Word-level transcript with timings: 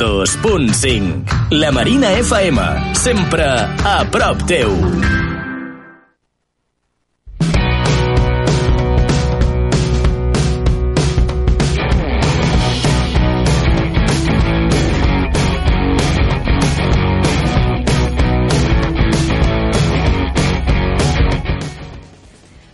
102.5. 0.00 1.50
La 1.50 1.70
Marina 1.70 2.10
FM, 2.10 2.94
sempre 2.94 3.44
a 3.44 4.02
prop 4.10 4.40
teu. 4.48 4.72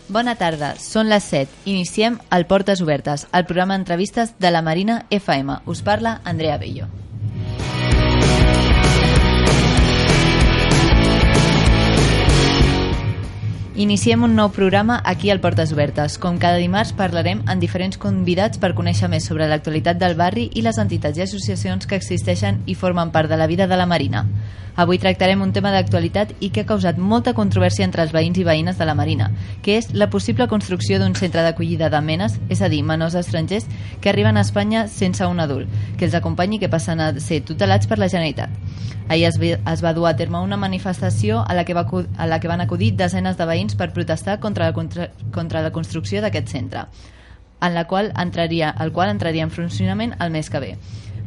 Bona 0.07 0.37
tarda, 0.39 0.77
són 0.79 1.11
les 1.11 1.27
7. 1.27 1.51
Iniciem 1.67 2.21
el 2.31 2.47
Portes 2.47 2.81
Obertes, 2.87 3.27
el 3.35 3.45
programa 3.51 3.75
d'entrevistes 3.75 4.39
de 4.39 4.55
la 4.55 4.63
Marina 4.63 5.03
FM. 5.11 5.59
Us 5.67 5.83
parla 5.83 6.21
Andrea 6.23 6.57
Bello. 6.63 6.87
Iniciem 13.77 14.23
un 14.25 14.33
nou 14.33 14.49
programa 14.57 15.03
aquí 15.05 15.29
al 15.29 15.43
Portes 15.45 15.75
Obertes. 15.75 16.15
Com 16.17 16.39
cada 16.41 16.57
dimarts 16.57 16.95
parlarem 16.97 17.43
amb 17.45 17.61
diferents 17.61 17.99
convidats 18.01 18.57
per 18.57 18.71
conèixer 18.73 19.11
més 19.13 19.27
sobre 19.29 19.45
l'actualitat 19.51 19.99
del 20.01 20.17
barri 20.17 20.47
i 20.57 20.63
les 20.65 20.79
entitats 20.81 21.21
i 21.21 21.25
associacions 21.27 21.85
que 21.85 21.99
existeixen 22.01 22.63
i 22.65 22.73
formen 22.73 23.13
part 23.13 23.29
de 23.29 23.37
la 23.37 23.47
vida 23.47 23.67
de 23.69 23.77
la 23.77 23.85
Marina. 23.85 24.25
Avui 24.81 24.97
tractarem 24.97 25.45
un 25.45 25.53
tema 25.53 25.75
d'actualitat 25.75 26.33
i 26.41 26.49
que 26.49 26.65
ha 26.65 26.71
causat 26.73 26.97
molta 26.97 27.37
controvèrsia 27.37 27.85
entre 27.85 28.01
els 28.01 28.17
veïns 28.17 28.41
i 28.41 28.49
veïnes 28.49 28.81
de 28.81 28.89
la 28.89 28.97
Marina, 28.97 29.29
que 29.61 29.77
és 29.77 29.93
la 29.93 30.09
possible 30.09 30.49
construcció 30.49 30.97
d'un 30.99 31.13
centre 31.15 31.45
d'acollida 31.45 31.93
de 31.93 32.01
menes, 32.01 32.41
és 32.49 32.65
a 32.65 32.73
dir, 32.73 32.81
menors 32.81 33.15
estrangers 33.15 33.69
que 34.01 34.09
arriben 34.09 34.41
a 34.41 34.49
Espanya 34.49 34.89
sense 34.89 35.29
un 35.29 35.41
adult, 35.41 35.69
que 35.99 36.09
els 36.09 36.17
acompanyi 36.17 36.57
i 36.57 36.65
que 36.65 36.73
passen 36.73 37.01
a 37.01 37.13
ser 37.21 37.45
tutelats 37.45 37.85
per 37.85 38.01
la 38.01 38.09
Generalitat. 38.09 38.57
Ahir 39.09 39.27
es, 39.29 39.37
es 39.39 39.85
va 39.85 39.93
dur 39.95 40.09
a 40.09 40.17
terme 40.17 40.41
una 40.43 40.57
manifestació 40.57 41.45
a 41.47 41.55
la 41.55 41.65
que, 41.65 41.75
va, 41.75 41.87
a 42.17 42.27
la 42.27 42.41
que 42.41 42.49
van 42.49 42.61
acudir 42.61 42.97
desenes 42.99 43.37
de 43.39 43.47
veïns 43.47 43.77
per 43.79 43.93
protestar 43.95 44.41
contra 44.41 44.67
la, 44.67 44.75
contra, 44.75 45.11
contra 45.33 45.63
la 45.63 45.71
construcció 45.71 46.23
d'aquest 46.23 46.51
centre, 46.51 46.87
en 47.63 47.75
la 47.75 47.87
qual 47.87 48.11
entraria, 48.19 48.75
el 48.83 48.91
qual 48.93 49.15
entraria 49.15 49.47
en 49.47 49.55
funcionament 49.55 50.17
el 50.19 50.35
mes 50.35 50.51
que 50.51 50.63
ve. 50.63 50.73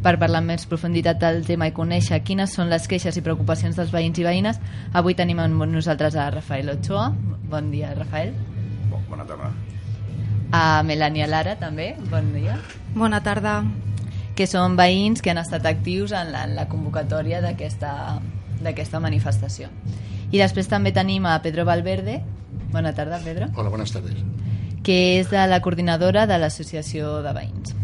Per 0.04 0.16
parlar 0.20 0.40
amb 0.40 0.52
més 0.54 0.68
profunditat 0.68 1.20
del 1.20 1.42
tema 1.48 1.68
i 1.68 1.74
conèixer 1.76 2.22
quines 2.24 2.52
són 2.56 2.70
les 2.72 2.86
queixes 2.88 3.16
i 3.20 3.24
preocupacions 3.24 3.80
dels 3.80 3.92
veïns 3.96 4.20
i 4.20 4.28
veïnes, 4.28 4.60
avui 4.94 5.16
tenim 5.16 5.40
amb 5.44 5.64
nosaltres 5.72 6.16
a 6.16 6.30
Rafael 6.36 6.72
Ochoa. 6.76 7.10
Bon 7.52 7.72
dia, 7.72 7.96
Rafael. 7.96 8.32
Bon, 8.92 9.04
bona 9.10 9.28
tarda. 9.28 9.52
A 10.52 10.82
Melania 10.84 11.28
Lara, 11.28 11.56
també. 11.60 11.94
Bon 12.12 12.32
dia. 12.34 12.58
Bona 12.96 13.20
tarda. 13.24 13.62
Que 14.40 14.46
són 14.48 14.78
veïns 14.80 15.20
que 15.20 15.34
han 15.34 15.42
estat 15.42 15.66
actius 15.68 16.14
en 16.16 16.30
la, 16.32 16.46
en 16.48 16.54
la 16.56 16.70
convocatòria 16.72 17.42
d'aquesta 17.44 19.02
manifestació. 19.04 19.68
I 20.32 20.40
després 20.40 20.70
també 20.72 20.94
tenim 20.96 21.26
a 21.28 21.34
Pedro 21.44 21.66
Valverde. 21.68 22.22
Bona 22.72 22.94
tarda, 22.96 23.20
Pedro. 23.20 23.50
Hola, 23.58 23.68
buenas 23.74 23.92
tardes. 23.92 24.16
Que 24.86 25.20
és 25.20 25.28
de 25.28 25.44
la 25.52 25.60
coordinadora 25.60 26.24
de 26.24 26.38
l'Associació 26.40 27.18
de 27.26 27.34
Veïns. 27.36 27.76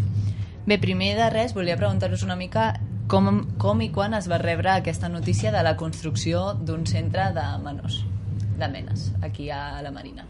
Bé, 0.64 0.80
primer 0.80 1.11
de 1.17 1.28
res, 1.33 1.52
volia 1.58 1.76
preguntar-vos 1.76 2.23
una 2.23 2.38
mica 2.39 2.70
com, 3.11 3.44
com 3.59 3.83
i 3.83 3.92
quan 3.92 4.16
es 4.16 4.31
va 4.31 4.39
rebre 4.39 4.72
aquesta 4.72 5.11
notícia 5.11 5.52
de 5.52 5.61
la 5.66 5.76
construcció 5.76 6.53
d'un 6.56 6.88
centre 6.88 7.33
de 7.36 7.45
menors, 7.67 8.06
de 8.56 8.72
menes, 8.72 9.11
aquí 9.22 9.52
a 9.52 9.81
la 9.83 9.92
Marina. 9.92 10.23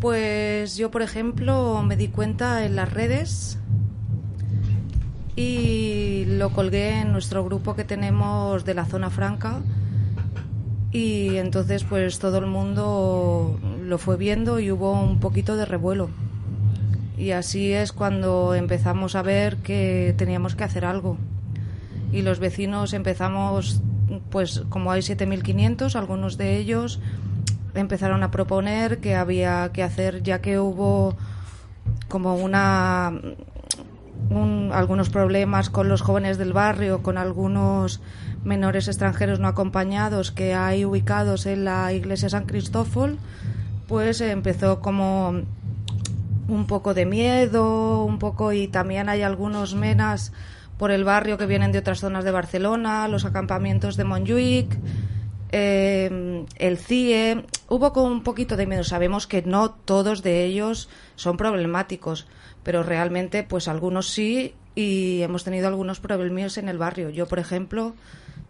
Pues 0.00 0.76
yo, 0.76 0.90
por 0.90 1.00
ejemplo, 1.00 1.82
me 1.82 1.96
di 1.96 2.08
cuenta 2.08 2.66
en 2.66 2.76
las 2.76 2.92
redes 2.92 3.58
y 5.36 6.24
lo 6.26 6.50
colgué 6.50 7.00
en 7.00 7.12
nuestro 7.12 7.44
grupo 7.44 7.76
que 7.76 7.84
tenemos 7.84 8.64
de 8.64 8.74
la 8.74 8.86
zona 8.86 9.10
franca 9.10 9.60
y 10.90 11.36
entonces 11.36 11.84
pues 11.84 12.18
todo 12.18 12.38
el 12.38 12.46
mundo 12.46 13.60
lo 13.82 13.98
fue 13.98 14.16
viendo 14.16 14.58
y 14.60 14.70
hubo 14.70 14.92
un 14.92 15.20
poquito 15.20 15.56
de 15.56 15.66
revuelo. 15.66 16.08
Y 17.18 17.30
así 17.32 17.72
es 17.72 17.92
cuando 17.92 18.54
empezamos 18.54 19.14
a 19.14 19.22
ver 19.22 19.58
que 19.58 20.14
teníamos 20.16 20.54
que 20.54 20.64
hacer 20.64 20.84
algo. 20.84 21.18
Y 22.12 22.22
los 22.22 22.38
vecinos 22.38 22.94
empezamos, 22.94 23.82
pues 24.30 24.62
como 24.70 24.90
hay 24.90 25.02
7.500, 25.02 25.96
algunos 25.96 26.38
de 26.38 26.56
ellos 26.56 27.00
empezaron 27.74 28.22
a 28.22 28.30
proponer 28.30 28.98
que 28.98 29.16
había 29.16 29.70
que 29.72 29.82
hacer, 29.82 30.22
ya 30.22 30.40
que 30.40 30.58
hubo 30.58 31.14
como 32.08 32.36
una 32.36 33.12
un, 34.30 34.70
algunos 34.72 35.08
problemas 35.10 35.70
con 35.70 35.88
los 35.88 36.00
jóvenes 36.00 36.38
del 36.38 36.52
barrio, 36.52 37.02
con 37.02 37.18
algunos 37.18 38.00
menores 38.44 38.88
extranjeros 38.88 39.40
no 39.40 39.48
acompañados 39.48 40.30
que 40.30 40.54
hay 40.54 40.84
ubicados 40.84 41.46
en 41.46 41.64
la 41.64 41.92
iglesia 41.92 42.28
San 42.28 42.46
Cristóbal, 42.46 43.18
pues 43.88 44.20
empezó 44.20 44.80
como 44.80 45.42
un 46.48 46.66
poco 46.66 46.94
de 46.94 47.06
miedo, 47.06 48.04
un 48.04 48.18
poco 48.18 48.52
y 48.52 48.68
también 48.68 49.08
hay 49.08 49.22
algunos 49.22 49.74
menas 49.74 50.32
por 50.78 50.90
el 50.90 51.04
barrio 51.04 51.38
que 51.38 51.46
vienen 51.46 51.72
de 51.72 51.78
otras 51.78 52.00
zonas 52.00 52.24
de 52.24 52.30
Barcelona, 52.30 53.08
los 53.08 53.24
acampamientos 53.24 53.96
de 53.96 54.04
Montjuic, 54.04 54.78
eh, 55.50 56.44
el 56.56 56.78
CIE. 56.78 57.44
Hubo 57.68 57.92
con 57.92 58.12
un 58.12 58.22
poquito 58.22 58.56
de 58.56 58.66
miedo. 58.66 58.84
Sabemos 58.84 59.26
que 59.26 59.42
no 59.42 59.70
todos 59.70 60.22
de 60.22 60.44
ellos 60.44 60.88
son 61.14 61.36
problemáticos, 61.36 62.26
pero 62.66 62.82
realmente 62.82 63.44
pues 63.44 63.68
algunos 63.68 64.10
sí 64.10 64.52
y 64.74 65.22
hemos 65.22 65.44
tenido 65.44 65.68
algunos 65.68 66.00
problemas 66.00 66.58
en 66.58 66.68
el 66.68 66.78
barrio. 66.78 67.10
Yo, 67.10 67.28
por 67.28 67.38
ejemplo, 67.38 67.94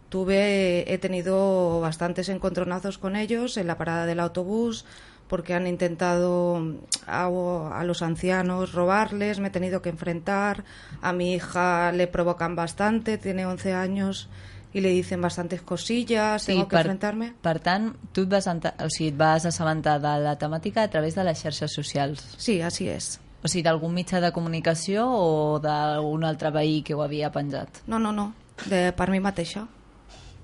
tuve 0.09 0.91
he 0.91 0.97
tenido 0.97 1.81
bastantes 1.81 2.27
encontronazos 2.27 2.97
con 2.97 3.15
ellos 3.15 3.57
en 3.57 3.67
la 3.67 3.77
parada 3.77 4.07
del 4.07 4.19
autobús 4.19 4.85
porque 5.27 5.53
han 5.53 5.67
intentado 5.67 6.59
a, 7.05 7.25
a, 7.25 7.83
los 7.83 8.01
ancianos 8.01 8.73
robarles, 8.73 9.39
me 9.39 9.49
he 9.49 9.51
tenido 9.51 9.83
que 9.83 9.89
enfrentar, 9.89 10.63
a 11.03 11.13
mi 11.13 11.35
hija 11.35 11.91
le 11.91 12.07
provocan 12.07 12.55
bastante, 12.55 13.19
tiene 13.19 13.45
11 13.45 13.73
años 13.73 14.29
i 14.73 14.81
li 14.81 14.95
dicen 14.95 15.21
bastantes 15.21 15.61
cosillas, 15.61 16.41
sí, 16.41 16.53
tengo 16.53 16.67
que 16.67 16.75
per, 16.75 16.85
enfrentarme. 16.87 17.33
Per 17.41 17.59
tant, 17.59 17.93
tu 18.13 18.25
et 18.25 18.33
vas, 18.33 18.49
o 18.49 18.89
sigui, 18.89 19.13
et 19.13 19.17
vas 19.17 19.45
assabentar 19.45 19.99
de 20.01 20.17
la 20.25 20.37
temàtica 20.41 20.83
a 20.83 20.89
través 20.89 21.15
de 21.15 21.23
les 21.23 21.39
xarxes 21.39 21.73
socials. 21.73 22.25
Sí, 22.37 22.61
així 22.61 22.89
és. 22.89 23.17
O 23.43 23.47
sigui, 23.47 23.63
d'algun 23.63 23.93
mitjà 23.93 24.19
de 24.23 24.31
comunicació 24.33 25.05
o 25.07 25.59
d'un 25.61 26.23
altre 26.25 26.51
veí 26.51 26.81
que 26.81 26.95
ho 26.97 27.03
havia 27.05 27.31
penjat? 27.31 27.83
No, 27.87 27.99
no, 27.99 28.11
no, 28.11 28.31
de, 28.65 28.91
per 28.97 29.09
mi 29.13 29.19
mateixa. 29.21 29.67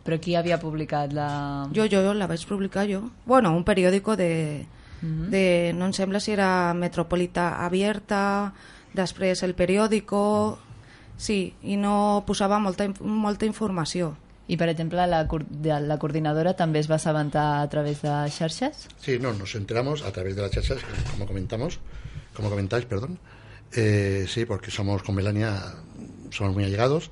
Però 0.03 0.19
qui 0.19 0.35
havia 0.35 0.59
publicat 0.59 1.13
la...? 1.15 1.27
Jo, 1.73 1.87
jo, 1.89 2.13
la 2.13 2.27
vaig 2.27 2.43
publicar 2.45 2.83
jo. 2.89 3.05
Bueno, 3.25 3.55
un 3.55 3.63
periòdico 3.63 4.17
de... 4.19 4.65
Uh 5.01 5.07
-huh. 5.07 5.29
de 5.29 5.73
no 5.75 5.85
em 5.85 5.93
sembla 5.93 6.19
si 6.19 6.31
era 6.31 6.73
Metropolita 6.73 7.65
Abierta, 7.65 8.53
després 8.93 9.43
el 9.43 9.55
periòdico... 9.55 10.59
Sí, 11.17 11.53
i 11.61 11.77
no 11.77 12.23
posava 12.25 12.59
molta, 12.59 12.87
molta 12.99 13.45
informació. 13.45 14.15
I, 14.47 14.57
per 14.57 14.67
exemple, 14.67 15.05
la, 15.07 15.27
la 15.79 15.97
coordinadora 15.97 16.53
també 16.53 16.79
es 16.79 16.89
va 16.89 16.95
assabentar 16.95 17.61
a 17.61 17.69
través 17.69 18.01
de 18.01 18.29
xarxes? 18.29 18.89
Sí, 18.99 19.19
no, 19.19 19.31
nos 19.33 19.55
enteramos 19.55 20.03
a 20.03 20.11
través 20.11 20.35
de 20.35 20.41
las 20.41 20.51
xarxas, 20.51 20.81
como 21.11 21.25
comentamos, 21.25 21.79
como 22.35 22.49
comentáis, 22.49 22.85
perdón. 22.85 23.19
Eh, 23.71 24.25
sí, 24.27 24.45
porque 24.45 24.71
somos 24.71 25.01
con 25.03 25.15
Melania, 25.15 25.75
somos 26.31 26.53
muy 26.53 26.63
allegados, 26.63 27.11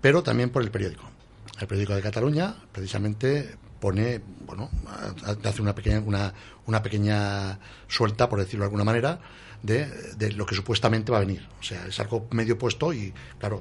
pero 0.00 0.22
también 0.22 0.50
por 0.50 0.62
el 0.62 0.70
periódico. 0.70 1.04
El 1.60 1.66
periódico 1.66 1.94
de 1.94 2.02
Cataluña, 2.02 2.56
precisamente, 2.72 3.56
pone, 3.80 4.20
bueno, 4.46 4.70
hace 5.44 5.62
una 5.62 5.74
pequeña, 5.74 6.00
una, 6.00 6.32
una 6.66 6.82
pequeña 6.82 7.58
suelta, 7.88 8.28
por 8.28 8.38
decirlo 8.38 8.64
de 8.64 8.66
alguna 8.66 8.84
manera, 8.84 9.20
de, 9.62 9.86
de, 10.16 10.32
lo 10.32 10.46
que 10.46 10.54
supuestamente 10.54 11.10
va 11.12 11.18
a 11.18 11.20
venir. 11.20 11.46
O 11.60 11.62
sea, 11.62 11.86
es 11.86 11.98
algo 12.00 12.28
medio 12.30 12.56
puesto 12.58 12.92
y, 12.92 13.12
claro, 13.38 13.60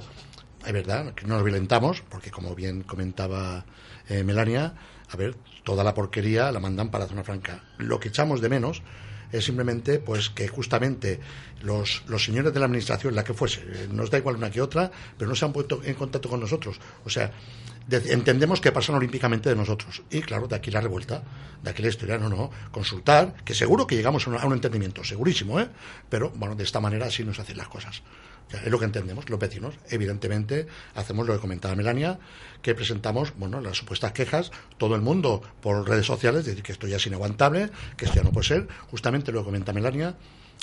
es 0.65 0.73
verdad 0.73 1.13
que 1.13 1.25
no 1.25 1.35
nos 1.35 1.43
violentamos, 1.43 2.01
porque 2.09 2.31
como 2.31 2.55
bien 2.55 2.83
comentaba 2.83 3.65
eh, 4.09 4.23
Melania, 4.23 4.73
a 5.09 5.17
ver, 5.17 5.35
toda 5.63 5.83
la 5.83 5.93
porquería 5.93 6.51
la 6.51 6.59
mandan 6.59 6.91
para 6.91 7.07
zona 7.07 7.23
franca. 7.23 7.63
Lo 7.77 7.99
que 7.99 8.09
echamos 8.09 8.41
de 8.41 8.49
menos 8.49 8.81
es 9.31 9.45
simplemente 9.45 9.99
pues 9.99 10.29
que 10.29 10.47
justamente 10.47 11.19
los, 11.61 12.03
los 12.07 12.23
señores 12.23 12.53
de 12.53 12.59
la 12.59 12.65
administración, 12.65 13.15
la 13.15 13.23
que 13.23 13.33
fuese, 13.33 13.61
nos 13.91 14.09
da 14.09 14.17
igual 14.17 14.35
una 14.35 14.51
que 14.51 14.61
otra, 14.61 14.91
pero 15.17 15.29
no 15.29 15.35
se 15.35 15.45
han 15.45 15.53
puesto 15.53 15.81
en 15.83 15.95
contacto 15.95 16.29
con 16.29 16.39
nosotros. 16.39 16.79
O 17.05 17.09
sea, 17.09 17.31
de, 17.87 18.13
entendemos 18.13 18.61
que 18.61 18.71
pasan 18.71 18.95
olímpicamente 18.95 19.49
de 19.49 19.55
nosotros. 19.55 20.03
Y 20.09 20.21
claro, 20.21 20.47
de 20.47 20.55
aquí 20.55 20.71
la 20.71 20.81
revuelta, 20.81 21.23
de 21.63 21.69
aquí 21.69 21.81
la 21.81 21.89
historia, 21.89 22.17
no, 22.17 22.29
no, 22.29 22.51
consultar, 22.71 23.35
que 23.43 23.53
seguro 23.53 23.87
que 23.87 23.95
llegamos 23.95 24.27
a 24.27 24.45
un, 24.45 24.53
entendimiento, 24.53 25.03
segurísimo, 25.03 25.59
¿eh? 25.59 25.69
Pero 26.09 26.31
bueno, 26.35 26.55
de 26.55 26.63
esta 26.63 26.79
manera 26.79 27.07
así 27.07 27.23
nos 27.23 27.39
hacen 27.39 27.57
las 27.57 27.67
cosas. 27.67 28.01
Es 28.51 28.71
lo 28.71 28.79
que 28.79 28.85
entendemos, 28.85 29.29
los 29.29 29.39
vecinos. 29.39 29.75
Evidentemente, 29.89 30.67
hacemos 30.95 31.27
lo 31.27 31.33
que 31.33 31.39
comentaba 31.39 31.75
Melania, 31.75 32.17
que 32.61 32.73
presentamos, 32.73 33.33
bueno, 33.37 33.59
las 33.59 33.77
supuestas 33.77 34.13
quejas, 34.13 34.51
todo 34.77 34.95
el 34.95 35.01
mundo 35.01 35.41
por 35.61 35.87
redes 35.87 36.05
sociales, 36.05 36.45
decir 36.45 36.63
que 36.63 36.71
esto 36.71 36.87
ya 36.87 36.95
es 36.95 37.05
inaguantable, 37.05 37.69
que 37.97 38.05
esto 38.05 38.17
ya 38.17 38.23
no 38.23 38.31
puede 38.31 38.47
ser. 38.47 38.67
Justamente 38.89 39.31
lo 39.31 39.39
que 39.41 39.45
comenta 39.45 39.73
Melania, 39.73 40.15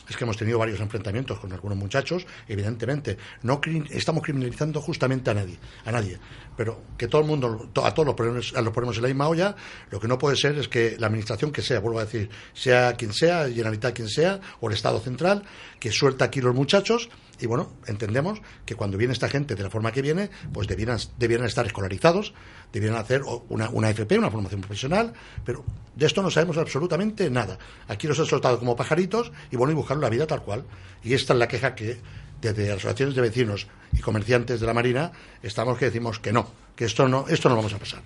es 0.09 0.17
que 0.17 0.25
hemos 0.25 0.37
tenido 0.37 0.59
varios 0.59 0.81
enfrentamientos 0.81 1.39
con 1.39 1.53
algunos 1.53 1.79
muchachos, 1.79 2.27
evidentemente. 2.49 3.17
No 3.43 3.61
estamos 3.91 4.23
criminalizando 4.23 4.81
justamente 4.81 5.31
a 5.31 5.35
nadie, 5.35 5.59
a 5.85 5.93
nadie. 5.93 6.19
Pero 6.57 6.83
que 6.99 7.09
todo 7.09 7.23
el 7.23 7.27
mundo, 7.27 7.71
a 7.83 7.95
todos 7.95 8.07
los 8.07 8.15
ponemos, 8.15 8.53
los 8.53 8.73
ponemos 8.73 8.97
en 8.97 9.03
la 9.03 9.09
misma 9.09 9.29
olla, 9.29 9.57
lo 9.91 10.01
que 10.01 10.09
no 10.09 10.19
puede 10.19 10.37
ser 10.37 10.59
es 10.59 10.69
que 10.69 10.97
la 10.99 11.07
administración 11.07 11.53
que 11.53 11.63
sea, 11.63 11.81
vuelvo 11.81 12.01
a 12.01 12.05
decir, 12.05 12.29
sea 12.53 12.95
quien 12.95 13.13
sea, 13.13 13.49
Generalitat 13.49 13.95
quien 13.95 14.09
sea, 14.09 14.41
o 14.61 14.69
el 14.69 14.75
Estado 14.75 15.01
central, 15.01 15.45
que 15.81 15.91
suelta 15.91 16.27
aquí 16.27 16.41
los 16.41 16.55
muchachos 16.55 17.09
y 17.41 17.47
bueno, 17.47 17.71
entendemos 17.87 18.41
que 18.65 18.75
cuando 18.75 18.97
viene 18.97 19.13
esta 19.13 19.29
gente 19.29 19.55
de 19.55 19.63
la 19.63 19.71
forma 19.71 19.93
que 19.93 20.03
viene, 20.03 20.31
pues 20.53 20.69
debieran, 20.69 20.99
debieran 21.19 21.47
estar 21.47 21.67
escolarizados, 21.67 22.35
debieran 22.73 22.99
hacer 22.99 23.23
una, 23.49 23.69
una 23.71 23.91
FP, 23.91 24.19
una 24.19 24.31
formación 24.31 24.61
profesional, 24.61 25.13
pero 25.45 25.65
de 25.97 26.07
esto 26.07 26.23
no 26.23 26.31
sabemos 26.31 26.57
absolutamente 26.59 27.29
nada. 27.31 27.59
Aquí 27.89 28.07
los 28.07 28.19
han 28.21 28.27
soltado 28.27 28.59
como 28.59 28.77
pajaritos 28.77 29.33
y 29.51 29.57
bueno, 29.57 29.73
y 29.73 29.75
buscar 29.75 29.97
la 29.97 30.09
vida 30.09 30.27
tal 30.27 30.43
cual. 30.43 30.65
Y 31.03 31.15
esta 31.15 31.33
es 31.33 31.39
la 31.39 31.49
queja 31.49 31.75
que 31.75 31.99
desde 32.41 32.73
asociaciones 32.73 33.15
de 33.15 33.23
vecinos 33.23 33.67
y 33.93 34.01
comerciantes 34.01 34.61
de 34.61 34.67
la 34.67 34.75
Marina 34.75 35.13
estamos 35.43 35.79
que 35.79 35.87
decimos 35.87 36.19
que 36.19 36.33
no, 36.33 36.49
que 36.77 36.85
esto 36.85 37.09
no, 37.09 37.27
esto 37.29 37.49
no 37.49 37.57
vamos 37.57 37.73
a 37.73 37.79
pasar. 37.79 38.03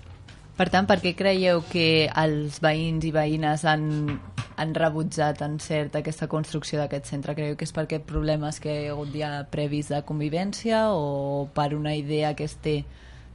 Per 0.58 0.66
tant, 0.74 0.88
per 0.90 0.98
què 0.98 1.12
creieu 1.14 1.60
que 1.70 2.08
els 2.18 2.56
veïns 2.58 3.04
i 3.06 3.12
veïnes 3.14 3.62
han, 3.62 3.84
han 4.58 4.72
rebutjat 4.74 5.44
en 5.46 5.54
cert 5.62 5.94
aquesta 5.94 6.26
construcció 6.26 6.80
d'aquest 6.80 7.06
centre? 7.12 7.36
Creieu 7.38 7.54
que 7.54 7.68
és 7.68 7.72
per 7.76 7.84
aquests 7.84 8.08
problemes 8.08 8.58
que 8.58 8.74
hi 8.74 8.88
ha 8.88 8.96
hagut 8.96 9.14
ja 9.14 9.30
previs 9.52 9.92
de 9.94 10.00
convivència 10.08 10.88
o 10.90 11.46
per 11.54 11.68
una 11.78 11.94
idea 11.94 12.32
que 12.34 12.48
es 12.50 12.56
té 12.64 12.80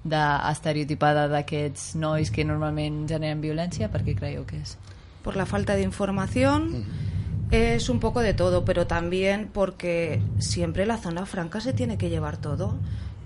d'estereotipada 0.04 1.30
d'aquests 1.32 1.94
nois 1.96 2.28
que 2.28 2.44
normalment 2.44 3.06
generen 3.08 3.40
violència? 3.40 3.88
Per 3.88 4.04
què 4.04 4.18
creieu 4.20 4.44
que 4.44 4.60
és? 4.60 4.76
Por 5.24 5.40
la 5.40 5.48
falta 5.48 5.80
de 5.80 5.88
información 5.88 6.68
es 7.52 7.88
un 7.88 8.02
poco 8.02 8.20
de 8.20 8.34
todo, 8.34 8.66
pero 8.66 8.86
también 8.86 9.48
porque 9.54 10.22
siempre 10.40 10.86
la 10.86 10.98
zona 10.98 11.26
franca 11.26 11.62
se 11.62 11.72
tiene 11.72 11.98
que 11.98 12.10
llevar 12.10 12.36
todo. 12.36 12.76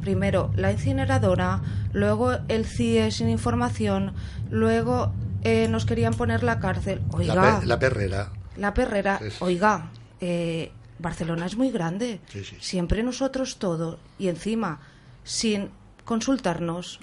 Primero 0.07 0.51
la 0.55 0.71
incineradora, 0.71 1.61
luego 1.91 2.31
el 2.47 2.65
CIE 2.65 3.11
sin 3.11 3.27
información, 3.27 4.13
luego 4.49 5.11
eh, 5.43 5.67
nos 5.67 5.85
querían 5.85 6.13
poner 6.13 6.43
la 6.43 6.59
cárcel. 6.59 7.01
Oiga, 7.11 7.61
la, 7.65 7.77
perrera. 7.77 8.31
La 8.55 8.73
perrera, 8.73 9.19
oiga, 9.39 9.89
eh, 10.21 10.71
Barcelona 10.97 11.45
es 11.45 11.57
muy 11.57 11.71
grande. 11.71 12.21
Siempre 12.61 13.03
nosotros 13.03 13.57
todo 13.57 13.99
y 14.17 14.29
encima 14.29 14.79
sin 15.25 15.71
consultarnos. 16.05 17.01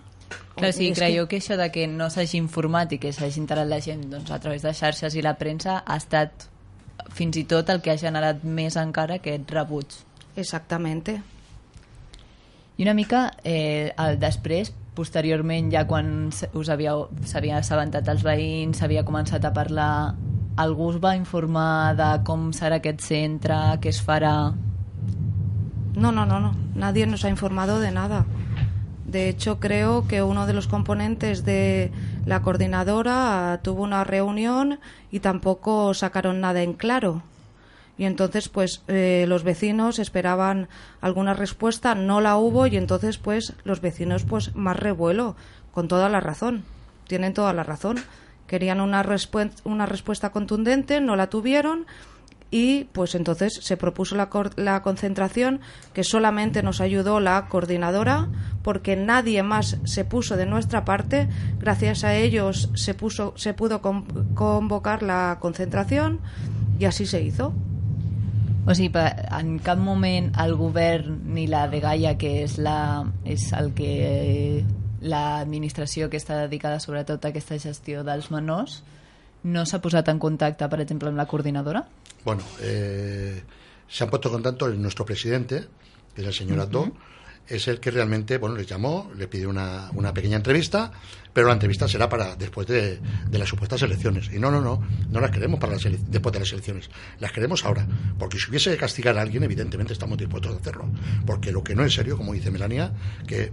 Clar, 0.56 0.73
sí, 0.73 0.95
creieu 0.97 1.27
que... 1.29 1.37
que 1.37 1.43
això 1.43 1.59
de 1.61 1.69
que 1.69 1.85
no 1.87 2.09
s'hagi 2.09 2.39
informat 2.41 2.97
i 2.97 2.99
que 3.03 3.12
s'hagi 3.12 3.43
enterat 3.43 3.69
la 3.69 3.83
gent 3.85 4.09
doncs, 4.09 4.33
a 4.33 4.41
través 4.41 4.65
de 4.65 4.73
xarxes 4.73 5.12
i 5.12 5.23
la 5.23 5.37
premsa 5.37 5.83
ha 5.85 5.99
estat 6.01 6.49
fins 7.12 7.37
i 7.37 7.45
tot 7.45 7.69
el 7.69 7.85
que 7.85 7.93
ha 7.93 8.01
generat 8.01 8.49
més 8.49 8.81
encara 8.81 9.21
aquest 9.21 9.53
rebuig. 9.53 10.01
Exactamente. 10.41 11.21
I 12.76 12.82
una 12.82 12.94
mica 12.94 13.31
eh, 13.44 13.93
el 14.03 14.17
després, 14.19 14.73
posteriorment, 14.99 15.69
ja 15.71 15.85
quan 15.87 16.31
us 16.32 16.71
s'havia 16.71 17.59
assabentat 17.61 18.09
els 18.11 18.25
veïns, 18.26 18.81
s'havia 18.81 19.05
començat 19.06 19.47
a 19.47 19.53
parlar, 19.55 20.15
algú 20.59 20.88
us 20.91 20.99
va 21.03 21.15
informar 21.15 21.94
de 21.99 22.09
com 22.26 22.49
serà 22.50 22.81
aquest 22.82 23.05
centre, 23.06 23.59
què 23.79 23.93
es 23.94 24.00
farà? 24.03 24.35
No, 25.94 26.11
no, 26.11 26.25
no, 26.26 26.41
no. 26.41 26.50
Nadie 26.75 27.06
nos 27.06 27.25
ha 27.25 27.31
informado 27.31 27.79
de 27.79 27.93
nada. 27.93 28.25
De 29.06 29.29
hecho, 29.29 29.61
creo 29.61 30.09
que 30.09 30.25
uno 30.25 30.47
de 30.47 30.55
los 30.55 30.67
componentes 30.67 31.44
de 31.44 31.93
la 32.27 32.43
coordinadora 32.43 33.61
tuvo 33.62 33.85
una 33.85 34.03
reunión 34.03 34.81
y 35.12 35.20
tampoco 35.20 35.94
sacaron 35.94 36.41
nada 36.41 36.62
en 36.62 36.73
claro 36.73 37.23
y 37.96 38.05
entonces 38.05 38.49
pues 38.49 38.82
eh, 38.88 39.25
los 39.29 39.44
vecinos 39.44 39.99
esperaban 39.99 40.69
alguna 41.00 41.35
respuesta, 41.35 41.94
no 41.94 42.20
la 42.20 42.37
hubo 42.37 42.67
y 42.67 42.76
entonces 42.76 43.19
pues 43.19 43.55
los 43.64 43.81
vecinos 43.81 44.25
pues 44.25 44.55
más 44.55 44.79
revuelo, 44.79 45.37
con 45.73 45.88
toda 45.88 46.08
la 46.08 46.20
razón, 46.20 46.64
tienen 47.06 47.35
toda 47.35 47.52
la 47.52 47.62
razón. 47.62 47.99
Querían 48.46 48.81
una, 48.81 49.05
una 49.64 49.87
respuesta 49.87 50.31
contundente, 50.31 51.00
no 51.00 51.17
la 51.17 51.31
tuvieron 51.31 51.87
y 52.50 52.85
pues 52.93 53.14
entonces 53.14 53.55
se 53.62 53.76
propuso 53.76 54.17
la, 54.17 54.29
la, 54.56 54.82
concentración 54.82 55.61
que 55.93 56.05
solamente 56.05 56.62
nos 56.62 56.81
ayudó 56.81 57.19
la 57.19 57.49
coordinadora 57.49 58.29
porque 58.62 58.96
nadie 58.96 59.43
más 59.43 59.79
se 59.85 60.05
puso 60.05 60.37
de 60.37 60.46
nuestra 60.46 60.85
parte 60.85 61.26
gracias 61.58 62.05
a 62.05 62.14
ellos 62.14 62.70
se 62.75 62.94
puso 62.94 63.32
se 63.37 63.55
pudo 63.55 63.81
convocar 63.81 65.02
la 65.02 65.38
concentración 65.41 66.20
y 66.79 66.85
así 66.85 67.06
se 67.06 67.23
hizo 67.23 67.55
O 68.65 68.73
sigui, 68.73 68.91
en 68.97 69.59
cap 69.61 69.81
moment 69.81 70.31
el 70.41 70.55
govern 70.57 71.19
ni 71.35 71.47
la 71.51 71.67
de 71.69 71.83
Gaia, 71.85 72.15
que 72.17 72.31
és, 72.45 72.57
la, 72.57 73.05
és 73.29 73.51
el 73.53 73.75
que 73.77 74.65
l'administració 75.05 76.09
que 76.09 76.17
està 76.17 76.39
dedicada 76.47 76.81
sobretot 76.81 77.25
a 77.25 77.33
aquesta 77.33 77.59
gestió 77.61 78.05
dels 78.07 78.31
menors, 78.33 78.81
no 79.45 79.67
s'ha 79.69 79.83
posat 79.85 80.09
en 80.09 80.19
contacte, 80.19 80.69
per 80.73 80.81
exemple, 80.81 81.13
amb 81.13 81.21
la 81.21 81.29
coordinadora? 81.29 81.85
Bueno, 82.25 82.43
eh, 82.63 83.43
se 83.87 84.05
han 84.05 84.11
puesto 84.11 84.31
en 84.31 84.41
contacto 84.41 84.67
el 84.67 84.81
nuestro 84.81 85.05
presidente, 85.05 85.67
que 86.15 86.23
es 86.23 86.27
el 86.27 86.33
señor 86.33 86.59
uh 86.59 86.63
-huh. 86.63 86.93
Es 87.49 87.69
el 87.69 87.81
que 87.81 87.91
realmente, 87.91 88.38
bueno, 88.38 88.56
les 88.56 88.67
llamó, 88.67 89.11
le 89.17 89.29
pidió 89.29 89.50
una, 89.50 89.91
una 89.94 90.14
pequeña 90.14 90.37
entrevista, 90.37 90.93
pero 91.32 91.49
la 91.49 91.52
entrevista 91.55 91.88
será 91.88 92.08
para 92.08 92.37
después 92.37 92.67
de, 92.67 93.00
de, 93.29 93.38
las 93.38 93.49
supuestas 93.49 93.82
elecciones. 93.82 94.31
Y 94.32 94.38
no, 94.38 94.50
no, 94.50 94.61
no, 94.61 94.82
no 95.11 95.20
las 95.20 95.31
queremos 95.31 95.61
para 95.61 95.75
las 95.75 95.82
después 95.82 96.32
de 96.32 96.41
las 96.41 96.52
elecciones, 96.52 96.91
las 97.19 97.32
queremos 97.32 97.64
ahora. 97.64 97.87
Porque 98.19 98.38
si 98.38 98.50
hubiese 98.50 98.70
que 98.70 98.76
castigar 98.76 99.19
a 99.19 99.23
alguien, 99.23 99.43
evidentemente 99.43 99.93
estamos 99.93 100.17
dispuestos 100.17 100.55
a 100.55 100.56
hacerlo. 100.56 100.88
Porque 101.26 101.52
lo 101.52 101.62
que 101.62 101.75
no 101.75 101.85
es 101.85 101.94
serio, 101.94 102.17
como 102.17 102.32
dice 102.32 102.50
Melania, 102.50 102.93
que 103.26 103.52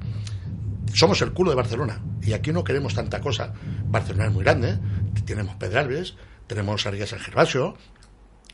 somos 0.94 1.22
el 1.22 1.32
culo 1.32 1.52
de 1.52 1.56
Barcelona 1.56 2.02
y 2.22 2.34
aquí 2.34 2.52
no 2.52 2.64
queremos 2.64 2.94
tanta 2.94 3.20
cosa. 3.20 3.54
Barcelona 3.86 4.28
es 4.28 4.34
muy 4.34 4.44
grande, 4.44 4.78
tenemos 5.26 5.56
Pedralbes, 5.56 6.16
tenemos 6.48 6.86
Arias 6.86 7.10
San 7.10 7.20
Gervasio, 7.20 7.76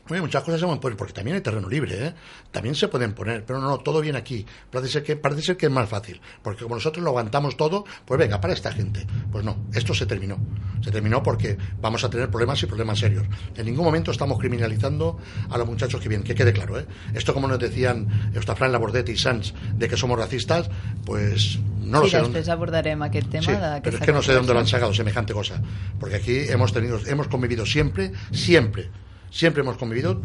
muchas 0.08 0.42
cosas 0.42 0.60
se 0.60 0.66
pueden 0.66 0.80
poner, 0.80 0.96
porque 0.96 1.12
también 1.12 1.36
hay 1.36 1.42
terreno 1.42 1.68
libre, 1.68 2.06
¿eh? 2.06 2.14
También 2.50 2.74
se 2.74 2.88
pueden 2.88 3.12
poner, 3.12 3.44
pero 3.44 3.60
no, 3.60 3.68
no, 3.68 3.78
todo 3.78 4.00
viene 4.00 4.18
aquí. 4.18 4.44
Parece 4.70 4.92
ser, 4.92 5.02
que, 5.02 5.16
parece 5.16 5.42
ser 5.42 5.56
que 5.56 5.66
es 5.66 5.72
más 5.72 5.88
fácil, 5.88 6.20
porque 6.42 6.62
como 6.62 6.76
nosotros 6.76 7.02
lo 7.04 7.10
aguantamos 7.10 7.56
todo, 7.56 7.84
pues 8.04 8.18
venga, 8.18 8.40
para 8.40 8.54
esta 8.54 8.72
gente. 8.72 9.06
Pues 9.30 9.44
no, 9.44 9.56
esto 9.74 9.94
se 9.94 10.06
terminó. 10.06 10.38
Se 10.80 10.90
terminó 10.90 11.22
porque 11.22 11.58
vamos 11.80 12.04
a 12.04 12.10
tener 12.10 12.30
problemas 12.30 12.62
y 12.62 12.66
problemas 12.66 12.98
serios. 12.98 13.26
En 13.56 13.66
ningún 13.66 13.84
momento 13.84 14.10
estamos 14.10 14.38
criminalizando 14.38 15.18
a 15.50 15.58
los 15.58 15.66
muchachos 15.66 16.00
que 16.00 16.08
vienen, 16.08 16.26
que 16.26 16.34
quede 16.34 16.52
claro, 16.52 16.78
¿eh? 16.78 16.86
Esto 17.14 17.34
como 17.34 17.48
nos 17.48 17.58
decían 17.58 18.32
Eustafran, 18.34 18.72
Labordete 18.72 19.12
y 19.12 19.18
Sanz, 19.18 19.52
de 19.74 19.88
que 19.88 19.96
somos 19.96 20.18
racistas, 20.18 20.70
pues 21.04 21.58
no 21.80 22.00
lo 22.00 22.08
sé. 22.08 22.18
Dónde... 22.18 22.50
abordaremos 22.50 23.08
aquel 23.08 23.28
tema. 23.28 23.42
Sí, 23.42 23.52
pero 23.82 23.98
es 23.98 24.02
que 24.02 24.12
no 24.12 24.22
sé 24.22 24.32
dónde 24.32 24.52
lo 24.54 24.60
han 24.60 24.66
sacado 24.66 24.94
semejante 24.94 25.32
cosa, 25.32 25.60
porque 25.98 26.16
aquí 26.16 26.38
hemos 26.48 26.72
tenido, 26.72 26.98
hemos 27.06 27.28
convivido 27.28 27.66
siempre, 27.66 28.12
siempre 28.32 28.90
siempre 29.30 29.62
hemos 29.62 29.76
convivido. 29.76 30.20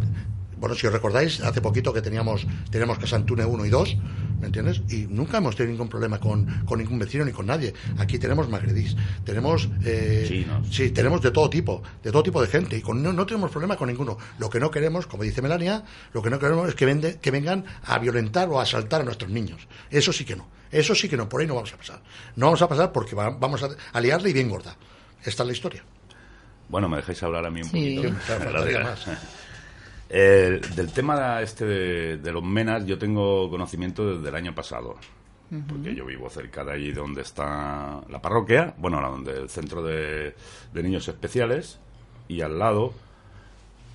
Bueno, 0.57 0.75
si 0.75 0.87
os 0.87 0.93
recordáis, 0.93 1.41
hace 1.41 1.59
poquito 1.59 1.91
que 1.91 2.01
teníamos, 2.01 2.47
teníamos 2.71 2.97
Casantune 2.97 3.43
1 3.43 3.65
y 3.65 3.69
2, 3.69 3.97
¿me 4.39 4.45
entiendes? 4.45 4.81
Y 4.89 5.07
nunca 5.09 5.39
hemos 5.39 5.57
tenido 5.57 5.73
ningún 5.73 5.89
problema 5.89 6.21
con, 6.21 6.45
con 6.65 6.79
ningún 6.79 6.99
vecino 6.99 7.25
ni 7.25 7.33
con 7.33 7.47
nadie. 7.47 7.73
Aquí 7.97 8.17
tenemos 8.17 8.47
magredís, 8.47 8.95
tenemos, 9.25 9.67
eh, 9.83 10.45
sí, 10.71 10.91
tenemos 10.91 11.21
de 11.21 11.31
todo 11.31 11.49
tipo, 11.49 11.83
de 12.01 12.13
todo 12.13 12.23
tipo 12.23 12.41
de 12.41 12.47
gente, 12.47 12.77
y 12.77 12.81
con, 12.81 13.03
no, 13.03 13.25
tenemos 13.25 13.51
problema 13.51 13.75
con 13.75 13.89
ninguno. 13.89 14.17
Lo 14.39 14.49
que 14.49 14.61
no 14.61 14.71
queremos, 14.71 15.05
como 15.05 15.23
dice 15.23 15.41
Melania, 15.41 15.83
lo 16.13 16.21
que 16.21 16.29
no 16.29 16.39
queremos 16.39 16.69
es 16.69 16.75
que, 16.75 16.85
vende, 16.85 17.19
que 17.19 17.31
vengan 17.31 17.65
a 17.83 17.99
violentar 17.99 18.47
o 18.47 18.57
a 18.57 18.63
asaltar 18.63 19.01
a 19.01 19.03
nuestros 19.03 19.31
niños. 19.31 19.67
Eso 19.89 20.13
sí 20.13 20.23
que 20.23 20.37
no, 20.37 20.47
eso 20.71 20.95
sí 20.95 21.09
que 21.09 21.17
no, 21.17 21.27
por 21.27 21.41
ahí 21.41 21.47
no 21.47 21.55
vamos 21.55 21.73
a 21.73 21.77
pasar. 21.77 22.01
No 22.37 22.45
vamos 22.45 22.61
a 22.61 22.69
pasar 22.69 22.93
porque 22.93 23.15
vamos 23.15 23.63
a, 23.63 23.69
a 23.91 23.99
liarle 23.99 24.29
y 24.29 24.33
bien 24.33 24.47
gorda. 24.47 24.77
Esta 25.25 25.43
es 25.43 25.47
la 25.47 25.53
historia. 25.53 25.83
Bueno, 26.73 26.89
me 26.89 26.97
dejáis 26.97 27.21
hablar 27.21 27.45
a 27.45 27.51
mí 27.51 27.61
un 27.61 27.69
poquito. 27.69 28.01
Eh, 30.15 30.61
del 30.75 30.91
tema 30.91 31.41
este 31.41 31.65
de, 31.65 32.31
los 32.31 32.43
menas 32.43 32.85
yo 32.85 32.99
tengo 32.99 33.49
conocimiento 33.49 34.15
desde 34.15 34.29
el 34.29 34.35
año 34.35 34.53
pasado. 34.53 34.95
Porque 35.67 35.95
yo 35.95 36.05
vivo 36.05 36.29
cerca 36.29 36.63
de 36.63 36.71
allí 36.71 36.91
donde 36.91 37.21
está 37.21 38.01
la 38.07 38.21
parroquia, 38.21 38.75
bueno, 38.77 39.01
donde 39.01 39.31
el 39.31 39.49
centro 39.49 39.81
de, 39.81 40.35
niños 40.73 41.07
especiales, 41.07 41.79
y 42.27 42.41
al 42.41 42.59
lado 42.59 42.93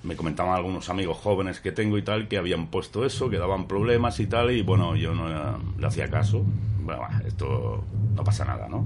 me 0.03 0.17
comentaban 0.17 0.55
algunos 0.55 0.89
amigos 0.89 1.17
jóvenes 1.17 1.61
que 1.61 1.71
tengo 1.71 1.97
y 1.97 2.01
tal 2.01 2.27
que 2.27 2.37
habían 2.37 2.67
puesto 2.67 3.05
eso, 3.05 3.29
que 3.29 3.37
daban 3.37 3.65
problemas 3.67 4.19
y 4.19 4.27
tal, 4.27 4.51
y 4.51 4.61
bueno, 4.61 4.97
yo 4.97 5.13
no 5.13 5.57
le 5.77 5.87
hacía 5.87 6.09
caso. 6.09 6.43
Bueno, 6.81 7.07
esto 7.25 7.81
no 8.13 8.23
pasa 8.25 8.43
nada, 8.43 8.67
¿no? 8.67 8.85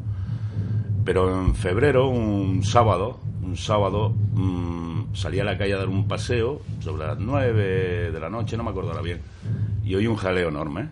Pero 1.03 1.33
en 1.33 1.55
febrero, 1.55 2.09
un 2.09 2.63
sábado, 2.63 3.19
un 3.43 3.57
sábado 3.57 4.09
mmm, 4.09 5.13
salí 5.13 5.39
a 5.39 5.43
la 5.43 5.57
calle 5.57 5.73
a 5.73 5.77
dar 5.77 5.89
un 5.89 6.07
paseo 6.07 6.61
sobre 6.79 7.07
las 7.07 7.19
nueve 7.19 8.11
de 8.11 8.19
la 8.19 8.29
noche, 8.29 8.57
no 8.57 8.63
me 8.63 8.69
acuerdo 8.69 8.91
ahora 8.91 9.01
bien, 9.01 9.21
y 9.83 9.95
oí 9.95 10.07
un 10.07 10.15
jaleo 10.15 10.49
enorme 10.49 10.89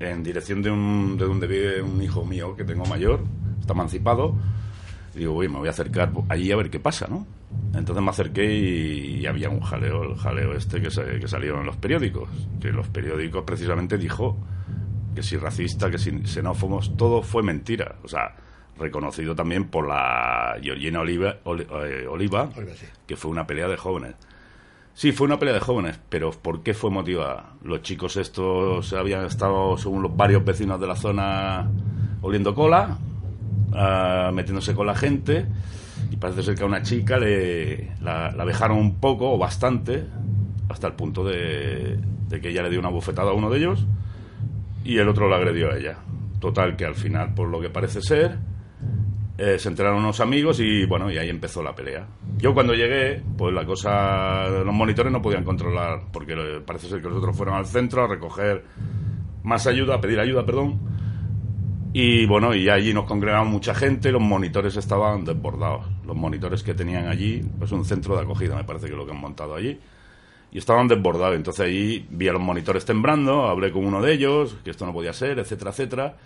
en 0.00 0.22
dirección 0.22 0.62
de, 0.62 0.70
un, 0.70 1.16
de 1.18 1.26
donde 1.26 1.46
vive 1.46 1.82
un 1.82 2.02
hijo 2.02 2.24
mío 2.24 2.56
que 2.56 2.64
tengo 2.64 2.86
mayor, 2.86 3.20
está 3.60 3.74
emancipado, 3.74 4.34
digo, 5.14 5.34
uy, 5.34 5.48
me 5.48 5.58
voy 5.58 5.68
a 5.68 5.72
acercar 5.72 6.10
allí 6.28 6.50
a 6.50 6.56
ver 6.56 6.70
qué 6.70 6.80
pasa, 6.80 7.06
¿no? 7.08 7.26
Entonces 7.74 8.02
me 8.02 8.10
acerqué 8.10 8.52
y, 8.52 9.26
había 9.26 9.50
un 9.50 9.60
jaleo, 9.60 10.02
el 10.04 10.16
jaleo 10.16 10.54
este 10.54 10.80
que, 10.80 10.88
que 10.88 11.28
salió 11.28 11.60
en 11.60 11.66
los 11.66 11.76
periódicos, 11.76 12.28
que 12.60 12.72
los 12.72 12.88
periódicos 12.88 13.44
precisamente 13.44 13.98
dijo 13.98 14.36
que 15.14 15.22
si 15.22 15.36
racista, 15.36 15.90
que 15.90 15.98
si 15.98 16.10
xenófobos, 16.24 16.96
todo 16.96 17.22
fue 17.22 17.42
mentira. 17.42 17.96
O 18.02 18.08
sea, 18.08 18.34
reconocido 18.80 19.34
también 19.34 19.68
por 19.68 19.86
la 19.86 20.56
Georgina 20.60 21.00
Oliva, 21.00 21.36
eh, 21.46 22.06
Oliva 22.08 22.48
que 23.06 23.16
fue 23.16 23.30
una 23.30 23.46
pelea 23.46 23.68
de 23.68 23.76
jóvenes. 23.76 24.14
Sí, 24.92 25.12
fue 25.12 25.26
una 25.26 25.38
pelea 25.38 25.54
de 25.54 25.60
jóvenes, 25.60 26.00
pero 26.08 26.30
¿por 26.30 26.62
qué 26.62 26.74
fue 26.74 26.90
motivada? 26.90 27.52
Los 27.62 27.82
chicos 27.82 28.16
estos 28.16 28.92
habían 28.92 29.24
estado, 29.24 29.76
según 29.78 30.02
los 30.02 30.16
varios 30.16 30.44
vecinos 30.44 30.80
de 30.80 30.86
la 30.86 30.96
zona, 30.96 31.70
oliendo 32.20 32.54
cola, 32.54 32.98
uh, 33.70 34.32
metiéndose 34.34 34.74
con 34.74 34.86
la 34.86 34.94
gente, 34.94 35.46
y 36.10 36.16
parece 36.16 36.42
ser 36.42 36.54
que 36.56 36.64
a 36.64 36.66
una 36.66 36.82
chica 36.82 37.18
le, 37.18 37.92
la, 38.00 38.32
la 38.32 38.44
dejaron 38.44 38.78
un 38.78 38.96
poco 38.96 39.32
o 39.32 39.38
bastante, 39.38 40.04
hasta 40.68 40.88
el 40.88 40.94
punto 40.94 41.24
de, 41.24 41.98
de 42.28 42.40
que 42.40 42.50
ella 42.50 42.62
le 42.62 42.70
dio 42.70 42.80
una 42.80 42.90
bufetada 42.90 43.30
a 43.30 43.34
uno 43.34 43.48
de 43.48 43.58
ellos 43.58 43.86
y 44.84 44.98
el 44.98 45.08
otro 45.08 45.28
la 45.28 45.36
agredió 45.36 45.70
a 45.70 45.76
ella. 45.76 45.98
Total, 46.40 46.76
que 46.76 46.84
al 46.84 46.94
final, 46.94 47.34
por 47.34 47.48
lo 47.48 47.60
que 47.60 47.70
parece 47.70 48.00
ser, 48.02 48.38
eh, 49.42 49.58
se 49.58 49.70
enteraron 49.70 50.00
unos 50.00 50.20
amigos 50.20 50.60
y 50.60 50.84
bueno, 50.84 51.10
y 51.10 51.16
ahí 51.16 51.30
empezó 51.30 51.62
la 51.62 51.74
pelea. 51.74 52.06
Yo 52.36 52.52
cuando 52.52 52.74
llegué, 52.74 53.22
pues 53.38 53.54
la 53.54 53.64
cosa, 53.64 54.48
los 54.48 54.74
monitores 54.74 55.10
no 55.10 55.22
podían 55.22 55.44
controlar, 55.44 56.02
porque 56.12 56.36
parece 56.66 56.88
ser 56.88 57.00
que 57.00 57.08
los 57.08 57.16
otros 57.16 57.34
fueron 57.34 57.54
al 57.54 57.64
centro 57.64 58.04
a 58.04 58.06
recoger 58.06 58.64
más 59.42 59.66
ayuda, 59.66 59.94
a 59.94 60.00
pedir 60.00 60.20
ayuda, 60.20 60.44
perdón. 60.44 60.78
Y 61.94 62.26
bueno, 62.26 62.54
y 62.54 62.68
allí 62.68 62.92
nos 62.92 63.06
congregaba 63.06 63.44
mucha 63.44 63.74
gente, 63.74 64.12
los 64.12 64.20
monitores 64.22 64.76
estaban 64.76 65.24
desbordados. 65.24 65.86
Los 66.06 66.16
monitores 66.16 66.62
que 66.62 66.74
tenían 66.74 67.08
allí, 67.08 67.42
pues 67.58 67.72
un 67.72 67.84
centro 67.84 68.16
de 68.16 68.22
acogida, 68.22 68.54
me 68.56 68.64
parece 68.64 68.88
que 68.88 68.94
lo 68.94 69.06
que 69.06 69.12
han 69.12 69.20
montado 69.20 69.54
allí. 69.54 69.80
Y 70.52 70.58
estaban 70.58 70.86
desbordados. 70.86 71.36
Entonces 71.36 71.66
allí 71.66 72.06
vi 72.10 72.28
a 72.28 72.32
los 72.32 72.42
monitores 72.42 72.84
temblando, 72.84 73.48
hablé 73.48 73.72
con 73.72 73.86
uno 73.86 74.02
de 74.02 74.12
ellos, 74.12 74.56
que 74.62 74.70
esto 74.70 74.84
no 74.84 74.92
podía 74.92 75.12
ser, 75.12 75.38
etcétera, 75.38 75.70
etcétera. 75.70 76.16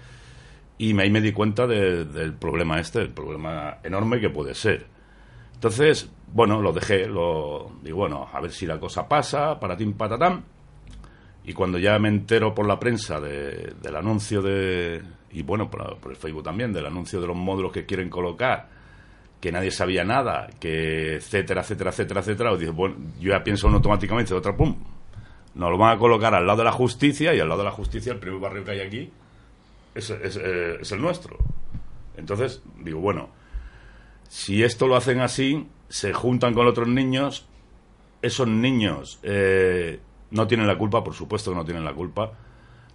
Y 0.76 0.98
ahí 0.98 1.10
me 1.10 1.20
di 1.20 1.32
cuenta 1.32 1.66
del 1.66 2.34
problema 2.34 2.80
este, 2.80 3.00
el 3.00 3.10
problema 3.10 3.78
enorme 3.82 4.20
que 4.20 4.30
puede 4.30 4.54
ser. 4.54 4.86
Entonces, 5.54 6.10
bueno, 6.32 6.60
lo 6.60 6.72
dejé, 6.72 7.06
lo 7.06 7.70
digo, 7.82 7.98
bueno, 7.98 8.28
a 8.32 8.40
ver 8.40 8.50
si 8.50 8.66
la 8.66 8.78
cosa 8.78 9.08
pasa, 9.08 9.58
para 9.60 9.76
tim 9.76 9.94
patatán. 9.94 10.44
Y 11.44 11.52
cuando 11.52 11.78
ya 11.78 11.98
me 11.98 12.08
entero 12.08 12.54
por 12.54 12.66
la 12.66 12.78
prensa 12.78 13.20
del 13.20 13.96
anuncio 13.96 14.42
de, 14.42 15.02
y 15.30 15.42
bueno, 15.42 15.70
por, 15.70 15.98
el 16.10 16.16
Facebook 16.16 16.42
también, 16.42 16.72
del 16.72 16.86
anuncio 16.86 17.20
de 17.20 17.28
los 17.28 17.36
módulos 17.36 17.70
que 17.70 17.86
quieren 17.86 18.10
colocar, 18.10 18.68
que 19.40 19.52
nadie 19.52 19.70
sabía 19.70 20.04
nada, 20.04 20.48
que 20.58 21.16
etcétera, 21.16 21.60
etcétera, 21.60 21.90
etcétera, 21.90 22.20
etcétera, 22.20 22.58
yo 22.58 22.94
ya 23.20 23.44
pienso 23.44 23.68
automáticamente, 23.68 24.34
otra 24.34 24.56
pum, 24.56 24.74
nos 25.54 25.70
lo 25.70 25.78
van 25.78 25.96
a 25.96 25.98
colocar 25.98 26.34
al 26.34 26.46
lado 26.46 26.58
de 26.58 26.64
la 26.64 26.72
justicia 26.72 27.34
y 27.34 27.40
al 27.40 27.48
lado 27.48 27.60
de 27.60 27.66
la 27.66 27.70
justicia 27.70 28.12
el 28.12 28.18
primer 28.18 28.40
barrio 28.40 28.64
que 28.64 28.70
hay 28.72 28.80
aquí 28.80 29.12
es, 29.94 30.10
eh, 30.10 30.78
es, 30.80 30.92
el 30.92 31.00
nuestro. 31.00 31.38
Entonces, 32.16 32.62
digo, 32.80 33.00
bueno, 33.00 33.30
si 34.28 34.62
esto 34.62 34.86
lo 34.86 34.96
hacen 34.96 35.20
así, 35.20 35.66
se 35.88 36.12
juntan 36.12 36.54
con 36.54 36.66
otros 36.66 36.88
niños, 36.88 37.46
esos 38.22 38.48
niños 38.48 39.18
eh, 39.22 40.00
no 40.30 40.46
tienen 40.46 40.66
la 40.66 40.78
culpa, 40.78 41.04
por 41.04 41.14
supuesto 41.14 41.50
que 41.50 41.56
no 41.56 41.64
tienen 41.64 41.84
la 41.84 41.94
culpa, 41.94 42.32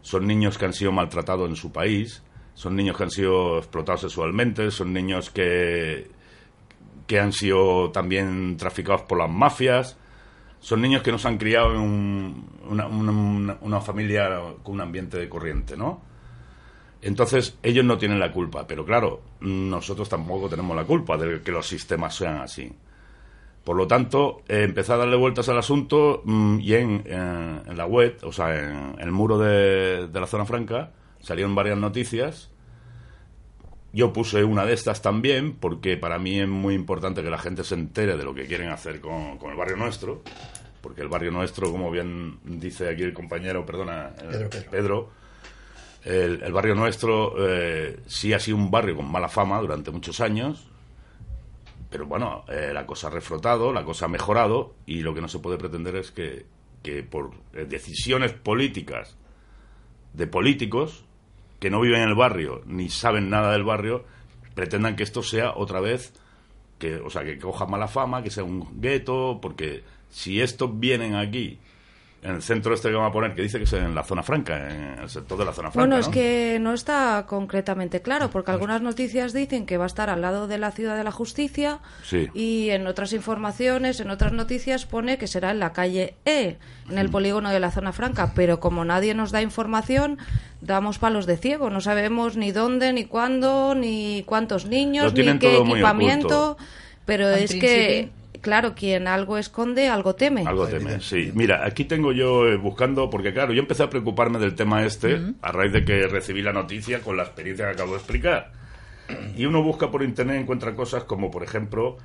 son 0.01 0.27
niños 0.27 0.57
que 0.57 0.65
han 0.65 0.73
sido 0.73 0.91
maltratados 0.91 1.49
en 1.49 1.55
su 1.55 1.71
país, 1.71 2.23
son 2.53 2.75
niños 2.75 2.97
que 2.97 3.03
han 3.03 3.11
sido 3.11 3.57
explotados 3.57 4.01
sexualmente, 4.01 4.71
son 4.71 4.91
niños 4.91 5.29
que, 5.29 6.09
que 7.07 7.19
han 7.19 7.31
sido 7.31 7.91
también 7.91 8.57
traficados 8.57 9.03
por 9.03 9.17
las 9.17 9.29
mafias, 9.29 9.97
son 10.59 10.81
niños 10.81 11.01
que 11.01 11.11
no 11.11 11.17
se 11.17 11.27
han 11.27 11.37
criado 11.37 11.73
en 11.73 12.45
una, 12.69 12.87
una, 12.87 13.81
familia 13.81 14.41
con 14.61 14.75
un 14.75 14.81
ambiente 14.81 15.17
de 15.17 15.29
corriente, 15.29 15.77
¿no? 15.77 16.08
Entonces, 17.01 17.57
ellos 17.63 17.85
no 17.85 17.97
tienen 17.97 18.19
la 18.19 18.31
culpa, 18.31 18.67
pero 18.67 18.85
claro, 18.85 19.21
nosotros 19.39 20.09
tampoco 20.09 20.49
tenemos 20.49 20.75
la 20.75 20.83
culpa 20.83 21.17
de 21.17 21.41
que 21.41 21.51
los 21.51 21.65
sistemas 21.67 22.15
sean 22.15 22.37
así. 22.37 22.71
Por 23.63 23.77
lo 23.77 23.87
tanto, 23.87 24.41
eh, 24.47 24.63
empecé 24.63 24.93
a 24.93 24.97
darle 24.97 25.15
vueltas 25.15 25.47
al 25.47 25.57
asunto 25.57 26.21
mm, 26.25 26.59
y 26.59 26.73
en, 26.73 27.03
en, 27.05 27.77
la 27.77 27.85
web, 27.85 28.17
o 28.23 28.31
sea, 28.31 28.57
en, 28.57 28.99
el 28.99 29.11
muro 29.11 29.37
de, 29.37 30.07
de, 30.07 30.19
la 30.19 30.27
zona 30.27 30.45
franca, 30.45 30.91
salieron 31.21 31.55
varias 31.55 31.77
noticias. 31.77 32.49
Yo 33.93 34.11
puse 34.11 34.43
una 34.43 34.65
de 34.65 34.73
estas 34.73 35.01
también, 35.01 35.53
porque 35.53 35.97
para 35.97 36.19
mí 36.19 36.39
es 36.39 36.47
muy 36.47 36.73
importante 36.73 37.23
que 37.23 37.29
la 37.29 37.37
gente 37.37 37.63
se 37.63 37.75
entere 37.75 38.17
de 38.17 38.23
lo 38.23 38.33
que 38.33 38.45
quieren 38.45 38.69
hacer 38.69 38.99
con, 38.99 39.37
con 39.37 39.51
el 39.51 39.57
barrio 39.57 39.77
nuestro, 39.77 40.21
porque 40.81 41.01
el 41.01 41.07
barrio 41.07 41.31
nuestro, 41.31 41.71
como 41.71 41.89
bien 41.91 42.39
dice 42.43 42.89
aquí 42.89 43.03
el 43.03 43.13
compañero, 43.13 43.65
perdona, 43.65 44.11
Pedro, 44.17 44.49
Pedro 44.69 45.18
el, 46.03 46.51
barrio 46.53 46.75
nuestro 46.75 47.35
eh, 47.37 47.99
sí 48.07 48.33
ha 48.33 48.39
sido 48.39 48.57
un 48.57 48.71
barrio 48.71 48.95
con 48.95 49.11
mala 49.11 49.29
fama 49.29 49.59
durante 49.59 49.91
muchos 49.91 50.21
años, 50.21 50.67
pero 51.89 52.05
bueno, 52.05 52.45
eh, 52.47 52.71
la 52.73 52.85
cosa 52.85 53.07
ha 53.07 53.11
reflotado, 53.11 53.73
la 53.73 53.83
cosa 53.83 54.05
ha 54.05 54.09
mejorado 54.09 54.73
y 54.85 55.01
lo 55.01 55.13
que 55.13 55.21
no 55.21 55.27
se 55.27 55.39
puede 55.39 55.57
pretender 55.57 55.95
es 55.95 56.11
que, 56.11 56.45
que 56.83 57.03
por 57.03 57.31
eh, 57.53 57.65
decisiones 57.65 58.31
políticas 58.33 59.17
de 60.13 60.27
políticos 60.27 61.03
que 61.59 61.69
no 61.69 61.81
viven 61.81 62.01
en 62.01 62.09
el 62.09 62.15
barrio 62.15 62.61
ni 62.65 62.89
saben 62.89 63.29
nada 63.29 63.51
del 63.51 63.63
barrio, 63.63 64.05
pretendan 64.55 64.95
que 64.95 65.03
esto 65.03 65.23
sea 65.23 65.53
otra 65.55 65.81
vez, 65.81 66.13
que, 66.77 66.95
o 66.95 67.09
sea, 67.09 67.23
que 67.23 67.37
coja 67.37 67.65
mala 67.65 67.87
fama, 67.87 68.23
que 68.23 68.29
sea 68.29 68.43
un 68.43 68.81
gueto, 68.81 69.39
porque 69.41 69.83
si 70.09 70.41
estos 70.41 70.79
vienen 70.79 71.15
aquí 71.15 71.59
en 72.21 72.35
el 72.35 72.41
centro 72.41 72.73
este 72.73 72.89
que 72.89 72.95
vamos 72.95 73.09
a 73.09 73.13
poner, 73.13 73.33
que 73.33 73.41
dice 73.41 73.57
que 73.57 73.63
es 73.63 73.73
en 73.73 73.95
la 73.95 74.03
zona 74.03 74.23
franca, 74.23 74.69
en 74.69 74.99
el 74.99 75.09
sector 75.09 75.37
de 75.37 75.45
la 75.45 75.53
zona 75.53 75.71
franca. 75.71 75.87
Bueno, 75.87 75.97
es 75.97 76.09
que 76.09 76.57
no 76.59 76.73
está 76.73 77.25
concretamente 77.27 78.01
claro, 78.01 78.29
porque 78.29 78.51
algunas 78.51 78.81
noticias 78.81 79.31
dicen 79.31 79.65
que 79.65 79.77
va 79.77 79.85
a 79.85 79.87
estar 79.87 80.09
al 80.09 80.21
lado 80.21 80.47
de 80.47 80.57
la 80.57 80.71
Ciudad 80.71 80.97
de 80.97 81.03
la 81.03 81.11
Justicia 81.11 81.79
y 82.33 82.69
en 82.71 82.87
otras 82.87 83.13
informaciones, 83.13 83.99
en 83.99 84.09
otras 84.09 84.33
noticias 84.33 84.85
pone 84.85 85.17
que 85.17 85.27
será 85.27 85.51
en 85.51 85.59
la 85.59 85.71
calle 85.71 86.15
E, 86.25 86.57
en 86.89 86.97
el 86.97 87.07
mm. 87.07 87.11
polígono 87.11 87.51
de 87.51 87.59
la 87.59 87.71
zona 87.71 87.93
franca, 87.93 88.33
pero 88.35 88.59
como 88.59 88.83
nadie 88.83 89.13
nos 89.13 89.31
da 89.31 89.41
información, 89.41 90.17
damos 90.61 90.99
palos 90.99 91.25
de 91.25 91.37
ciego, 91.37 91.69
no 91.69 91.79
sabemos 91.79 92.35
ni 92.35 92.51
dónde, 92.51 92.91
ni 92.91 93.05
cuándo, 93.05 93.75
ni 93.75 94.23
cuántos 94.25 94.65
niños, 94.65 95.13
ni 95.13 95.39
qué 95.39 95.57
equipamiento, 95.57 96.57
pero 97.05 97.29
es 97.29 97.51
que 97.51 98.11
claro, 98.41 98.75
quien 98.75 99.07
algo 99.07 99.37
esconde, 99.37 99.87
algo 99.87 100.15
teme. 100.15 100.43
Algo 100.45 100.67
teme, 100.67 100.99
sí. 100.99 101.31
Mira, 101.33 101.65
aquí 101.65 101.85
tengo 101.85 102.11
yo 102.11 102.47
eh, 102.47 102.57
buscando, 102.57 103.09
porque 103.09 103.33
claro, 103.33 103.53
yo 103.53 103.61
empecé 103.61 103.83
a 103.83 103.89
preocuparme 103.89 104.39
del 104.39 104.55
tema 104.55 104.85
este 104.85 105.19
a 105.41 105.51
raíz 105.51 105.71
de 105.73 105.83
que 105.83 106.07
recibí 106.07 106.41
la 106.41 106.53
noticia 106.53 107.01
con 107.01 107.17
la 107.17 107.23
experiencia 107.23 107.65
que 107.65 107.71
acabo 107.71 107.91
de 107.91 107.97
explicar. 107.97 108.51
Y 109.35 109.45
uno 109.45 109.63
busca 109.63 109.89
por 109.89 110.03
internet 110.03 110.37
y 110.37 110.41
encuentra 110.41 110.75
cosas 110.75 111.03
como, 111.03 111.31
por 111.31 111.43
ejemplo, 111.43 111.97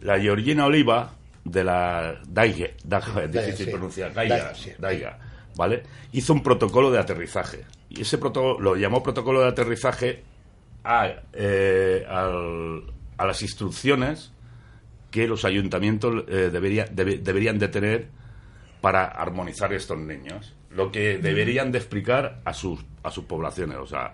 la 0.00 0.20
Georgina 0.20 0.66
Oliva 0.66 1.14
de 1.44 1.64
la 1.64 2.20
Daiga, 2.26 2.66
es 3.22 3.32
difícil 3.32 3.70
pronunciar, 3.70 4.14
Daiga, 4.14 4.52
Daiga, 4.78 5.18
¿vale? 5.56 5.82
Hizo 6.12 6.32
un 6.32 6.42
protocolo 6.42 6.90
de 6.90 6.98
aterrizaje. 6.98 7.64
Y 7.88 8.02
ese 8.02 8.18
protocolo 8.18 8.60
lo 8.60 8.76
llamó 8.76 9.02
protocolo 9.02 9.40
de 9.40 9.48
aterrizaje 9.48 10.22
a, 10.84 11.10
eh, 11.32 12.04
a 12.08 13.26
las 13.26 13.42
instrucciones 13.42 14.33
que 15.14 15.28
los 15.28 15.44
ayuntamientos 15.44 16.24
eh, 16.26 16.50
deberían 16.50 17.56
de 17.60 17.68
tener 17.68 18.08
para 18.80 19.04
armonizar 19.04 19.72
estos 19.72 19.96
niños. 19.96 20.56
Lo 20.70 20.90
que 20.90 21.18
deberían 21.18 21.70
de 21.70 21.78
explicar 21.78 22.40
a 22.44 22.52
sus, 22.52 22.84
a 23.04 23.12
sus 23.12 23.22
poblaciones. 23.22 23.76
O 23.76 23.86
sea, 23.86 24.12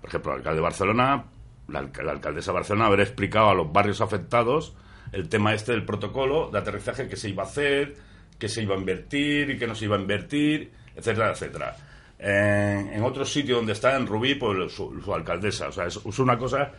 por 0.00 0.10
ejemplo, 0.10 0.32
el 0.32 0.38
alcalde 0.38 0.56
de 0.56 0.62
Barcelona, 0.62 1.24
la, 1.68 1.78
alcaldesa 1.78 2.50
de 2.50 2.54
Barcelona 2.56 2.86
haber 2.86 2.98
explicado 2.98 3.50
a 3.50 3.54
los 3.54 3.72
barrios 3.72 4.00
afectados 4.00 4.74
el 5.12 5.28
tema 5.28 5.54
este 5.54 5.70
del 5.70 5.84
protocolo 5.84 6.50
de 6.50 6.58
aterrizaje 6.58 7.06
que 7.06 7.14
se 7.14 7.28
iba 7.28 7.44
a 7.44 7.46
hacer, 7.46 7.94
que 8.36 8.48
se 8.48 8.64
iba 8.64 8.74
a 8.74 8.78
invertir 8.78 9.50
y 9.50 9.56
que 9.56 9.68
no 9.68 9.76
se 9.76 9.84
iba 9.84 9.94
a 9.94 10.00
invertir, 10.00 10.72
etcétera, 10.96 11.30
etcétera. 11.30 11.76
En, 12.18 13.04
otro 13.04 13.24
sitio 13.24 13.54
donde 13.54 13.74
está, 13.74 13.96
en 13.96 14.04
Rubí, 14.04 14.34
pues 14.34 14.72
su, 14.72 15.14
alcaldesa. 15.14 15.68
O 15.68 15.72
sea, 15.72 15.86
es, 15.86 16.00
es 16.04 16.18
una 16.18 16.36
cosa 16.36 16.72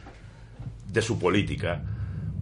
de 0.88 1.02
su 1.02 1.18
política. 1.18 1.82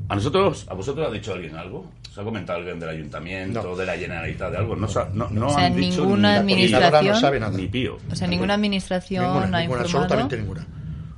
¿A 0.09 0.15
nosotros, 0.15 0.65
a 0.67 0.73
vosotros 0.73 1.07
ha 1.07 1.11
dicho 1.11 1.33
alguien 1.33 1.55
algo? 1.55 1.85
¿Se 2.11 2.19
ha 2.19 2.23
comentado 2.23 2.57
alguien 2.57 2.79
del 2.79 2.89
ayuntamiento, 2.89 3.75
de 3.75 3.85
la 3.85 3.95
Generalitat, 3.95 4.51
de 4.51 4.57
algo? 4.57 4.75
No, 4.75 4.87
no, 5.13 5.29
no 5.29 5.47
o 5.47 5.49
sea, 5.51 5.67
han 5.67 5.75
dicho 5.75 6.01
ninguna 6.01 6.37
administración 6.37 7.07
no 7.07 7.19
sabe 7.19 7.39
nada. 7.39 7.55
Ni 7.55 7.67
pío. 7.67 7.97
O 8.11 8.15
sea, 8.15 8.27
ninguna 8.27 8.55
administración 8.55 9.23
ninguna, 9.23 9.57
ha 9.59 9.63
informado. 9.63 9.85
absolutamente 9.85 10.37
ninguna. 10.37 10.65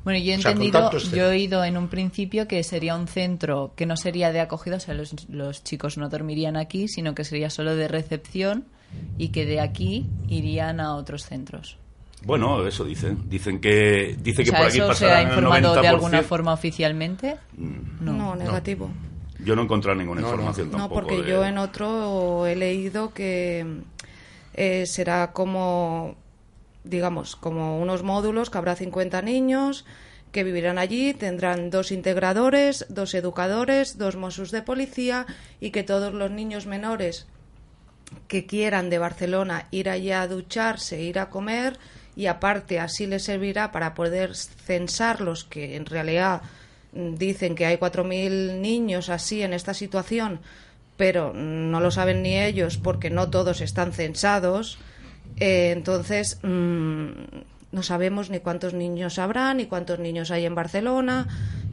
Bueno, 0.03 0.19
yo 0.19 0.31
he 0.33 0.35
entendido, 0.35 0.91
yo 0.91 1.25
he 1.25 1.27
oído 1.27 1.63
en 1.63 1.77
un 1.77 1.87
principio 1.87 2.49
que 2.49 2.63
sería 2.63 2.95
un 2.95 3.07
centro 3.07 3.71
que 3.77 3.85
no 3.85 3.95
sería 3.95 4.33
de 4.33 4.41
acogida, 4.41 4.75
o 4.75 4.79
sea, 4.79 4.93
los, 4.93 5.29
los 5.29 5.63
chicos 5.63 5.97
no 5.97 6.09
dormirían 6.09 6.57
aquí, 6.57 6.87
sino 6.89 7.15
que 7.15 7.23
sería 7.23 7.49
solo 7.49 7.75
de 7.75 7.87
recepción 7.87 8.65
y 9.17 9.29
que 9.29 9.45
de 9.45 9.61
aquí 9.61 10.07
irían 10.27 10.81
a 10.81 10.95
otros 10.95 11.23
centros. 11.23 11.77
Bueno, 12.23 12.65
eso 12.67 12.83
dicen. 12.83 13.29
Dicen 13.29 13.59
que, 13.59 14.15
dice 14.21 14.43
O 14.43 14.45
que 14.45 14.51
sea, 14.51 14.59
por 14.59 14.67
aquí 14.67 14.77
¿Eso 14.79 14.93
se 14.93 15.11
ha 15.11 15.23
informado 15.23 15.73
de 15.75 15.81
90%. 15.81 15.87
alguna 15.89 16.21
forma 16.23 16.53
oficialmente? 16.53 17.37
No, 17.99 18.35
negativo. 18.35 18.89
Yo 19.39 19.55
no 19.55 19.61
he 19.63 19.65
encontrado 19.65 19.97
ninguna 19.97 20.21
No, 20.21 20.27
no. 20.27 20.33
información 20.33 20.71
No, 20.71 20.77
tampoco. 20.77 21.01
porque 21.01 21.23
de- 21.23 21.29
yo 21.29 21.43
en 21.45 21.57
otro 21.57 22.45
he 22.45 22.55
leído 22.55 23.11
que 23.13 23.65
eh, 24.53 24.85
será 24.85 25.31
como, 25.31 26.15
digamos, 26.83 27.35
como 27.35 27.79
unos 27.79 28.03
módulos 28.03 28.49
que 28.51 28.57
habrá 28.59 28.75
50 28.75 29.21
niños 29.23 29.85
que 30.31 30.43
vivirán 30.43 30.77
allí, 30.77 31.13
tendrán 31.13 31.69
dos 31.71 31.91
integradores, 31.91 32.85
dos 32.89 33.13
educadores, 33.15 33.97
dos 33.97 34.15
Mossos 34.15 34.51
de 34.51 34.61
policía 34.61 35.25
y 35.59 35.71
que 35.71 35.83
todos 35.83 36.13
los 36.13 36.29
niños 36.31 36.67
menores 36.67 37.27
que 38.27 38.45
quieran 38.45 38.89
de 38.89 38.97
Barcelona 38.99 39.67
ir 39.71 39.89
allá 39.89 40.21
a 40.21 40.27
ducharse, 40.27 41.01
ir 41.01 41.17
a 41.19 41.29
comer 41.29 41.77
y 42.15 42.25
aparte 42.25 42.79
así 42.79 43.07
les 43.07 43.23
servirá 43.23 43.71
para 43.71 43.93
poder 43.93 44.35
censarlos, 44.35 45.43
que 45.43 45.75
en 45.75 45.85
realidad 45.85 46.41
mm, 46.93 47.15
dicen 47.15 47.55
que 47.55 47.65
hay 47.65 47.77
4.000 47.77 48.59
niños 48.59 49.09
así 49.09 49.41
en 49.41 49.53
esta 49.53 49.73
situación, 49.73 50.39
pero 50.97 51.33
no 51.33 51.79
lo 51.79 51.91
saben 51.91 52.21
ni 52.21 52.37
ellos 52.37 52.77
porque 52.77 53.09
no 53.09 53.29
todos 53.29 53.61
están 53.61 53.93
censados. 53.93 54.77
Eh, 55.37 55.71
entonces, 55.71 56.39
mm, 56.43 57.09
no 57.71 57.83
sabemos 57.83 58.29
ni 58.29 58.39
cuántos 58.39 58.73
niños 58.73 59.17
habrá, 59.17 59.53
ni 59.53 59.65
cuántos 59.65 59.99
niños 59.99 60.29
hay 60.29 60.45
en 60.45 60.55
Barcelona. 60.55 61.27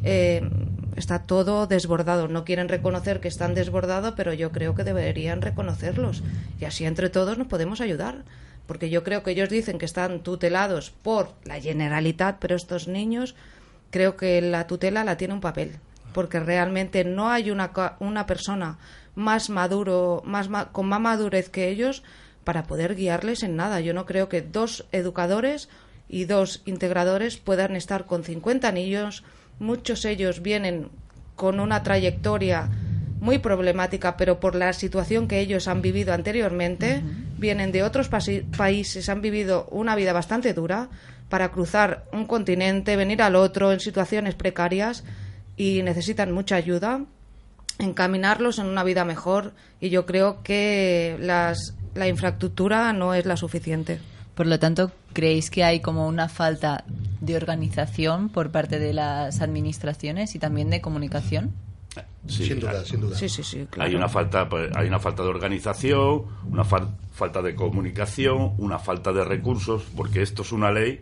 Eh, 0.04 0.48
está 0.96 1.20
todo 1.20 1.66
desbordado. 1.66 2.28
No 2.28 2.44
quieren 2.44 2.68
reconocer 2.68 3.20
que 3.20 3.28
están 3.28 3.54
desbordados, 3.54 4.14
pero 4.16 4.32
yo 4.32 4.52
creo 4.52 4.74
que 4.74 4.84
deberían 4.84 5.42
reconocerlos. 5.42 6.22
Y 6.60 6.64
así 6.64 6.84
entre 6.84 7.10
todos 7.10 7.36
nos 7.36 7.48
podemos 7.48 7.80
ayudar. 7.80 8.24
Porque 8.68 8.90
yo 8.90 9.02
creo 9.02 9.22
que 9.22 9.30
ellos 9.30 9.48
dicen 9.48 9.78
que 9.78 9.86
están 9.86 10.20
tutelados 10.20 10.90
por 10.90 11.32
la 11.44 11.58
Generalitat, 11.58 12.36
pero 12.38 12.54
estos 12.54 12.86
niños 12.86 13.34
creo 13.90 14.14
que 14.14 14.42
la 14.42 14.66
tutela 14.66 15.04
la 15.04 15.16
tiene 15.16 15.32
un 15.32 15.40
papel. 15.40 15.76
Porque 16.12 16.38
realmente 16.38 17.02
no 17.02 17.30
hay 17.30 17.50
una, 17.50 17.72
una 17.98 18.26
persona 18.26 18.78
más 19.14 19.48
maduro, 19.48 20.22
más 20.26 20.48
con 20.70 20.86
más 20.86 21.00
madurez 21.00 21.48
que 21.48 21.68
ellos 21.68 22.02
para 22.44 22.64
poder 22.64 22.94
guiarles 22.94 23.42
en 23.42 23.56
nada. 23.56 23.80
Yo 23.80 23.94
no 23.94 24.04
creo 24.04 24.28
que 24.28 24.42
dos 24.42 24.84
educadores 24.92 25.70
y 26.06 26.26
dos 26.26 26.60
integradores 26.66 27.38
puedan 27.38 27.74
estar 27.74 28.04
con 28.04 28.22
50 28.22 28.70
niños. 28.72 29.24
Muchos 29.58 30.04
ellos 30.04 30.42
vienen 30.42 30.90
con 31.36 31.58
una 31.58 31.82
trayectoria 31.82 32.68
muy 33.20 33.38
problemática, 33.38 34.16
pero 34.16 34.40
por 34.40 34.54
la 34.54 34.72
situación 34.72 35.28
que 35.28 35.40
ellos 35.40 35.68
han 35.68 35.82
vivido 35.82 36.12
anteriormente, 36.14 37.02
vienen 37.36 37.72
de 37.72 37.82
otros 37.82 38.08
países, 38.08 39.08
han 39.08 39.20
vivido 39.20 39.66
una 39.70 39.96
vida 39.96 40.12
bastante 40.12 40.54
dura 40.54 40.88
para 41.28 41.50
cruzar 41.50 42.04
un 42.12 42.26
continente, 42.26 42.96
venir 42.96 43.22
al 43.22 43.36
otro 43.36 43.72
en 43.72 43.80
situaciones 43.80 44.34
precarias 44.34 45.04
y 45.56 45.82
necesitan 45.82 46.32
mucha 46.32 46.56
ayuda 46.56 47.02
encaminarlos 47.78 48.58
en 48.58 48.66
una 48.66 48.84
vida 48.84 49.04
mejor 49.04 49.52
y 49.80 49.90
yo 49.90 50.04
creo 50.04 50.42
que 50.42 51.16
las, 51.20 51.74
la 51.94 52.08
infraestructura 52.08 52.92
no 52.92 53.14
es 53.14 53.24
la 53.26 53.36
suficiente. 53.36 54.00
Por 54.34 54.46
lo 54.46 54.58
tanto, 54.58 54.92
¿creéis 55.12 55.50
que 55.50 55.64
hay 55.64 55.80
como 55.80 56.06
una 56.06 56.28
falta 56.28 56.84
de 57.20 57.36
organización 57.36 58.28
por 58.28 58.50
parte 58.50 58.78
de 58.78 58.92
las 58.92 59.40
administraciones 59.40 60.34
y 60.34 60.38
también 60.38 60.70
de 60.70 60.80
comunicación? 60.80 61.52
Sí, 62.26 62.44
sin 62.46 62.60
duda, 62.60 62.84
sin 62.84 63.00
duda. 63.00 63.16
Sí, 63.16 63.28
sí, 63.28 63.42
sí, 63.42 63.66
claro. 63.70 63.88
Hay 63.88 63.94
una 63.96 64.08
falta, 64.08 64.48
pues, 64.48 64.70
hay 64.76 64.86
una 64.88 64.98
falta 64.98 65.22
de 65.22 65.28
organización, 65.28 66.22
una 66.50 66.64
fal- 66.64 66.94
falta 67.12 67.40
de 67.42 67.54
comunicación, 67.54 68.52
una 68.58 68.78
falta 68.78 69.12
de 69.12 69.24
recursos, 69.24 69.84
porque 69.96 70.22
esto 70.22 70.42
es 70.42 70.52
una 70.52 70.70
ley. 70.70 71.00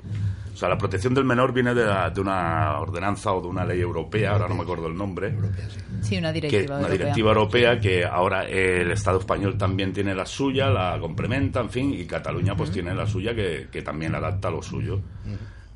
O 0.54 0.56
sea, 0.58 0.70
la 0.70 0.78
protección 0.78 1.12
del 1.12 1.24
menor 1.24 1.52
viene 1.52 1.74
de, 1.74 1.84
la- 1.84 2.08
de 2.10 2.20
una 2.20 2.78
ordenanza 2.78 3.32
o 3.32 3.42
de 3.42 3.48
una 3.48 3.64
ley 3.64 3.80
europea, 3.80 4.32
ahora 4.32 4.48
no 4.48 4.54
me 4.54 4.62
acuerdo 4.62 4.86
el 4.86 4.96
nombre, 4.96 5.28
Europea, 5.28 5.68
sí. 5.68 5.80
Sí, 6.02 6.16
una 6.18 6.32
que, 6.32 6.40
directiva 6.40 6.76
una 6.76 6.86
europea. 6.86 6.98
directiva 6.98 7.28
europea 7.30 7.80
que 7.80 8.04
ahora 8.04 8.44
el 8.44 8.90
Estado 8.92 9.18
español 9.18 9.58
también 9.58 9.92
tiene 9.92 10.14
la 10.14 10.24
suya, 10.24 10.68
la 10.70 10.96
complementa, 11.00 11.60
en 11.60 11.68
fin, 11.70 11.92
y 11.92 12.06
Cataluña 12.06 12.56
pues 12.56 12.70
tiene 12.70 12.94
la 12.94 13.06
suya 13.06 13.34
que, 13.34 13.66
que 13.70 13.82
también 13.82 14.14
adapta 14.14 14.48
a 14.48 14.52
lo 14.52 14.62
suyo. 14.62 15.00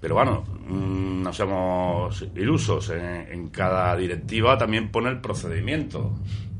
Pero 0.00 0.14
bueno, 0.14 0.44
mm, 0.66 1.22
no 1.22 1.32
seamos 1.32 2.22
ilusos. 2.34 2.90
En, 2.90 3.48
cada 3.50 3.94
directiva 3.96 4.56
también 4.58 4.90
pone 4.90 5.10
el 5.10 5.20
procedimiento. 5.20 6.12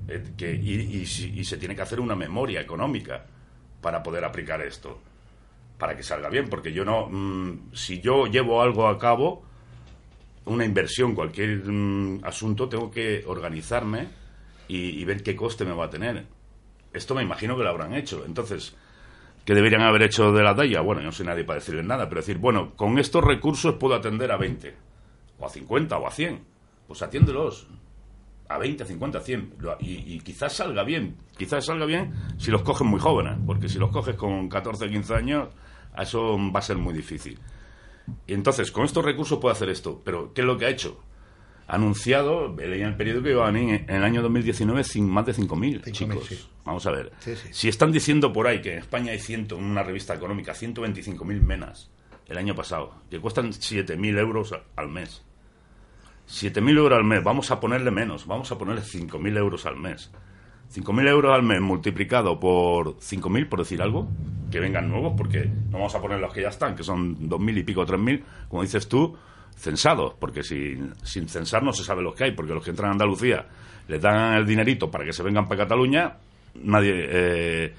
eh, 0.09 0.23
que, 0.37 0.55
y, 0.55 0.73
y 0.81 1.03
y 1.41 1.45
se 1.45 1.57
tiene 1.57 1.75
que 1.77 1.83
hacer 1.83 2.01
una 2.01 2.17
memoria 2.17 2.61
económica 2.61 3.25
para 3.81 4.03
poder 4.03 4.25
aplicar 4.25 4.61
esto. 4.63 5.01
Para 5.79 5.97
que 5.97 6.03
salga 6.03 6.29
bien. 6.29 6.49
Porque 6.49 6.73
yo 6.73 6.85
no. 6.85 7.09
mm, 7.11 7.71
si 7.73 8.01
yo 8.01 8.27
llevo 8.27 8.61
algo 8.63 8.89
a 8.89 8.99
cabo, 8.99 9.43
una 10.47 10.65
inversión, 10.65 11.15
cualquier 11.15 11.63
mm, 11.65 12.25
asunto, 12.25 12.69
tengo 12.69 12.91
que 12.91 13.25
organizarme 13.27 14.09
y 14.69 15.05
ver 15.05 15.25
qué 15.25 15.35
coste 15.35 15.65
me 15.65 15.73
va 15.73 15.87
a 15.87 15.91
tener. 15.91 16.27
Esto 16.93 17.15
me 17.15 17.23
imagino 17.23 17.57
que 17.57 17.65
lo 17.65 17.71
habrán 17.71 17.95
hecho. 17.95 18.25
Entonces, 18.25 18.77
¿qué 19.45 19.55
deberían 19.55 19.83
haber 19.83 20.03
hecho 20.03 20.33
de 20.33 20.43
la 20.43 20.55
talla? 20.55 20.81
Bueno, 20.81 21.01
yo 21.01 21.07
no 21.07 21.13
soy 21.13 21.27
nadie 21.27 21.45
para 21.45 21.59
decirles 21.59 21.85
nada, 21.85 22.09
pero 22.09 22.21
decir, 22.21 22.39
bueno, 22.39 22.75
con 22.77 22.99
estos 22.99 23.25
recursos 23.25 23.75
puedo 23.75 23.95
atender 23.95 24.31
a 24.33 24.37
20, 24.37 24.75
o 25.39 25.47
a 25.47 25.49
50, 25.49 25.99
o 25.99 26.07
a 26.07 26.11
100. 26.11 26.41
Pues 26.87 27.03
atiéndelos 27.03 27.69
a 28.49 28.59
20, 28.59 28.83
a 28.83 28.87
50, 28.87 29.19
a 29.19 29.21
100. 29.23 29.55
Lo- 29.59 29.77
Y, 29.81 30.15
y 30.15 30.21
quizás 30.21 30.53
salga 30.55 30.83
bien. 30.83 31.17
Quizás 31.37 31.65
salga 31.67 31.87
bien 31.87 32.13
si 32.39 32.51
los 32.51 32.63
coges 32.63 32.87
muy 32.87 33.01
jóvenes, 33.01 33.35
porque 33.47 33.69
si 33.69 33.79
los 33.79 33.91
coges 33.91 34.17
con 34.17 34.49
14, 34.49 34.89
15 34.91 35.15
años, 35.15 35.49
eso 35.97 36.37
va 36.53 36.59
a 36.59 36.63
ser 36.63 36.77
muy 36.77 36.93
difícil. 36.95 37.39
Y 38.27 38.35
entonces, 38.35 38.73
con 38.73 38.85
estos 38.85 39.05
recursos 39.05 39.39
puede 39.39 39.53
hacer 39.53 39.69
esto. 39.69 40.01
Pero, 40.05 40.33
¿qué 40.35 40.41
es 40.41 40.47
lo 40.47 40.59
que 40.59 40.67
ha 40.67 40.71
hecho? 40.71 41.01
Anunciado, 41.73 42.55
leí 42.57 42.81
en 42.81 42.89
el 42.89 42.97
periódico 42.97 43.25
que 43.25 43.31
iban 43.31 43.57
en, 43.57 43.69
en 43.71 43.91
el 43.91 44.03
año 44.03 44.23
2019 44.23 44.83
sin 44.83 45.09
más 45.09 45.25
de 45.27 45.35
5.000 45.35 45.83
5.000, 45.85 45.93
chicos. 45.93 46.27
sí. 46.27 46.45
Vamos 46.65 46.85
a 46.87 46.91
ver. 46.91 47.13
Sí, 47.21 47.37
sí. 47.37 47.49
Si 47.53 47.69
están 47.69 47.93
diciendo 47.93 48.33
por 48.33 48.49
ahí 48.49 48.61
que 48.61 48.73
en 48.73 48.79
España 48.81 49.13
hay 49.13 49.21
ciento, 49.21 49.57
en 49.57 49.65
una 49.65 49.83
revista 49.85 50.15
económica 50.15 50.53
125.000 50.53 51.41
menas 51.43 51.91
el 52.27 52.39
año 52.39 52.55
pasado, 52.55 52.95
que 53.09 53.21
cuestan 53.21 53.51
7.000 53.53 54.19
euros 54.19 54.55
al 54.77 54.89
mes. 54.89 55.23
7.000 56.29 56.79
euros 56.79 56.99
al 56.99 57.05
mes, 57.05 57.23
vamos 57.23 57.51
a 57.51 57.61
ponerle 57.61 57.91
menos, 57.91 58.27
vamos 58.27 58.51
a 58.53 58.59
ponerle 58.59 58.83
5.000 58.83 59.37
euros 59.37 59.67
al 59.67 59.77
mes. 59.77 60.11
5.000 60.73 61.09
euros 61.09 61.35
al 61.35 61.43
mes 61.43 61.61
multiplicado 61.61 62.39
por 62.39 62.97
5.000, 62.99 63.49
por 63.49 63.59
decir 63.61 63.83
algo, 63.83 64.09
que 64.51 64.61
vengan 64.61 64.89
nuevos, 64.89 65.15
porque 65.17 65.47
no 65.71 65.79
vamos 65.79 65.95
a 65.97 66.01
poner 66.01 66.21
los 66.21 66.33
que 66.33 66.43
ya 66.43 66.49
están, 66.49 66.77
que 66.77 66.85
son 66.85 67.29
2.000 67.29 67.59
y 67.59 67.63
pico, 67.65 67.85
3.000, 67.85 68.23
como 68.49 68.63
dices 68.63 68.89
tú, 68.89 69.17
censados, 69.61 70.15
porque 70.19 70.43
sin, 70.43 70.93
sin 71.05 71.29
censar 71.29 71.63
no 71.63 71.73
se 71.73 71.85
sabe 71.85 72.03
los 72.03 72.15
que 72.15 72.25
hay, 72.25 72.33
porque 72.33 72.55
los 72.55 72.65
que 72.65 72.71
entran 72.71 72.89
a 72.89 72.93
Andalucía 72.93 73.47
les 73.89 74.01
dan 74.01 74.35
el 74.35 74.47
dinerito 74.47 74.91
para 74.91 75.05
que 75.05 75.13
se 75.13 75.23
vengan 75.23 75.47
para 75.49 75.63
Cataluña, 75.65 76.17
nadie... 76.55 76.93
eh, 77.09 77.75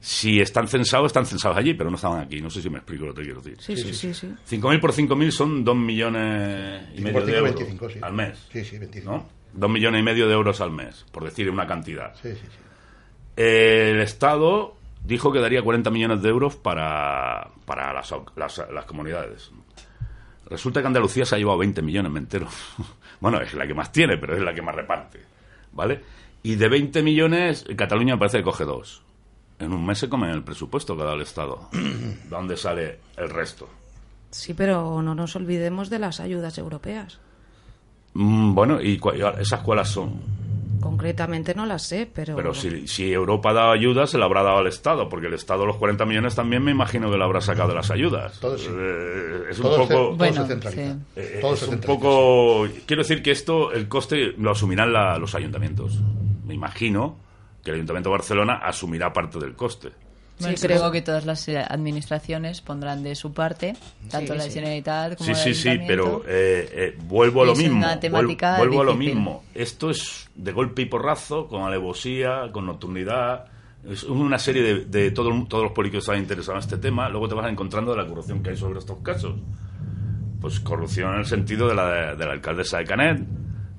si 0.00 0.38
están 0.38 0.68
censados, 0.68 1.06
están 1.06 1.24
censados 1.24 1.56
allí, 1.56 1.72
pero 1.72 1.88
no 1.88 1.96
estaban 1.96 2.20
aquí. 2.20 2.38
No 2.38 2.50
sé 2.50 2.60
si 2.60 2.68
me 2.68 2.76
explico 2.76 3.06
lo 3.06 3.14
que 3.14 3.22
quiero 3.22 3.40
decir. 3.40 3.56
Sí, 3.58 3.74
sí, 3.74 3.94
sí, 3.94 4.12
sí. 4.12 4.26
5.000 4.50 4.78
por 4.78 4.92
5.000 4.92 5.30
son 5.30 5.64
2 5.64 5.76
millones 5.76 6.88
y 6.94 7.00
medio 7.00 7.20
de 7.20 7.32
cinco, 7.32 7.38
euros 7.38 7.54
25, 7.54 7.88
sí. 7.88 7.98
al 8.02 8.12
mes. 8.12 8.46
Sí, 8.52 8.64
sí, 8.66 8.78
25. 8.78 9.10
¿no? 9.10 9.26
2 9.54 9.70
millones 9.70 10.00
y 10.00 10.04
medio 10.04 10.28
de 10.28 10.34
euros 10.34 10.60
al 10.60 10.72
mes, 10.72 11.06
por 11.10 11.24
decir 11.24 11.48
una 11.48 11.66
cantidad. 11.66 12.14
Sí, 12.16 12.32
sí, 12.34 12.40
sí. 12.42 12.58
El 13.36 14.00
Estado 14.00 14.76
dijo 15.04 15.32
que 15.32 15.40
daría 15.40 15.62
40 15.62 15.90
millones 15.90 16.20
de 16.20 16.28
euros 16.28 16.54
para, 16.56 17.48
para 17.64 17.94
las, 17.94 18.14
las, 18.36 18.62
las 18.70 18.84
comunidades. 18.84 19.52
Resulta 20.48 20.80
que 20.80 20.86
Andalucía 20.86 21.24
se 21.24 21.34
ha 21.34 21.38
llevado 21.38 21.58
20 21.58 21.82
millones, 21.82 22.12
me 22.12 22.18
entero. 22.20 22.48
bueno, 23.20 23.40
es 23.40 23.54
la 23.54 23.66
que 23.66 23.74
más 23.74 23.90
tiene, 23.92 24.16
pero 24.18 24.36
es 24.36 24.42
la 24.42 24.54
que 24.54 24.62
más 24.62 24.74
reparte. 24.74 25.20
¿Vale? 25.72 26.02
Y 26.42 26.56
de 26.56 26.68
20 26.68 27.02
millones, 27.02 27.64
Cataluña 27.76 28.14
me 28.14 28.18
parece 28.18 28.38
que 28.38 28.44
coge 28.44 28.64
dos. 28.64 29.02
En 29.58 29.72
un 29.72 29.86
mes 29.86 29.98
se 29.98 30.08
comen 30.08 30.30
el 30.30 30.42
presupuesto 30.42 30.94
que 30.96 31.02
ha 31.02 31.04
dado 31.06 31.16
el 31.16 31.22
Estado. 31.22 31.68
¿Dónde 32.28 32.56
sale 32.56 32.98
el 33.16 33.30
resto? 33.30 33.68
Sí, 34.30 34.52
pero 34.52 35.00
no 35.00 35.14
nos 35.14 35.36
olvidemos 35.36 35.90
de 35.90 36.00
las 36.00 36.20
ayudas 36.20 36.58
europeas. 36.58 37.18
Mm, 38.14 38.54
bueno, 38.54 38.80
¿y 38.82 38.98
cua- 38.98 39.38
esas 39.40 39.60
cuáles 39.60 39.88
son? 39.88 40.20
Concretamente 40.80 41.54
no 41.54 41.66
las 41.66 41.82
sé, 41.82 42.08
pero... 42.12 42.36
Pero 42.36 42.54
si, 42.54 42.86
si 42.86 43.12
Europa 43.12 43.50
ha 43.50 43.54
dado 43.54 43.72
ayudas, 43.72 44.10
se 44.10 44.18
la 44.18 44.26
habrá 44.26 44.42
dado 44.42 44.58
al 44.58 44.66
Estado, 44.66 45.08
porque 45.08 45.26
el 45.28 45.34
Estado 45.34 45.64
los 45.66 45.76
40 45.76 46.04
millones 46.04 46.34
también 46.34 46.62
me 46.62 46.70
imagino 46.70 47.10
que 47.10 47.16
lo 47.16 47.24
habrá 47.24 47.40
sacado 47.40 47.68
de 47.70 47.74
las 47.74 47.90
ayudas. 47.90 48.38
Todo 48.40 48.58
sí. 48.58 48.68
Eh, 48.70 49.42
es 49.50 49.58
un 49.58 49.62
Todo, 49.64 49.74
se, 49.74 49.80
poco... 49.82 49.94
todo 49.94 50.16
Bueno, 50.16 50.42
se 50.42 50.48
centraliza. 50.48 50.92
sí. 50.94 50.98
eh, 51.16 51.38
Todo 51.40 51.54
es 51.54 51.58
se 51.60 51.64
un 51.66 51.70
centraliza, 51.72 52.00
poco... 52.02 52.68
Quiero 52.86 53.02
decir 53.02 53.22
que 53.22 53.30
esto, 53.30 53.72
el 53.72 53.88
coste 53.88 54.34
lo 54.38 54.50
asumirán 54.50 54.92
la- 54.92 55.18
los 55.18 55.34
ayuntamientos. 55.34 55.98
Me 56.46 56.54
imagino 56.54 57.16
que 57.62 57.70
el 57.70 57.76
Ayuntamiento 57.76 58.10
de 58.10 58.16
Barcelona 58.16 58.54
asumirá 58.62 59.12
parte 59.12 59.38
del 59.38 59.54
coste. 59.54 59.88
Bueno, 60.40 60.56
Sí, 60.56 60.66
creo- 60.66 60.90
que 60.90 61.00
todas 61.00 61.24
las 61.26 61.46
eh, 61.48 61.58
administraciones 61.58 62.60
pondrán 62.60 63.02
de 63.04 63.14
su 63.14 63.32
parte, 63.32 63.74
tanto 64.10 64.32
Sí, 64.32 64.38
la 64.38 64.44
sí. 64.44 64.50
Generalitat 64.50 65.16
como 65.16 65.26
Sí, 65.26 65.30
el 65.30 65.36
sí, 65.36 65.54
sí, 65.62 65.68
Ayuntamiento. 65.68 66.22
pero 66.24 66.24
eh, 66.28 66.68
eh, 66.72 66.98
vuelvo 67.04 67.42
a 67.42 67.46
lo 67.46 67.52
Es 67.52 67.58
mismo. 67.58 67.78
una 67.78 68.00
temática 68.00 68.56
vuelvo 68.58 68.80
a 68.80 68.84
lo 68.84 68.94
mismo. 68.96 69.44
Esto 69.54 69.90
es 69.90 70.28
de 70.34 70.52
golpe 70.52 70.82
y 70.82 70.86
porrazo, 70.86 71.46
con 71.46 71.62
alevosía, 71.62 72.50
con 72.52 72.66
nocturnidad. 72.66 73.46
es 73.88 74.02
una 74.04 74.38
serie 74.38 74.62
de, 74.62 74.84
de 74.86 75.10
todo- 75.10 75.46
todos 75.46 75.62
los 75.64 75.72
políticos 75.72 76.06
que 76.06 76.10
están 76.12 76.22
interesados 76.22 76.64
en 76.64 76.70
este 76.70 76.78
tema, 76.88 77.08
luego 77.10 77.28
te 77.28 77.34
vas 77.34 77.50
encontrando 77.50 77.92
de 77.94 77.98
la 78.02 78.08
corrupción 78.08 78.42
que 78.42 78.50
hay 78.50 78.56
sobre 78.56 78.78
estos 78.78 78.98
casos. 79.02 79.34
Pues 80.40 80.58
corrupción 80.60 81.12
en 81.14 81.20
el 81.20 81.26
sentido 81.26 81.68
de 81.68 81.74
la, 81.74 82.14
de 82.16 82.26
la 82.26 82.32
alcaldesa 82.32 82.78
de 82.78 82.84
Canet, 82.84 83.22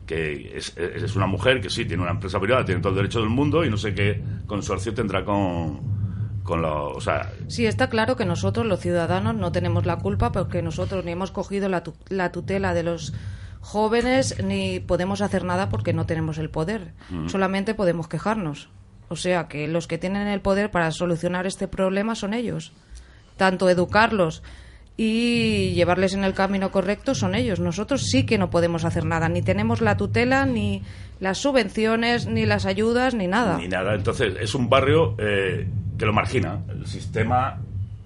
que 0.05 0.57
es, 0.57 0.75
es 0.77 1.15
una 1.15 1.27
mujer 1.27 1.59
que 1.59 1.69
sí, 1.69 1.85
tiene 1.85 2.01
una 2.03 2.11
empresa 2.13 2.39
privada, 2.39 2.63
tiene 2.63 2.81
todo 2.81 2.91
el 2.91 2.97
derecho 2.97 3.19
del 3.19 3.29
mundo 3.29 3.65
y 3.65 3.69
no 3.69 3.77
sé 3.77 3.93
qué 3.93 4.21
consorcio 4.47 4.93
tendrá 4.93 5.25
con, 5.25 5.94
con 6.45 6.61
los... 6.61 6.95
O 6.95 7.01
sea, 7.01 7.29
Sí, 7.47 7.65
está 7.65 7.89
claro 7.89 8.15
que 8.15 8.23
nosotros, 8.23 8.65
los 8.65 8.79
ciudadanos, 8.79 9.35
no 9.35 9.51
tenemos 9.51 9.85
la 9.85 9.97
culpa 9.97 10.31
porque 10.31 10.61
nosotros 10.61 11.03
ni 11.03 11.11
hemos 11.11 11.31
cogido 11.31 11.67
la, 11.67 11.83
tu- 11.83 11.95
la 12.07 12.31
tutela 12.31 12.73
de 12.73 12.83
los 12.83 13.13
jóvenes 13.59 14.41
ni 14.43 14.79
podemos 14.79 15.21
hacer 15.21 15.43
nada 15.43 15.67
porque 15.69 15.91
no 15.91 16.05
tenemos 16.05 16.37
el 16.37 16.49
poder. 16.49 16.93
Solamente 17.27 17.73
podemos 17.73 18.07
quejarnos. 18.07 18.69
O 19.09 19.15
sea 19.15 19.47
que 19.47 19.67
los 19.67 19.87
que 19.87 19.97
tienen 19.97 20.27
el 20.27 20.39
poder 20.41 20.71
para 20.71 20.91
solucionar 20.91 21.45
este 21.47 21.67
problema 21.67 22.15
son 22.15 22.33
ellos. 22.33 22.71
Tanto 23.37 23.69
educarlos 23.69 24.41
y 24.97 25.73
llevarles 25.73 26.13
en 26.13 26.23
el 26.23 26.33
camino 26.33 26.71
correcto 26.71 27.15
son 27.15 27.35
ellos. 27.35 27.59
Nosotros 27.59 28.03
sí 28.03 28.25
que 28.25 28.37
no 28.37 28.49
podemos 28.49 28.85
hacer 28.85 29.03
nada. 29.05 29.27
Ni 29.29 29.41
tenemos 29.41 29.81
la 29.81 29.97
tutela, 29.97 30.45
ni 30.45 30.83
las 31.19 31.37
subvenciones, 31.39 32.27
ni 32.27 32.45
las 32.45 32.65
ayudas, 32.65 33.13
ni 33.13 33.27
nada. 33.27 33.57
Ni 33.57 33.67
nada. 33.67 33.93
Entonces, 33.93 34.35
es 34.39 34.55
un 34.55 34.69
barrio 34.69 35.15
eh, 35.17 35.67
que 35.97 36.05
lo 36.05 36.13
margina. 36.13 36.59
El 36.69 36.85
sistema 36.87 37.57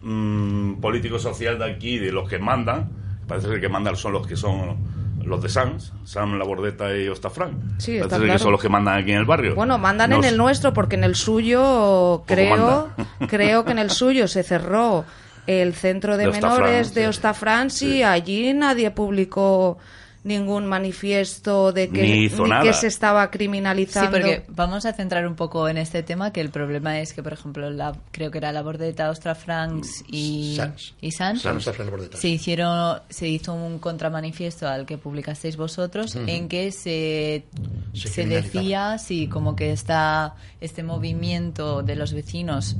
mm, 0.01 0.73
político-social 0.75 1.57
de 1.59 1.65
aquí, 1.71 1.97
de 1.99 2.11
los 2.11 2.29
que 2.29 2.39
mandan, 2.39 2.89
parece 3.27 3.47
ser 3.47 3.61
que 3.61 3.69
mandan 3.69 3.95
son 3.95 4.13
los 4.13 4.25
que 4.27 4.35
son 4.35 4.77
los 5.23 5.41
de 5.43 5.49
Sans, 5.49 5.93
Sam 6.05 6.37
Labordeta 6.39 6.95
y 6.95 7.07
Ostafrán. 7.07 7.75
Sí, 7.77 7.99
parece 7.99 8.01
está 8.01 8.15
ser 8.15 8.19
que 8.21 8.25
claro. 8.27 8.39
son 8.39 8.51
los 8.53 8.61
que 8.61 8.69
mandan 8.69 8.97
aquí 8.99 9.11
en 9.11 9.17
el 9.19 9.25
barrio. 9.25 9.53
Bueno, 9.55 9.77
mandan 9.77 10.09
Nos- 10.11 10.19
en 10.25 10.25
el 10.31 10.37
nuestro 10.37 10.73
porque 10.73 10.95
en 10.95 11.03
el 11.03 11.15
suyo 11.15 12.23
creo 12.25 12.89
creo 13.27 13.65
que 13.65 13.71
en 13.71 13.79
el 13.79 13.89
suyo 13.91 14.27
se 14.27 14.43
cerró 14.43 15.05
el 15.45 15.73
centro 15.73 16.15
de, 16.17 16.23
De 16.23 16.29
Ostafrán, 16.29 16.51
menores 16.61 16.93
de 16.93 17.01
sí. 17.01 17.07
Ostafrán 17.07 17.67
y 17.67 17.69
Sí. 17.71 18.03
allí 18.03 18.53
nadie 18.53 18.91
publicó 18.91 19.77
ningún 20.23 20.65
manifiesto 20.65 21.71
de 21.71 21.89
que 21.89 22.01
Ni 22.01 22.25
hizo 22.25 22.45
nada. 22.45 22.63
que 22.63 22.73
se 22.73 22.87
estaba 22.87 23.23
Sí, 23.25 23.29
criminalizando. 23.31 24.11
porque 24.11 24.43
vamos 24.49 24.85
a 24.85 24.93
centrar 24.93 25.25
un 25.25 25.35
poco 25.35 25.69
en 25.69 25.77
este 25.77 26.03
tema, 26.03 26.31
que 26.33 26.41
el 26.41 26.49
problema 26.49 26.99
es 26.99 27.13
que, 27.13 27.23
por 27.23 27.33
ejemplo, 27.33 27.69
la, 27.69 27.95
creo 28.11 28.29
que 28.29 28.37
era 28.39 28.51
la 28.51 28.61
Bordeta, 28.61 29.09
Ostra 29.09 29.33
Franks 29.35 30.03
y 30.09 30.57
Sans. 30.57 30.93
y. 31.01 31.47
Ostafrán 31.47 31.85
Labordeta. 31.87 32.17
se 32.17 32.27
hicieron 32.27 32.99
se 33.09 33.27
hizo 33.27 33.53
un 33.53 33.79
contramanifiesto 33.79 34.67
al 34.67 34.85
que 34.85 34.97
publicasteis 34.97 35.55
vosotros 35.57 36.15
en 36.15 36.47
que 36.49 36.71
se, 36.71 37.45
Se 37.93 38.07
se 38.09 38.25
decía 38.25 38.97
sí 38.97 39.27
como 39.27 39.55
que 39.55 39.71
está 39.71 40.35
este 40.59 40.83
movimiento 40.83 41.81
de 41.81 41.95
los 41.95 42.13
vecinos 42.13 42.75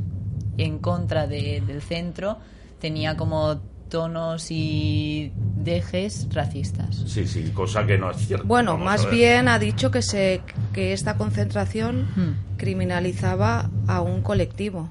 en 0.58 0.80
contra 0.80 1.25
de- 1.28 1.62
del 1.65 1.82
centro 1.82 2.38
tenía 2.80 3.15
como 3.15 3.62
tonos 3.89 4.52
y 4.52 5.32
dejes 5.58 6.28
racistas 6.32 6.95
Sí, 7.08 7.28
sí, 7.28 7.52
cosa 7.54 7.86
que 7.86 7.97
no 7.97 8.12
es 8.12 8.17
cierta. 8.28 8.45
Bueno, 8.47 8.71
Vamos 8.73 8.86
más 8.86 9.10
bien 9.12 9.47
ha 9.47 9.60
dicho 9.60 9.91
que 9.91 10.02
se 10.02 10.41
que 10.73 10.93
esta 10.93 11.17
concentración 11.17 12.04
Hmm. 12.15 12.58
criminalizaba 12.58 13.69
a 13.88 14.02
un 14.02 14.21
colectivo. 14.21 14.89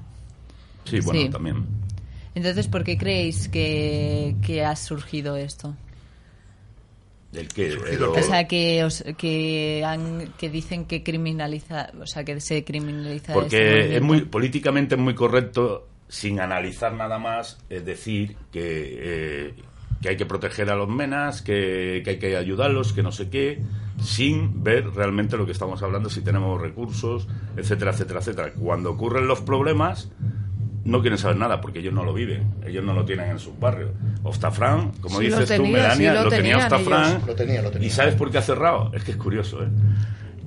Sí, 0.85 0.99
bueno, 1.01 1.21
Sí. 1.21 1.29
también. 1.29 1.65
entonces 2.35 2.67
¿por 2.67 2.83
qué 2.83 2.97
creéis 2.97 3.47
que, 3.49 4.35
que 4.41 4.63
ha 4.63 4.75
surgido 4.75 5.35
esto? 5.35 5.75
El 7.33 7.47
que, 7.47 7.67
el- 7.67 8.03
O 8.03 8.23
sea, 8.23 8.47
que, 8.47 8.83
os- 8.83 9.03
que, 9.17 9.83
han, 9.85 10.33
que 10.39 10.49
dicen 10.49 10.85
que 10.85 11.03
criminaliza, 11.03 11.91
o 12.01 12.07
sea, 12.07 12.23
que 12.23 12.39
se 12.41 12.63
criminaliza. 12.63 13.33
este 13.33 13.33
Porque 13.33 13.95
es 13.97 14.01
muy 14.01 14.21
políticamente 14.21 14.95
es 14.95 15.01
muy 15.01 15.13
correcto, 15.13 15.88
sin 16.09 16.39
analizar 16.39 16.93
nada 16.93 17.19
más, 17.19 17.59
es 17.69 17.85
decir 17.85 18.35
que, 18.51 18.97
eh, 18.99 19.53
que 20.01 20.09
hay 20.09 20.17
que 20.17 20.25
proteger 20.25 20.69
a 20.69 20.75
los 20.75 20.89
menas, 20.89 21.41
que, 21.41 22.01
que 22.03 22.09
hay 22.09 22.19
que 22.19 22.35
ayudarlos, 22.35 22.93
que 22.93 23.03
no 23.03 23.11
sé 23.11 23.29
qué, 23.29 23.61
sin 24.01 24.63
ver 24.63 24.89
realmente 24.89 25.37
lo 25.37 25.45
que 25.45 25.51
estamos 25.51 25.81
hablando, 25.83 26.09
si 26.09 26.21
tenemos 26.21 26.59
recursos, 26.59 27.27
etcétera, 27.55 27.91
etcétera, 27.91 28.19
etcétera. 28.19 28.53
Cuando 28.53 28.91
ocurren 28.91 29.27
los 29.27 29.41
problemas, 29.41 30.11
no 30.83 31.01
quieren 31.01 31.19
saber 31.19 31.37
nada 31.37 31.61
porque 31.61 31.79
ellos 31.79 31.93
no 31.93 32.03
lo 32.03 32.13
viven, 32.13 32.55
ellos 32.65 32.83
no 32.83 32.93
lo 32.93 33.05
tienen 33.05 33.29
en 33.29 33.39
sus 33.39 33.57
barrios. 33.59 33.91
Ostafrán, 34.23 34.91
como 35.01 35.19
Sí 35.19 35.25
dices 35.25 35.45
tú, 35.45 35.63
tenía, 35.63 35.71
Melania, 35.71 36.11
sí 36.11 36.17
lo 36.17 36.23
lo, 36.23 36.29
tenía 36.29 36.57
Ostafrán. 36.57 37.21
Lo 37.27 37.35
tenía, 37.35 37.61
lo 37.61 37.71
tenía. 37.71 37.87
¿Y 37.87 37.91
sabes 37.91 38.15
por 38.15 38.31
qué 38.31 38.39
ha 38.39 38.41
cerrado? 38.41 38.91
Es 38.93 39.03
que 39.03 39.11
es 39.11 39.17
curioso, 39.17 39.63
¿eh? 39.63 39.67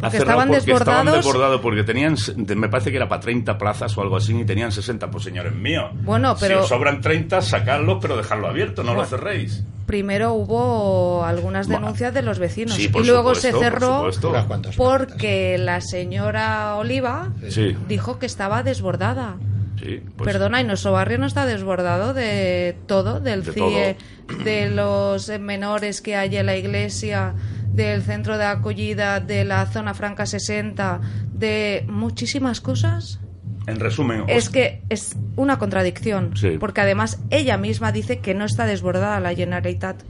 Ha 0.02 0.06
Porque 0.10 0.18
cerrado 0.18 0.40
estaban 0.40 0.48
porque 0.48 0.72
estaban 0.72 1.06
desbordados. 1.06 1.24
desbordados 1.24 1.60
porque 1.60 1.84
tenían, 1.84 2.16
me 2.56 2.68
parece 2.68 2.90
que 2.90 2.96
era 2.96 3.08
para 3.08 3.20
30 3.20 3.56
plazas 3.56 3.96
o 3.96 4.02
algo 4.02 4.16
así 4.16 4.36
y 4.36 4.44
tenían 4.44 4.72
60, 4.72 5.08
pues 5.10 5.22
señores 5.22 5.54
míos. 5.54 5.90
Bueno, 6.02 6.34
pero- 6.40 6.58
Si 6.58 6.62
os 6.64 6.68
sobran 6.68 7.00
30, 7.00 7.40
sacarlos, 7.40 7.98
pero 8.02 8.16
dejarlo 8.16 8.48
abierto, 8.48 8.82
no 8.82 8.94
lo 8.94 9.04
cerréis. 9.04 9.62
Primero 9.86 10.32
hubo 10.34 11.24
algunas 11.24 11.66
Bueno, 11.68 11.82
denuncias 11.82 12.12
de 12.14 12.22
los 12.22 12.38
vecinos 12.38 12.74
sí, 12.74 12.84
y 12.84 12.88
por 12.88 13.06
luego 13.06 13.34
supuesto, 13.34 13.46
se 13.46 13.52
por 13.52 13.62
cerró 13.80 14.30
unas 14.30 14.76
porque 14.76 15.56
la 15.58 15.80
señora 15.80 16.76
Oliva 16.76 17.30
Sí, 17.48 17.76
dijo 17.88 18.18
que 18.18 18.26
estaba 18.26 18.62
desbordada. 18.62 19.36
sí. 19.80 20.00
pues- 20.16 20.26
Perdona, 20.32 20.60
y 20.60 20.64
nuestro 20.64 20.92
barrio 20.92 21.18
no 21.18 21.26
está 21.26 21.46
desbordado 21.46 22.14
de 22.14 22.76
todo, 22.86 23.20
del 23.20 23.42
De 23.44 23.52
CIE, 23.52 23.96
de 24.44 24.70
los 24.70 25.28
menores 25.40 26.00
que 26.00 26.16
hay 26.16 26.36
en 26.36 26.46
la 26.46 26.56
iglesia, 26.56 27.34
del 27.72 28.02
centro 28.02 28.36
de 28.38 28.44
acogida, 28.44 29.20
de 29.20 29.44
la 29.44 29.66
zona 29.66 29.94
franca 29.94 30.26
60, 30.26 31.00
de 31.32 31.84
muchísimas 31.88 32.60
cosas. 32.60 33.20
En 33.66 33.78
resumen, 33.78 34.24
Es 34.28 34.48
que 34.50 34.82
es 34.88 35.16
una 35.36 35.58
contradicción, 35.58 36.36
Sí. 36.36 36.56
porque 36.58 36.80
además 36.80 37.20
ella 37.30 37.56
misma 37.56 37.92
dice 37.92 38.18
que 38.18 38.34
no 38.34 38.44
está 38.44 38.66
desbordada 38.66 39.20
la 39.20 39.34
Generalitat. 39.34 40.02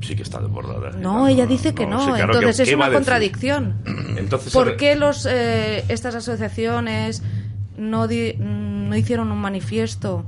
sí 0.00 0.16
que 0.16 0.22
está 0.22 0.40
desbordada. 0.40 0.92
No, 0.96 1.28
ella 1.28 1.44
dice 1.44 1.74
que 1.74 1.86
no, 1.86 2.00
sí, 2.00 2.12
claro, 2.12 2.34
entonces 2.34 2.64
¿qué- 2.66 2.70
es 2.70 2.76
una 2.76 2.90
contradicción. 2.90 3.74
Entonces, 4.16 4.50
¿Por 4.52 4.76
qué 4.78 4.96
los, 4.96 5.26
eh, 5.30 5.84
estas 5.88 6.14
asociaciones 6.14 7.22
no, 7.76 8.08
di- 8.08 8.34
no 8.38 8.96
hicieron 8.96 9.30
un 9.30 9.36
manifiesto 9.38 10.24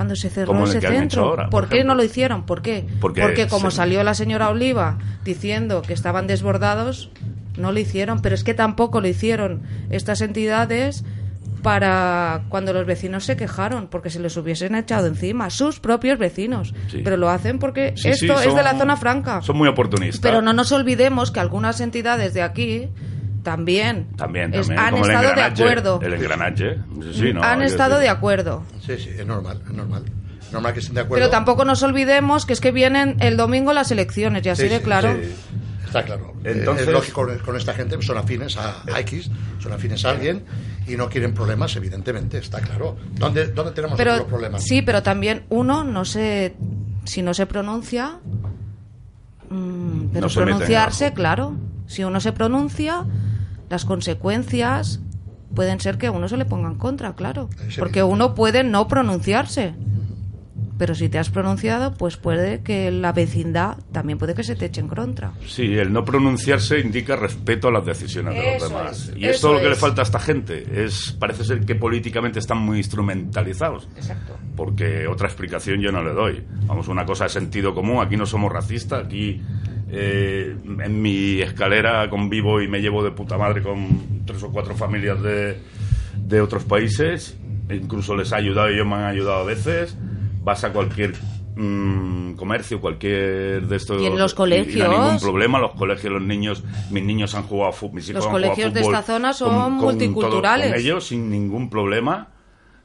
cuando 0.00 0.16
se 0.16 0.30
cerró 0.30 0.46
Como 0.46 0.64
ese 0.64 0.80
centro? 0.80 1.24
ahora, 1.24 1.50
por 1.50 1.66
¿Por 1.66 1.68
qué 1.76 1.84
no 1.84 1.94
lo 1.94 2.02
hicieron? 2.02 2.44
¿Por 2.46 2.62
qué? 2.62 2.86
Porque 3.02 3.46
como 3.48 3.70
se- 3.70 3.76
salió 3.76 4.02
la 4.02 4.14
señora 4.14 4.48
Oliva 4.48 4.96
diciendo 5.24 5.82
que 5.82 5.92
estaban 5.92 6.26
desbordados, 6.26 7.10
no 7.58 7.70
lo 7.70 7.78
hicieron. 7.78 8.22
Pero 8.22 8.34
es 8.34 8.42
que 8.42 8.54
tampoco 8.54 9.02
lo 9.02 9.08
hicieron 9.08 9.60
estas 9.90 10.22
entidades 10.22 11.04
para 11.62 12.44
cuando 12.48 12.72
los 12.72 12.86
vecinos 12.86 13.24
se 13.26 13.36
quejaron, 13.36 13.88
porque 13.88 14.08
se 14.08 14.18
les 14.20 14.34
hubiesen 14.38 14.74
echado 14.74 15.06
encima, 15.06 15.50
sus 15.50 15.78
propios 15.80 16.18
vecinos. 16.18 16.72
Sí. 16.90 17.02
Pero 17.04 17.18
lo 17.18 17.28
hacen 17.28 17.58
porque 17.58 17.92
Sí, 17.96 18.08
esto 18.08 18.38
sí, 18.38 18.48
es 18.48 18.54
de 18.54 18.62
la 18.62 18.78
zona 18.78 18.96
franca. 18.96 19.42
Son 19.42 19.58
muy 19.58 19.68
oportunistas. 19.68 20.20
Pero 20.22 20.40
no 20.40 20.54
nos 20.54 20.72
olvidemos 20.72 21.30
que 21.30 21.40
algunas 21.40 21.80
entidades 21.82 22.32
de 22.32 22.40
aquí 22.42 22.88
también, 23.42 24.08
También, 24.16 24.52
es- 24.54 24.66
también. 24.68 24.78
han 24.78 24.90
como 24.92 25.04
estado 25.06 25.34
de 25.34 25.42
acuerdo. 25.42 26.00
El 26.02 26.14
engranaje. 26.14 26.78
Sí, 27.02 27.14
sí, 27.14 27.32
no, 27.32 27.42
han 27.42 27.62
estado 27.62 27.96
decir- 27.96 28.02
de 28.02 28.08
acuerdo. 28.08 28.62
Sí, 28.84 28.96
sí, 28.98 29.10
es 29.18 29.26
normal, 29.26 29.60
es 29.66 29.72
normal. 29.72 30.04
Normal 30.52 30.72
que 30.72 30.80
estén 30.80 30.94
de 30.96 31.02
acuerdo. 31.02 31.20
Pero 31.24 31.30
tampoco 31.30 31.64
nos 31.64 31.82
olvidemos 31.82 32.44
que 32.44 32.52
es 32.52 32.60
que 32.60 32.72
vienen 32.72 33.16
el 33.20 33.36
domingo 33.36 33.72
las 33.72 33.90
elecciones, 33.92 34.44
y 34.44 34.48
así 34.48 34.62
Sí, 34.62 34.68
de 34.68 34.78
sí, 34.78 34.82
claro. 34.84 35.14
Sí. 35.14 35.32
Está 35.86 36.02
claro. 36.04 36.34
Entonces- 36.44 36.86
es 36.86 36.92
lógico 36.92 37.26
con, 37.44 37.56
esta 37.56 37.72
gente, 37.74 38.00
son 38.02 38.16
afines 38.18 38.56
a, 38.56 38.76
a 38.94 39.00
X, 39.00 39.30
son 39.58 39.72
afines 39.72 40.04
a 40.04 40.10
alguien 40.10 40.44
y 40.86 40.96
no 40.96 41.08
quieren 41.08 41.34
problemas, 41.34 41.74
evidentemente, 41.76 42.38
está 42.38 42.60
claro. 42.60 42.96
¿Dónde, 43.14 43.48
dónde 43.48 43.72
tenemos 43.72 43.96
Pero 43.96 44.16
los 44.18 44.24
problemas? 44.26 44.62
sí, 44.64 44.82
pero 44.82 45.02
también 45.02 45.44
uno 45.50 45.82
no 45.84 46.04
se 46.04 46.54
si 47.04 47.22
no 47.22 47.34
se 47.34 47.46
pronuncia 47.46 48.18
mm, 49.50 50.08
pero 50.12 50.20
No 50.22 50.28
se 50.28 50.40
pronunciarse, 50.40 51.12
claro. 51.12 51.54
Si 51.86 52.04
uno 52.04 52.20
se 52.20 52.32
pronuncia, 52.32 53.04
las 53.70 53.84
consecuencias 53.84 55.00
pueden 55.54 55.80
ser 55.80 55.96
que 55.96 56.08
a 56.08 56.10
uno 56.10 56.28
se 56.28 56.36
le 56.36 56.44
ponga 56.44 56.68
en 56.68 56.76
contra, 56.76 57.14
claro. 57.14 57.48
Porque 57.78 58.02
uno 58.02 58.34
puede 58.34 58.64
no 58.64 58.88
pronunciarse. 58.88 59.74
Pero 60.76 60.94
si 60.94 61.10
te 61.10 61.18
has 61.18 61.28
pronunciado, 61.28 61.92
pues 61.92 62.16
puede 62.16 62.62
que 62.62 62.90
la 62.90 63.12
vecindad 63.12 63.76
también 63.92 64.18
puede 64.18 64.34
que 64.34 64.42
se 64.42 64.56
te 64.56 64.64
eche 64.64 64.80
en 64.80 64.88
contra. 64.88 65.32
Sí, 65.46 65.74
el 65.74 65.92
no 65.92 66.06
pronunciarse 66.06 66.80
indica 66.80 67.16
respeto 67.16 67.68
a 67.68 67.70
las 67.70 67.84
decisiones 67.84 68.32
de 68.34 68.56
Eso 68.56 68.64
los 68.64 68.68
demás. 68.70 69.08
es, 69.08 69.16
y 69.16 69.26
es 69.26 69.40
todo 69.42 69.54
lo 69.54 69.60
que 69.60 69.68
le 69.68 69.76
falta 69.76 70.00
a 70.00 70.04
esta 70.04 70.18
gente. 70.18 70.84
Es 70.84 71.12
parece 71.12 71.44
ser 71.44 71.66
que 71.66 71.74
políticamente 71.74 72.38
están 72.38 72.58
muy 72.58 72.78
instrumentalizados. 72.78 73.88
Exacto. 73.94 74.38
Porque 74.56 75.06
otra 75.06 75.28
explicación 75.28 75.82
yo 75.82 75.92
no 75.92 76.02
le 76.02 76.14
doy. 76.14 76.44
Vamos, 76.66 76.88
una 76.88 77.04
cosa 77.04 77.24
de 77.24 77.30
sentido 77.30 77.74
común. 77.74 78.02
Aquí 78.02 78.16
no 78.16 78.24
somos 78.24 78.50
racistas. 78.50 79.04
Aquí 79.04 79.42
eh, 79.92 80.56
en 80.84 81.02
mi 81.02 81.40
escalera 81.42 82.08
convivo 82.10 82.60
y 82.60 82.68
me 82.68 82.80
llevo 82.80 83.02
de 83.02 83.10
puta 83.10 83.36
madre 83.36 83.62
con 83.62 84.24
tres 84.26 84.42
o 84.42 84.50
cuatro 84.50 84.74
familias 84.74 85.20
de, 85.22 85.58
de 86.16 86.40
otros 86.40 86.64
países. 86.64 87.36
Incluso 87.68 88.16
les 88.16 88.32
ha 88.32 88.36
ayudado 88.36 88.70
y 88.70 88.74
ellos 88.74 88.86
me 88.86 88.94
han 88.96 89.04
ayudado 89.04 89.40
a 89.40 89.44
veces. 89.44 89.96
Vas 90.42 90.64
a 90.64 90.72
cualquier 90.72 91.12
mm, 91.56 92.32
comercio, 92.34 92.80
cualquier 92.80 93.66
de 93.66 93.76
estos. 93.76 94.00
Y 94.02 94.06
en 94.06 94.18
los 94.18 94.32
y 94.32 94.36
no 94.38 94.44
hay 94.44 94.60
ningún 94.62 94.78
colegios. 94.78 95.22
problema. 95.22 95.58
Los 95.60 95.72
colegios, 95.72 96.12
los 96.12 96.22
niños, 96.22 96.64
mis 96.90 97.04
niños 97.04 97.34
han 97.34 97.42
jugado 97.44 97.72
fútbol. 97.72 97.96
Mis 97.96 98.04
hijos 98.08 98.16
Los 98.16 98.26
han 98.26 98.32
colegios 98.32 98.72
de 98.74 98.80
esta 98.80 99.02
zona 99.02 99.32
son 99.32 99.48
con- 99.50 99.56
con 99.62 99.78
todos- 99.78 99.92
multiculturales. 99.94 100.70
con 100.72 100.80
ellos 100.80 101.06
sin 101.06 101.30
ningún 101.30 101.68
problema. 101.70 102.28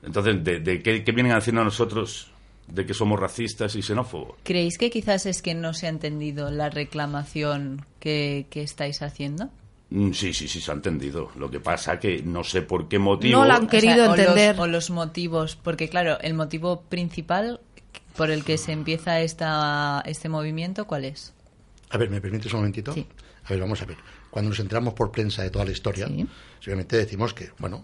Entonces, 0.04 0.44
¿de, 0.44 0.60
de 0.60 0.82
qué, 0.84 1.04
qué 1.04 1.12
vienen 1.14 1.34
haciendo 1.34 1.62
a 1.62 1.66
nosotros 1.66 2.32
de 2.68 2.86
que 2.86 2.94
somos 2.94 3.20
racistas 3.20 3.76
y 3.76 3.82
xenófobos? 3.82 4.38
¿Creéis 4.44 4.78
que 4.78 4.90
quizás 4.90 5.26
es 5.26 5.42
que 5.42 5.54
no 5.54 5.74
se 5.74 5.86
ha 5.88 5.90
entendido 5.90 6.50
la 6.52 6.70
reclamación 6.70 7.86
que, 8.00 8.48
que 8.50 8.64
estáis 8.64 9.02
haciendo? 9.02 9.50
Mm, 9.92 10.12
Sí, 10.14 10.34
sí, 10.34 10.48
sí, 10.48 10.60
se 10.60 10.72
ha 10.72 10.74
entendido. 10.74 11.30
Lo 11.38 11.50
que 11.50 11.60
pasa 11.60 12.00
que 12.00 12.22
no 12.24 12.44
sé 12.44 12.62
por 12.64 12.88
qué 12.88 12.98
motivo... 13.00 13.40
No 13.40 13.46
la 13.46 13.56
han 13.56 13.68
querido 13.68 14.10
o 14.12 14.16
entender. 14.16 14.60
O 14.60 14.68
los, 14.68 14.90
motivos, 14.90 15.56
porque 15.56 15.90
claro, 15.90 16.20
el 16.22 16.34
motivo 16.34 16.82
principal 16.82 17.60
por 18.18 18.32
el 18.32 18.44
que 18.44 18.58
se 18.58 18.72
empieza 18.72 19.20
esta, 19.22 20.02
este 20.06 20.30
movimiento, 20.30 20.86
¿cuál 20.88 21.06
es? 21.06 21.34
A 21.90 21.98
ver, 21.98 22.10
¿me 22.10 22.20
permites 22.22 22.52
un 22.54 22.62
momentito? 22.62 22.94
Sí. 22.94 23.06
A 23.44 23.50
ver, 23.50 23.60
vamos 23.60 23.82
a 23.82 23.86
ver. 23.86 23.98
Cuando 24.32 24.50
nos 24.50 24.60
enteramos 24.60 24.94
por 24.96 25.12
prensa 25.12 25.44
de 25.44 25.50
toda 25.52 25.66
la 25.66 25.72
historia, 25.72 26.08
Sí. 26.08 26.26
obviamente 26.64 26.98
decimos 26.98 27.34
que, 27.34 27.52
bueno, 27.60 27.84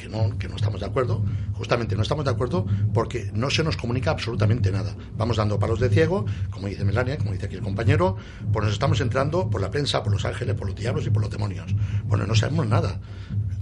que 0.00 0.08
no, 0.08 0.36
que 0.38 0.48
no 0.48 0.56
estamos 0.56 0.80
de 0.80 0.86
acuerdo. 0.86 1.22
Justamente 1.52 1.94
no 1.94 2.02
estamos 2.02 2.24
de 2.24 2.30
acuerdo 2.30 2.66
porque 2.94 3.30
no 3.34 3.50
se 3.50 3.62
nos 3.62 3.76
comunica 3.76 4.10
absolutamente 4.10 4.72
nada. 4.72 4.96
Vamos 5.16 5.36
dando 5.36 5.58
palos 5.58 5.78
de 5.78 5.90
ciego, 5.90 6.24
como 6.50 6.68
dice 6.68 6.84
Melania, 6.84 7.18
como 7.18 7.32
dice 7.32 7.46
aquí 7.46 7.56
el 7.56 7.62
compañero, 7.62 8.16
pues 8.52 8.64
nos 8.64 8.72
estamos 8.72 9.00
entrando 9.00 9.50
por 9.50 9.60
la 9.60 9.70
prensa, 9.70 10.02
por 10.02 10.12
los 10.12 10.24
ángeles, 10.24 10.54
por 10.54 10.66
los 10.66 10.76
diablos 10.76 11.06
y 11.06 11.10
por 11.10 11.22
los 11.22 11.30
demonios. 11.30 11.74
Bueno, 12.04 12.26
no 12.26 12.34
sabemos 12.34 12.66
nada. 12.66 12.98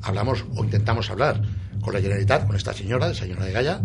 Hablamos 0.03 0.45
o 0.55 0.65
intentamos 0.65 1.11
hablar 1.11 1.43
con 1.81 1.93
la 1.93 2.01
Generalitat, 2.01 2.47
con 2.47 2.55
esta 2.55 2.73
señora, 2.73 3.09
la 3.09 3.15
señora 3.15 3.45
de 3.45 3.53
Gaya, 3.53 3.81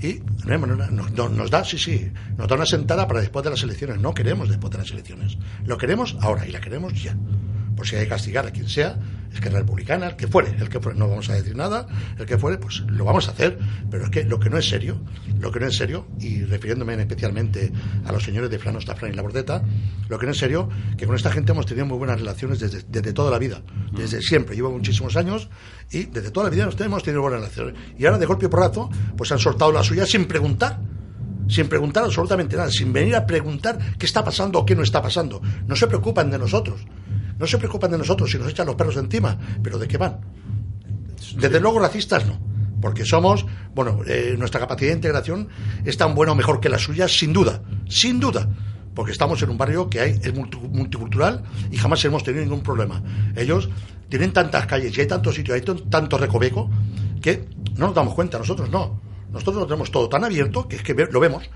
y 0.00 0.20
no, 0.44 0.58
no, 0.58 0.74
no, 0.74 1.08
no, 1.08 1.28
nos 1.28 1.50
da, 1.50 1.64
sí, 1.64 1.78
sí, 1.78 2.10
nos 2.36 2.48
da 2.48 2.56
una 2.56 2.66
sentada 2.66 3.06
para 3.06 3.20
después 3.20 3.44
de 3.44 3.50
las 3.50 3.62
elecciones. 3.62 4.00
No 4.00 4.12
queremos 4.12 4.48
después 4.48 4.72
de 4.72 4.78
las 4.78 4.90
elecciones. 4.90 5.38
Lo 5.64 5.78
queremos 5.78 6.16
ahora 6.20 6.46
y 6.46 6.50
la 6.50 6.60
queremos 6.60 7.00
ya. 7.00 7.16
Por 7.76 7.86
si 7.86 7.96
hay 7.96 8.02
que 8.04 8.08
castigar 8.08 8.46
a 8.46 8.50
quien 8.50 8.68
sea, 8.68 8.98
es 9.32 9.40
que 9.40 9.48
republicana, 9.48 10.08
el 10.08 10.16
que 10.16 10.28
fuere, 10.28 10.54
el 10.58 10.68
que 10.68 10.80
fuere, 10.80 10.98
no 10.98 11.08
vamos 11.08 11.28
a 11.30 11.34
decir 11.34 11.56
nada, 11.56 11.86
el 12.18 12.26
que 12.26 12.38
fuere, 12.38 12.58
pues 12.58 12.80
lo 12.86 13.04
vamos 13.04 13.28
a 13.28 13.32
hacer, 13.32 13.58
pero 13.90 14.04
es 14.04 14.10
que 14.10 14.24
lo 14.24 14.38
que 14.38 14.50
no 14.50 14.58
es 14.58 14.68
serio, 14.68 15.00
lo 15.40 15.50
que 15.50 15.60
no 15.60 15.66
es 15.66 15.76
serio, 15.76 16.06
y 16.20 16.44
refiriéndome 16.44 16.94
especialmente 16.94 17.72
a 18.04 18.12
los 18.12 18.22
señores 18.22 18.50
de 18.50 18.58
Flano, 18.58 18.80
Stafran 18.80 19.12
y 19.12 19.16
La 19.16 19.22
Bordeta, 19.22 19.62
lo 20.08 20.18
que 20.18 20.26
no 20.26 20.32
es 20.32 20.38
serio, 20.38 20.68
que 20.96 21.06
con 21.06 21.16
esta 21.16 21.30
gente 21.30 21.52
hemos 21.52 21.66
tenido 21.66 21.86
muy 21.86 21.98
buenas 21.98 22.18
relaciones 22.18 22.60
desde, 22.60 22.82
desde 22.86 23.12
toda 23.12 23.30
la 23.30 23.38
vida, 23.38 23.62
desde 23.92 24.20
siempre, 24.20 24.54
llevo 24.54 24.70
muchísimos 24.70 25.16
años, 25.16 25.48
y 25.90 26.04
desde 26.04 26.30
toda 26.30 26.44
la 26.44 26.50
vida 26.50 26.66
nos 26.66 26.80
hemos 26.80 27.02
tenido 27.02 27.22
buenas 27.22 27.40
relaciones. 27.40 27.74
Y 27.98 28.04
ahora 28.04 28.18
de 28.18 28.26
golpe 28.26 28.46
y 28.46 28.48
porrazo, 28.48 28.90
pues 29.16 29.32
han 29.32 29.38
soltado 29.38 29.72
la 29.72 29.82
suya 29.82 30.06
sin 30.06 30.26
preguntar 30.26 30.78
sin 31.48 31.68
preguntar 31.68 32.04
absolutamente 32.04 32.56
nada, 32.56 32.70
sin 32.70 32.92
venir 32.92 33.14
a 33.16 33.26
preguntar 33.26 33.78
qué 33.98 34.06
está 34.06 34.24
pasando 34.24 34.60
o 34.60 34.64
qué 34.64 34.74
no 34.74 34.82
está 34.82 35.02
pasando. 35.02 35.42
No 35.66 35.76
se 35.76 35.86
preocupan 35.86 36.30
de 36.30 36.38
nosotros. 36.38 36.80
No 37.38 37.46
se 37.46 37.58
preocupan 37.58 37.90
de 37.90 37.98
nosotros 37.98 38.30
si 38.30 38.38
nos 38.38 38.48
echan 38.48 38.66
los 38.66 38.74
perros 38.76 38.96
encima. 38.96 39.36
¿Pero 39.62 39.78
de 39.78 39.88
qué 39.88 39.96
van? 39.98 40.20
Desde 41.36 41.60
luego 41.60 41.78
racistas 41.78 42.26
no. 42.26 42.38
Porque 42.80 43.04
somos, 43.04 43.46
bueno, 43.74 44.00
eh, 44.06 44.34
nuestra 44.38 44.60
capacidad 44.60 44.90
de 44.90 44.96
integración 44.96 45.48
es 45.84 45.96
tan 45.96 46.14
buena 46.14 46.32
o 46.32 46.34
mejor 46.34 46.60
que 46.60 46.68
la 46.68 46.78
suya, 46.78 47.06
sin 47.08 47.32
duda. 47.32 47.62
Sin 47.88 48.18
duda. 48.18 48.48
Porque 48.94 49.12
estamos 49.12 49.40
en 49.42 49.50
un 49.50 49.56
barrio 49.58 49.88
que 49.88 50.00
hay, 50.00 50.10
es 50.22 50.34
multi- 50.34 50.58
multicultural 50.58 51.44
y 51.70 51.76
jamás 51.76 52.04
hemos 52.04 52.24
tenido 52.24 52.44
ningún 52.44 52.62
problema. 52.62 53.02
Ellos 53.36 53.70
tienen 54.08 54.32
tantas 54.32 54.66
calles 54.66 54.96
y 54.96 55.00
hay 55.00 55.06
tantos 55.06 55.34
sitios, 55.34 55.54
hay 55.54 55.62
tan- 55.62 55.88
tanto 55.88 56.18
recoveco 56.18 56.68
que 57.22 57.48
no 57.76 57.86
nos 57.86 57.94
damos 57.94 58.14
cuenta, 58.14 58.36
nosotros 58.38 58.68
no. 58.68 59.00
Nosotros 59.32 59.56
lo 59.56 59.66
tenemos 59.66 59.90
todo 59.90 60.08
tan 60.10 60.24
abierto 60.24 60.68
que 60.68 60.76
es 60.76 60.82
que 60.82 60.92
lo 60.94 61.20
vemos. 61.20 61.48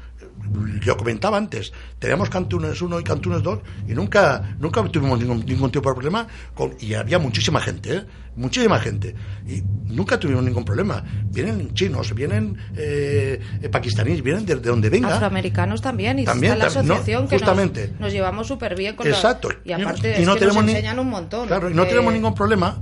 Yo 0.84 0.96
comentaba 0.96 1.36
antes, 1.36 1.72
teníamos 1.98 2.30
Cantunes 2.30 2.80
1 2.80 3.00
y 3.00 3.02
Cantunes 3.04 3.42
2 3.42 3.58
y 3.88 3.94
nunca 3.94 4.56
nunca 4.60 4.82
tuvimos 4.84 5.18
ningún, 5.18 5.44
ningún 5.44 5.70
tipo 5.72 5.88
de 5.88 5.94
problema 5.94 6.26
con, 6.54 6.74
y 6.80 6.94
había 6.94 7.18
muchísima 7.18 7.60
gente, 7.60 7.94
¿eh? 7.96 8.04
muchísima 8.36 8.78
gente 8.78 9.14
y 9.46 9.62
nunca 9.92 10.18
tuvimos 10.20 10.44
ningún 10.44 10.64
problema. 10.64 11.02
Vienen 11.30 11.74
chinos, 11.74 12.14
vienen 12.14 12.56
eh, 12.76 13.40
eh, 13.60 13.68
pakistaníes, 13.68 14.22
vienen 14.22 14.46
de, 14.46 14.54
de 14.56 14.68
donde 14.70 14.88
venga. 14.88 15.14
Afroamericanos 15.14 15.82
también, 15.82 16.18
y 16.20 16.24
También, 16.24 16.52
está 16.54 16.66
la 16.66 16.72
no, 16.74 16.80
asociación 16.80 17.26
que 17.28 17.34
nos- 17.36 17.42
justamente. 17.42 17.92
nos, 17.98 18.12
llevamos 18.12 18.46
súper 18.46 18.76
bien 18.76 18.94
con 18.94 19.08
la- 19.10 19.16
Exacto. 19.16 19.48
y 19.64 19.72
aparte 19.72 20.10
y 20.18 20.22
es 20.22 20.26
no 20.26 20.34
que 20.34 20.40
tenemos 20.40 20.56
nos 20.62 20.64
ni- 20.66 20.72
enseñan 20.72 20.98
un 20.98 21.08
montón. 21.10 21.48
Claro, 21.48 21.70
y 21.70 21.74
no 21.74 21.86
tenemos 21.86 22.12
ningún 22.12 22.34
problema. 22.34 22.80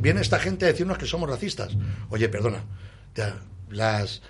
Viene 0.00 0.20
esta 0.20 0.38
gente 0.38 0.64
a 0.66 0.68
decirnos 0.68 0.98
que 0.98 1.06
somos 1.06 1.30
racistas. 1.30 1.76
Oye, 2.10 2.28
perdona, 2.28 2.64
ya, 3.14 3.36
las, 3.70 4.20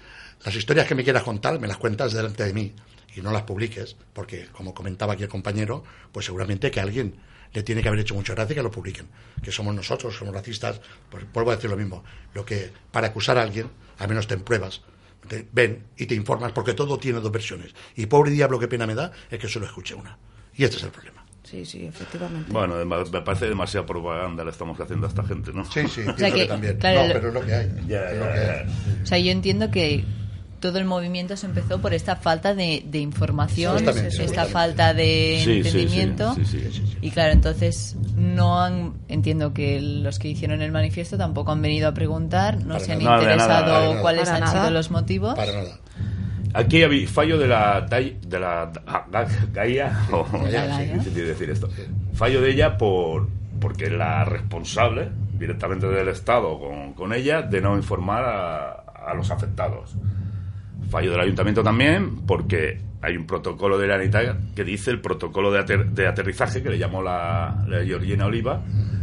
las 0.44 0.54
historias 0.54 0.86
que 0.86 0.94
me 0.94 1.04
quieras 1.04 1.22
contar 1.22 1.58
me 1.60 1.66
las 1.68 1.76
cuentas 1.78 2.12
delante 2.12 2.44
de 2.44 2.52
mí 2.52 2.72
y 3.16 3.20
no 3.20 3.30
las 3.32 3.42
publiques, 3.42 3.96
porque 4.12 4.46
como 4.52 4.74
comentaba 4.74 5.12
aquí 5.14 5.22
el 5.22 5.28
compañero, 5.28 5.84
pues 6.12 6.26
seguramente 6.26 6.70
que 6.70 6.80
a 6.80 6.82
alguien 6.82 7.14
le 7.52 7.62
tiene 7.62 7.82
que 7.82 7.88
haber 7.88 8.00
hecho 8.00 8.14
mucha 8.14 8.34
gracia 8.34 8.56
que 8.56 8.62
lo 8.62 8.70
publiquen. 8.70 9.06
Que 9.42 9.52
somos 9.52 9.72
nosotros, 9.74 10.16
somos 10.16 10.34
racistas, 10.34 10.80
pues 11.08 11.24
vuelvo 11.32 11.52
a 11.52 11.56
decir 11.56 11.70
lo 11.70 11.76
mismo. 11.76 12.02
Lo 12.34 12.44
que 12.44 12.70
para 12.90 13.06
acusar 13.08 13.38
a 13.38 13.42
alguien, 13.42 13.68
al 13.98 14.08
menos 14.08 14.26
ten 14.26 14.40
pruebas. 14.40 14.82
Te- 15.28 15.46
ven 15.52 15.84
y 15.96 16.06
te 16.06 16.14
informas, 16.16 16.50
porque 16.52 16.74
todo 16.74 16.98
tiene 16.98 17.20
dos 17.20 17.30
versiones. 17.30 17.72
Y 17.96 18.06
pobre 18.06 18.32
diablo, 18.32 18.58
qué 18.58 18.66
pena 18.68 18.86
me 18.86 18.94
da, 18.96 19.12
es 19.30 19.38
que 19.38 19.48
solo 19.48 19.66
escuche 19.66 19.94
una. 19.94 20.18
Y 20.56 20.64
este 20.64 20.76
es 20.78 20.82
el 20.82 20.90
problema. 20.90 21.24
Sí, 21.44 21.64
sí, 21.64 21.86
efectivamente. 21.86 22.50
Bueno, 22.52 22.84
me 22.84 23.20
parece 23.20 23.46
demasiada 23.48 23.86
propaganda 23.86 24.42
le 24.44 24.50
estamos 24.50 24.78
haciendo 24.80 25.06
a 25.06 25.10
esta 25.10 25.22
gente, 25.22 25.52
¿no? 25.52 25.64
Sí, 25.66 25.86
sí, 25.86 26.00
pienso 26.02 26.16
sea 26.18 26.30
que, 26.32 26.40
que, 26.40 26.46
también. 26.46 26.76
claro, 26.78 27.06
no, 27.06 27.12
pero 27.14 27.28
es 27.28 27.34
lo 27.34 27.40
que 27.46 27.54
hay. 27.54 27.68
Que 27.86 27.96
hay. 27.98 28.16
ya. 28.18 28.66
O 29.02 29.06
sea, 29.06 29.18
yo 29.18 29.30
entiendo 29.30 29.70
que 29.70 30.04
todo 30.68 30.78
el 30.78 30.86
movimiento 30.86 31.36
se 31.36 31.44
empezó 31.44 31.78
por 31.78 31.92
esta 31.92 32.16
falta 32.16 32.54
de, 32.54 32.82
de 32.86 32.98
información, 32.98 33.86
esta 33.86 34.46
falta 34.46 34.94
de 34.94 35.36
Sí, 35.44 35.44
sí, 35.44 35.62
sí, 35.62 35.68
entendimiento. 35.80 36.34
sí, 36.36 36.44
sí, 36.46 36.60
sí, 36.72 36.82
sí. 36.86 36.98
Y 37.02 37.10
claro, 37.10 37.32
entonces 37.32 37.96
no 38.16 38.62
han, 38.62 38.94
entiendo 39.08 39.52
que 39.52 39.78
los 39.82 40.18
que 40.18 40.28
hicieron 40.28 40.62
el 40.62 40.72
manifiesto 40.72 41.18
tampoco 41.18 41.52
han 41.52 41.60
venido 41.60 41.86
a 41.88 41.92
preguntar, 41.92 42.62
no 42.62 42.74
Para 42.74 42.80
se 42.80 42.92
han 42.92 43.04
nada. 43.04 43.18
Interesado 43.20 43.66
nada, 43.66 43.88
nada. 43.90 44.00
cuáles 44.00 44.28
han 44.30 44.40
nada. 44.40 44.52
sido 44.52 44.70
los 44.70 44.90
motivos. 44.90 45.34
Para 45.34 45.52
nada. 45.52 45.78
Aquí 46.54 46.82
había 46.82 47.06
fallo 47.08 47.36
de 47.36 47.48
la 47.48 47.80
de 47.82 48.40
la 48.40 48.72
Ga- 48.72 49.06
Ga- 49.10 49.52
Gaia 49.52 49.98
o 50.12 50.24
decir 50.48 51.50
esto. 51.50 51.68
Fallo 52.14 52.40
de 52.40 52.50
ella 52.52 52.78
por 52.78 53.28
porque 53.60 53.90
la 53.90 54.24
responsable 54.24 55.10
directamente 55.38 55.86
del 55.88 56.08
Estado 56.08 56.58
con, 56.58 56.94
con 56.94 57.12
ella 57.12 57.42
de 57.42 57.60
no 57.60 57.76
informar 57.76 58.24
a, 58.24 58.70
a 59.10 59.14
los 59.14 59.30
afectados. 59.30 59.94
Fallo 60.90 61.10
del 61.10 61.20
ayuntamiento 61.20 61.62
también 61.62 62.26
porque 62.26 62.80
hay 63.04 63.16
un 63.16 63.26
protocolo 63.26 63.78
de 63.78 63.86
la 63.86 63.96
ANITA 63.96 64.36
que 64.54 64.64
dice 64.64 64.90
el 64.90 65.00
protocolo 65.00 65.50
de, 65.52 65.60
ater- 65.60 65.90
de 65.90 66.06
aterrizaje 66.06 66.62
que 66.62 66.70
le 66.70 66.78
llamó 66.78 67.02
la, 67.02 67.64
la 67.68 67.84
Georgina 67.84 68.26
Oliva, 68.26 68.62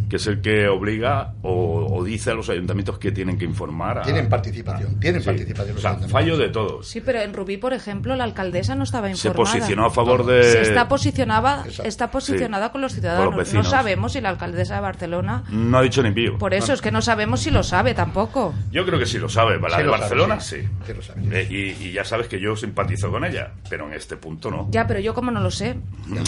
que 0.10 0.18
es 0.18 0.28
el 0.28 0.42
que 0.42 0.68
obliga 0.68 1.36
o, 1.42 1.88
o 1.90 2.04
dice 2.04 2.32
a 2.32 2.34
los 2.34 2.50
ayuntamientos 2.50 2.98
que 3.00 3.14
tienen 3.14 3.38
que 3.38 3.46
informar. 3.46 4.00
a- 4.00 4.02
Tienen 4.02 4.28
participación, 4.28 5.00
tienen 5.00 5.22
Sí. 5.22 5.26
participación. 5.28 5.72
O 5.72 5.74
los 5.76 5.82
sea, 5.82 5.92
ayuntamientos. 5.92 6.12
fallo 6.22 6.38
de 6.38 6.50
todos. 6.50 6.88
Sí, 6.88 7.00
pero 7.00 7.22
en 7.22 7.34
Rubí, 7.34 7.56
por 7.56 7.72
ejemplo, 7.72 8.14
la 8.18 8.26
alcaldesa 8.26 8.76
no 8.76 8.84
estaba 8.84 9.08
Se 9.08 9.14
informada. 9.30 9.54
posicionó 9.54 9.86
a 9.86 9.90
favor 9.90 10.26
de... 10.26 10.44
Se 10.44 10.62
está 10.64 10.90
posicionada, 10.90 11.64
Exacto. 11.66 11.84
está 11.88 12.12
posicionada 12.12 12.66
Sí, 12.68 12.72
con 12.74 12.82
los 12.82 12.92
con 12.92 13.00
ciudadanos. 13.02 13.26
los 13.28 13.36
vecinos. 13.38 13.64
no 13.66 13.70
sabemos 13.72 14.12
si 14.12 14.20
la 14.20 14.30
alcaldesa 14.30 14.76
de 14.76 14.82
Barcelona. 14.82 15.44
No 15.50 15.78
ha 15.78 15.82
dicho 15.82 16.04
ni 16.04 16.12
pío. 16.12 16.38
Por 16.38 16.54
eso 16.54 16.74
es 16.74 16.82
que 16.82 16.92
no 16.92 17.02
sabemos 17.02 17.40
si 17.40 17.52
lo 17.52 17.64
sabe 17.64 17.94
tampoco. 17.94 18.54
Yo 18.72 18.86
creo 18.86 19.00
que 19.00 19.06
sí 19.06 19.18
lo 19.18 19.30
sabe. 19.30 19.60
La 19.62 19.70
Sí 19.70 19.78
de 19.78 19.84
lo 19.86 19.92
sabe, 19.92 20.02
Barcelona 20.02 20.40
sí. 20.42 20.58
sí. 20.62 20.68
Sí 20.88 20.94
lo 20.94 21.02
sabe, 21.02 21.22
sí. 21.22 21.30
Eh, 21.32 21.76
y, 21.80 21.86
y 21.88 21.92
ya 21.94 22.04
sabes 22.04 22.28
que 22.28 22.38
yo 22.42 22.58
simpatizo 22.58 23.10
con 23.12 23.24
ella, 23.24 23.52
pero 23.70 23.88
en 23.92 23.98
este 23.98 24.18
punto 24.18 24.50
no. 24.52 24.68
Ya, 24.72 24.88
pero 24.88 25.00
yo 25.00 25.14
como 25.14 25.32
no 25.32 25.40
lo 25.42 25.52
sé. 25.52 25.78
Ya, 26.14 26.24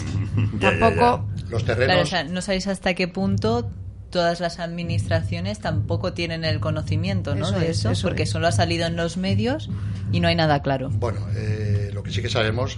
ya, 0.60 0.80
Tampoco. 0.80 1.26
Los 1.50 1.64
Claro, 1.64 1.80
terrenos. 1.82 2.04
o 2.04 2.06
sea, 2.10 2.24
no 2.24 2.42
sabéis 2.42 2.68
hasta 2.68 2.94
qué 2.94 3.08
punto 3.08 3.70
todas 4.10 4.40
las 4.40 4.60
administraciones 4.60 5.60
tampoco 5.60 6.14
tienen 6.14 6.44
el 6.46 6.60
conocimiento 6.60 7.34
¿no? 7.34 7.48
Eso 7.50 7.60
de 7.60 7.72
es, 7.72 7.84
eso, 7.86 8.08
porque 8.08 8.24
es. 8.24 8.30
solo 8.30 8.46
ha 8.48 8.52
salido 8.52 8.86
en 8.86 8.96
los 8.96 9.18
medios 9.18 9.70
y 10.12 10.20
no 10.20 10.28
hay 10.28 10.36
nada 10.36 10.62
claro. 10.62 10.90
Bueno, 10.90 11.20
eh, 11.36 11.90
lo 11.94 12.04
que 12.04 12.12
sí 12.12 12.22
que 12.22 12.30
sabemos, 12.30 12.78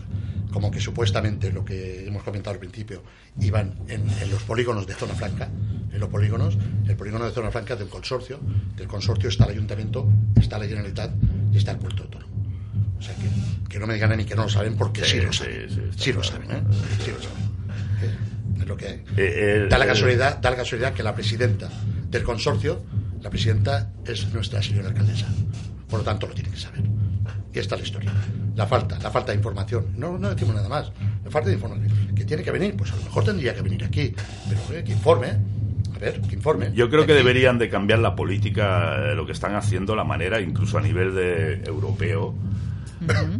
como 0.54 0.72
que 0.72 0.80
supuestamente 0.80 1.52
lo 1.52 1.66
que 1.66 2.08
hemos 2.08 2.24
comentado 2.24 2.54
al 2.54 2.60
principio, 2.60 3.04
iban 3.42 3.74
en, 3.90 4.10
en 4.22 4.32
los 4.32 4.44
polígonos 4.44 4.88
de 4.88 4.94
zona 4.94 5.14
franca, 5.14 5.50
en 5.92 6.00
los 6.00 6.08
polígonos, 6.10 6.58
el 6.88 6.96
polígono 6.96 7.26
de 7.26 7.32
zona 7.32 7.52
franca 7.52 7.74
es 7.74 7.80
de 7.80 7.86
un 7.86 7.92
consorcio, 7.92 8.40
del 8.78 8.88
consorcio 8.88 9.28
está 9.28 9.44
el 9.44 9.52
ayuntamiento, 9.52 10.08
está 10.40 10.58
la 10.58 10.66
Generalitat 10.68 11.12
y 11.52 11.58
está 11.58 11.72
el 11.72 11.78
puerto 11.80 12.04
autónomo. 12.04 12.34
O 12.98 13.02
sea, 13.02 13.14
que, 13.16 13.28
que 13.70 13.80
no 13.80 13.88
me 13.88 13.94
digan 13.96 14.12
a 14.12 14.16
mí 14.16 14.26
que 14.26 14.36
no 14.36 14.44
lo 14.44 14.50
saben 14.50 14.76
porque 14.76 15.04
sí, 15.04 15.18
Sí, 15.20 15.22
lo 15.26 15.34
saben. 15.34 15.92
sí, 15.96 16.14
lo 16.14 16.24
saben, 16.24 16.52
¿eh? 16.52 16.62
Sí 17.04 17.12
lo 17.12 17.22
saben. 17.22 17.46
Es 18.62 18.68
lo 18.68 18.78
que 18.78 18.88
hay. 18.88 19.04
Eh, 19.18 19.54
el- 19.64 19.70
Da 19.70 19.78
la, 19.78 19.86
el- 19.86 19.92
casualidad, 19.92 20.40
da 20.40 20.50
la 20.52 20.56
casualidad 20.58 20.94
que 20.94 21.04
la 21.04 21.14
presidenta 21.14 21.70
del 22.10 22.24
consorcio, 22.24 22.84
la 23.22 23.30
presidenta 23.30 23.92
es 24.06 24.32
nuestra 24.34 24.62
señora 24.62 24.88
alcaldesa. 24.90 25.28
Por 25.90 26.00
lo 26.00 26.06
tanto, 26.06 26.28
lo 26.28 26.34
tiene 26.34 26.50
que 26.50 26.58
saber. 26.58 26.82
Y 27.54 27.60
esta 27.60 27.76
es 27.76 27.82
la 27.82 27.88
historia. 27.88 28.12
La 28.56 28.66
falta, 28.68 28.98
la 29.00 29.12
falta 29.12 29.32
de 29.32 29.38
información. 29.38 29.88
No, 29.98 30.18
no 30.18 30.30
decimos 30.30 30.56
nada 30.56 30.68
más. 30.70 30.92
La 31.24 31.32
falta 31.32 31.50
de 31.50 31.56
información. 31.56 32.14
Que 32.16 32.26
tiene 32.26 32.44
que 32.44 32.52
venir, 32.52 32.76
pues 32.76 32.92
a 32.92 32.96
lo 32.96 33.04
mejor 33.04 33.24
tendría 33.24 33.54
que 33.54 33.62
venir 33.62 33.84
aquí. 33.84 34.14
Pero 34.50 34.80
eh, 34.80 34.84
que 34.84 34.92
informe. 34.94 35.28
A 35.96 36.00
ver, 36.00 36.20
que 36.22 36.36
informe. 36.36 36.72
Yo 36.74 36.90
creo 36.90 37.06
que 37.06 37.14
deberían 37.14 37.58
de 37.58 37.70
cambiar 37.70 38.00
la 38.00 38.16
política, 38.16 39.12
eh, 39.12 39.16
lo 39.16 39.26
que 39.26 39.32
están 39.32 39.56
haciendo, 39.56 39.96
la 39.96 40.04
manera, 40.04 40.42
incluso 40.42 40.78
a 40.78 40.82
nivel 40.82 41.16
de 41.16 41.62
europeo, 41.66 42.36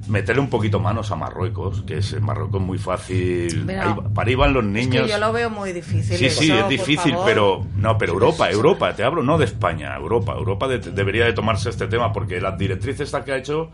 meterle 0.08 0.42
un 0.42 0.50
poquito 0.50 0.80
manos 0.80 1.12
a 1.12 1.16
Marruecos, 1.16 1.84
que 1.86 1.98
es 1.98 2.20
Marruecos 2.22 2.62
muy 2.62 2.78
fácil. 2.78 3.66
Mira, 3.66 3.92
Ahí- 3.94 3.96
para 4.14 4.30
ahí 4.30 4.36
van 4.36 4.54
los 4.54 4.64
Es 4.66 4.70
niños. 4.72 5.04
que 5.06 5.10
yo 5.12 5.18
lo 5.18 5.32
veo 5.34 5.50
muy 5.50 5.74
difícil. 5.74 6.18
Sí, 6.18 6.30
sí, 6.30 6.52
es 6.52 6.68
difícil, 6.70 7.16
pero 7.26 7.66
no, 7.76 7.98
pero 7.98 8.14
Europa, 8.14 8.50
Europa, 8.50 8.94
te 8.96 9.04
hablo 9.04 9.24
no 9.24 9.38
de 9.38 9.46
España, 9.46 9.96
Europa, 9.96 10.34
Europa 10.34 10.68
de- 10.68 10.80
debería 10.80 11.26
de 11.26 11.34
tomarse 11.34 11.70
este 11.70 11.88
tema 11.88 12.12
porque 12.14 12.40
las 12.42 12.58
directrices 12.58 13.12
que 13.26 13.32
ha 13.32 13.38
hecho, 13.38 13.72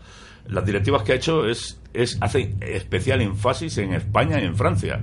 las 0.48 0.64
directivas 0.64 1.02
que 1.02 1.12
ha 1.12 1.14
hecho 1.16 1.46
es 1.48 1.78
es 1.94 2.16
hace 2.22 2.54
especial 2.62 3.20
énfasis 3.20 3.76
en 3.78 3.92
España 3.92 4.40
y 4.40 4.44
en 4.44 4.56
Francia, 4.56 5.00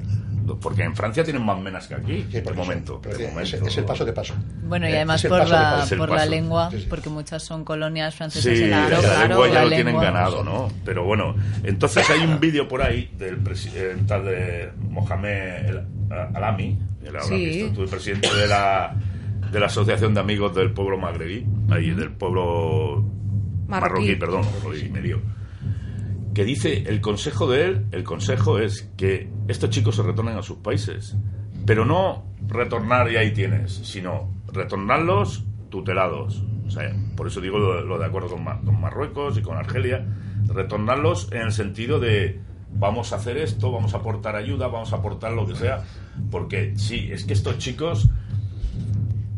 porque 0.58 0.84
en 0.84 0.96
Francia 0.96 1.24
tienen 1.26 1.44
más 1.46 1.60
menas 1.60 1.88
que 1.88 1.96
aquí, 1.96 2.26
Sí, 2.32 2.40
de 2.40 2.54
momento, 2.54 3.02
de 3.04 3.12
es, 3.26 3.32
momento. 3.34 3.68
es 3.68 3.78
el 3.78 3.84
paso 3.84 4.06
de 4.06 4.14
paso. 4.14 4.34
Bueno, 4.64 4.88
y 4.88 4.92
Eh, 4.94 4.96
además 4.96 5.22
el 5.26 5.30
por 5.30 5.50
la, 5.50 5.86
el 5.92 5.98
por 5.98 6.10
la 6.12 6.26
lengua, 6.26 6.72
Sí, 6.72 6.80
sí. 6.80 6.88
porque 6.90 7.10
muchas 7.10 7.44
son 7.44 7.66
colonias 7.66 8.16
francesas 8.16 8.58
Sí, 8.58 8.64
en 8.64 8.72
la 8.72 8.88
la 8.88 9.00
claro, 9.00 9.28
lengua 9.28 9.48
ya 9.50 9.54
la 9.56 9.64
lo 9.64 9.70
tienen 9.70 9.86
lengua. 9.88 10.04
ganado, 10.06 10.44
¿no? 10.46 10.70
Pero 10.86 11.04
bueno, 11.04 11.36
entonces 11.64 12.10
hay 12.10 12.22
un 12.22 12.40
vídeo 12.40 12.68
por 12.70 12.82
ahí 12.82 13.12
del 13.18 13.38
presidente 13.38 14.06
tal 14.08 14.24
de 14.26 14.72
Mohamed 14.90 15.66
El- 15.68 15.88
Alami, 16.34 16.80
el 17.04 17.20
Sí. 17.22 17.62
estuvo 17.62 17.84
el 17.84 17.90
presidente 17.90 18.34
de 18.34 18.48
la, 18.48 18.96
de 19.52 19.60
la 19.60 19.66
Asociación 19.66 20.14
de 20.14 20.20
Amigos 20.22 20.56
del 20.56 20.72
Pueblo 20.72 20.98
Magrebí, 20.98 21.46
ahí 21.72 21.90
del 21.92 22.12
pueblo 22.12 23.04
marroquí, 23.68 23.94
Marroquí. 23.94 24.16
perdón, 24.16 24.42
hoy 24.66 24.90
me 24.90 25.02
lío. 25.02 25.20
Que 26.40 26.46
dice, 26.46 26.86
el 26.88 27.02
consejo 27.02 27.52
de 27.52 27.66
él, 27.66 27.86
el 27.92 28.06
consejo 28.06 28.60
es 28.60 28.90
que 28.96 29.30
estos 29.50 29.72
chicos 29.72 29.98
se 29.98 30.04
retornen 30.04 30.38
a 30.38 30.42
sus 30.42 30.60
países, 30.60 31.18
pero 31.66 31.84
no 31.84 32.28
retornar 32.48 33.12
y 33.12 33.18
ahí 33.18 33.34
tienes, 33.34 33.74
sino 33.74 34.34
retornarlos 34.48 35.44
tutelados. 35.68 36.42
O 36.66 36.72
sea, 36.72 36.96
por 37.18 37.28
eso 37.28 37.42
digo 37.42 37.60
lo, 37.60 38.00
de 38.00 38.06
acuerdo 38.06 38.30
con, 38.30 38.46
con 38.46 38.80
Marruecos 38.80 39.38
y 39.38 39.42
con 39.42 39.58
Argelia, 39.58 40.08
retornarlos 40.48 41.30
en 41.34 41.42
el 41.42 41.52
sentido 41.52 42.00
de 42.00 42.40
vamos 42.72 43.12
a 43.12 43.18
hacer 43.18 43.36
esto, 43.36 43.70
vamos 43.74 43.94
a 43.94 43.98
aportar 43.98 44.38
ayuda, 44.38 44.68
vamos 44.68 44.94
a 44.94 44.96
aportar 44.96 45.34
lo 45.34 45.46
que 45.46 45.56
sea, 45.56 45.84
porque 46.32 46.72
sí, 46.78 47.10
es 47.12 47.26
que 47.26 47.34
estos 47.34 47.58
chicos 47.58 48.08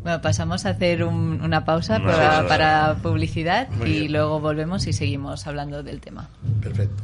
Bueno, 0.03 0.19
pasamos 0.21 0.65
a 0.65 0.69
hacer 0.69 1.03
un- 1.03 1.41
una 1.43 1.63
pausa 1.63 1.99
No, 1.99 2.05
para, 2.05 2.37
no, 2.37 2.41
no. 2.43 2.47
para 2.47 2.95
publicidad 3.03 3.69
Muy 3.69 3.89
y 3.89 3.99
bien. 3.99 4.11
luego 4.13 4.39
volvemos 4.39 4.87
y 4.87 4.93
seguimos 4.93 5.45
hablando 5.45 5.83
del 5.83 6.01
tema. 6.01 6.27
Perfecto. 6.61 7.03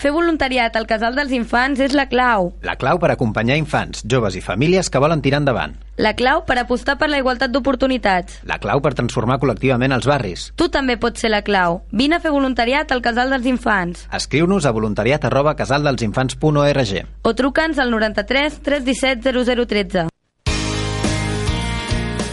Fer 0.00 0.14
voluntariat 0.16 0.72
al 0.80 0.86
Casal 0.88 1.12
dels 1.12 1.32
Infants 1.36 1.80
és 1.84 1.92
la 1.92 2.06
clau. 2.08 2.54
La 2.64 2.72
clau 2.80 2.96
per 2.96 3.10
acompanyar 3.12 3.58
infants, 3.60 4.00
joves 4.08 4.32
i 4.38 4.40
famílies 4.40 4.88
que 4.88 5.00
volen 5.02 5.20
tirar 5.20 5.42
endavant. 5.42 5.74
La 6.00 6.14
clau 6.16 6.46
per 6.48 6.54
apostar 6.56 6.94
per 6.96 7.10
la 7.12 7.18
igualtat 7.20 7.52
d'oportunitats. 7.52 8.38
La 8.48 8.56
clau 8.62 8.80
per 8.80 8.94
transformar 8.96 9.36
col·lectivament 9.42 9.92
els 9.92 10.06
barris. 10.08 10.46
Tu 10.56 10.70
també 10.72 10.96
pots 10.96 11.20
ser 11.20 11.28
la 11.28 11.42
clau. 11.44 11.82
Vine 11.92 12.16
a 12.16 12.20
fer 12.24 12.32
voluntariat 12.32 12.94
al 12.96 13.02
Casal 13.04 13.28
dels 13.34 13.44
Infants. 13.50 14.06
Escriu-nos 14.16 14.64
a 14.64 14.72
voluntariat 14.72 15.26
arroba 15.28 15.52
casaldelsinfants.org. 15.58 16.94
O 17.20 17.34
truca'ns 17.36 17.82
al 17.84 17.92
93 17.92 18.56
317 18.64 19.34
0013. 19.44 20.06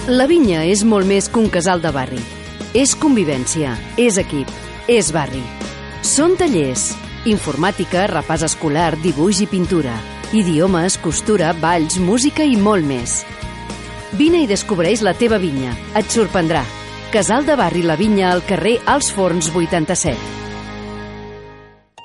La 0.08 0.30
vinya 0.32 0.64
és 0.64 0.86
molt 0.88 1.04
més 1.04 1.28
que 1.28 1.44
un 1.44 1.52
casal 1.52 1.84
de 1.84 1.92
barri. 1.92 2.24
És 2.72 2.96
convivència, 2.96 3.76
és 4.00 4.16
equip, 4.24 4.48
és 4.88 5.12
barri. 5.12 5.44
Són 6.08 6.38
tallers, 6.40 6.94
informàtica, 7.28 8.06
repàs 8.12 8.46
escolar, 8.48 8.96
dibuix 9.04 9.42
i 9.44 9.48
pintura, 9.52 9.94
idiomes, 10.32 10.98
costura, 11.04 11.54
balls, 11.54 12.00
música 12.00 12.48
i 12.48 12.56
molt 12.56 12.88
més. 12.88 13.22
Vine 14.18 14.42
i 14.44 14.48
descobreix 14.48 15.04
la 15.04 15.14
teva 15.14 15.40
vinya. 15.42 15.76
Et 16.00 16.08
sorprendrà. 16.08 16.64
Casal 17.12 17.46
de 17.48 17.56
Barri 17.60 17.84
La 17.84 18.00
Vinya 18.00 18.32
al 18.32 18.44
carrer 18.48 18.80
Els 18.88 19.12
Forns 19.16 19.52
87. 19.54 20.47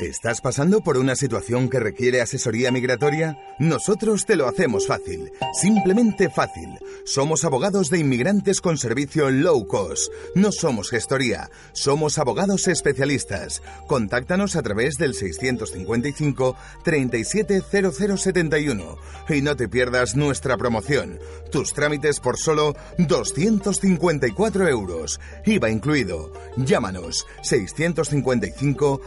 ¿Estás 0.02 0.40
pasando 0.40 0.80
por 0.80 0.98
una 0.98 1.14
situación 1.14 1.70
que 1.70 1.78
requiere 1.78 2.20
asesoría 2.20 2.72
migratoria? 2.72 3.38
Nosotros 3.60 4.26
te 4.26 4.34
lo 4.34 4.48
hacemos 4.48 4.88
fácil, 4.88 5.30
simplemente 5.52 6.28
fácil. 6.28 6.76
Somos 7.04 7.44
abogados 7.44 7.88
de 7.88 8.00
inmigrantes 8.00 8.60
con 8.60 8.78
servicio 8.78 9.30
low 9.30 9.64
cost. 9.68 10.12
No 10.34 10.50
somos 10.50 10.90
gestoría, 10.90 11.50
somos 11.72 12.18
abogados 12.18 12.66
especialistas. 12.66 13.62
Contáctanos 13.86 14.56
a 14.56 14.62
través 14.62 14.96
del 14.96 15.14
655 15.14 16.56
370071 16.82 18.98
y 19.28 19.40
no 19.40 19.54
te 19.54 19.68
pierdas 19.68 20.16
nuestra 20.16 20.56
promoción. 20.56 21.20
Tus 21.52 21.74
trámites 21.74 22.18
por 22.18 22.38
solo 22.38 22.74
254 22.98 24.66
euros, 24.66 25.20
IVA 25.46 25.70
incluido. 25.70 26.32
Llámanos 26.56 27.24
655 27.42 29.00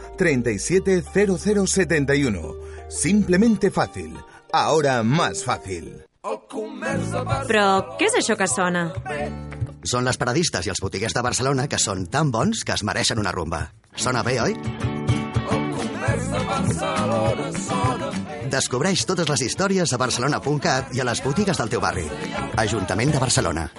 370071. 0.86 2.54
Simplemente 2.88 3.70
fácil. 3.70 4.16
Ahora 4.52 5.02
más 5.02 5.44
fácil. 5.44 6.04
Però 7.46 7.66
què 7.98 8.06
és 8.08 8.16
això 8.18 8.36
que 8.38 8.46
sona? 8.50 8.88
Són 9.86 10.06
les 10.06 10.18
paradistes 10.18 10.66
i 10.66 10.72
els 10.72 10.82
botiguers 10.82 11.14
de 11.14 11.22
Barcelona 11.22 11.66
que 11.70 11.78
són 11.82 12.06
tan 12.10 12.30
bons 12.34 12.64
que 12.66 12.74
es 12.74 12.82
mereixen 12.86 13.18
una 13.22 13.34
rumba. 13.34 13.68
Sona 13.94 14.22
bé, 14.26 14.40
oi? 14.42 14.56
Descobreix 18.50 19.04
totes 19.06 19.28
les 19.30 19.46
històries 19.50 19.92
a 19.92 20.00
barcelona.cat 20.00 20.94
i 20.94 21.02
a 21.02 21.06
les 21.06 21.22
botigues 21.22 21.58
del 21.58 21.70
teu 21.70 21.82
barri. 21.82 22.06
Ajuntament 22.62 23.14
de 23.14 23.22
Barcelona. 23.22 23.70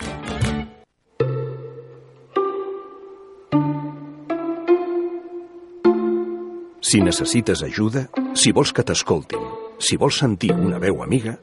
Si 6.87 7.01
necessites 7.03 7.59
ajuda, 7.67 8.05
si 8.31 8.55
vols 8.55 8.71
que 8.71 8.79
t'escoltin, 8.87 9.43
si 9.83 9.99
vols 9.99 10.15
sentir 10.21 10.53
una 10.55 10.77
veu 10.79 11.01
amiga, 11.03 11.33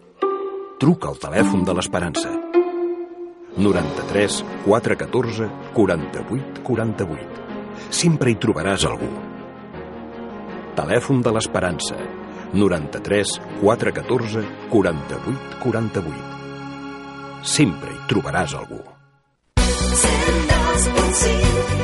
truca 0.81 1.11
al 1.11 1.19
telèfon 1.21 1.67
de 1.69 1.75
l'Esperança. 1.77 2.31
93 3.59 4.39
414 4.65 5.51
48 5.77 6.65
48. 6.65 7.45
Sempre 7.93 8.33
hi 8.33 8.41
trobaràs 8.41 8.89
algú. 8.89 9.13
Telèfon 10.81 11.21
de 11.21 11.29
l'Esperança. 11.37 12.01
93 12.57 13.37
414 13.61 14.49
48 14.73 15.61
48. 15.61 17.45
Sempre 17.45 17.93
hi 17.93 18.01
trobaràs 18.09 18.57
algú. 18.65 18.81
102.5 19.61 21.84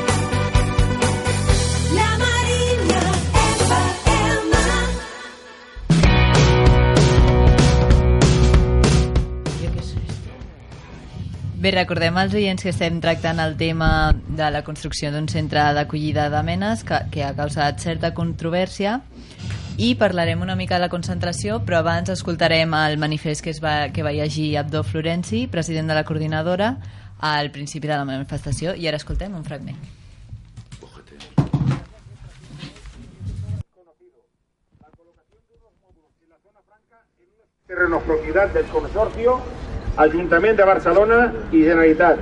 Bé, 11.61 11.69
recordem 11.69 12.15
als 12.17 12.33
oients 12.33 12.63
que 12.65 12.71
estem 12.73 12.95
tractant 13.03 13.37
el 13.37 13.51
tema 13.53 14.15
de 14.33 14.47
la 14.49 14.63
construcció 14.65 15.11
d'un 15.13 15.27
centre 15.29 15.61
d'acollida 15.77 16.23
de 16.33 16.39
menes 16.41 16.81
que, 16.81 16.97
que 17.13 17.21
ha 17.21 17.35
causat 17.37 17.77
certa 17.83 18.09
controvèrsia 18.17 18.95
i 19.77 19.91
parlarem 19.99 20.41
una 20.41 20.55
mica 20.57 20.79
de 20.79 20.87
la 20.87 20.89
concentració, 20.89 21.59
però 21.61 21.83
abans 21.83 22.09
escoltarem 22.09 22.73
el 22.79 22.97
manifest 22.97 23.45
que, 23.45 23.53
es 23.53 23.61
va, 23.61 23.91
que 23.93 24.01
va 24.01 24.09
llegir 24.09 24.57
Abdó 24.57 24.81
Florenci, 24.81 25.45
president 25.53 25.93
de 25.93 26.01
la 26.01 26.03
coordinadora, 26.03 26.73
al 27.21 27.53
principi 27.53 27.85
de 27.85 27.93
la 27.93 28.09
manifestació, 28.09 28.73
i 28.73 28.89
ara 28.89 28.97
escoltem 28.97 29.37
un 29.37 29.45
fragment. 29.45 29.77
terreno 37.71 38.01
propiedad 38.01 38.49
del 38.49 38.65
consorcio, 38.65 39.39
Ayuntamiento 39.97 40.61
de 40.61 40.67
Barcelona 40.67 41.33
y 41.51 41.63
Generalitat. 41.63 42.17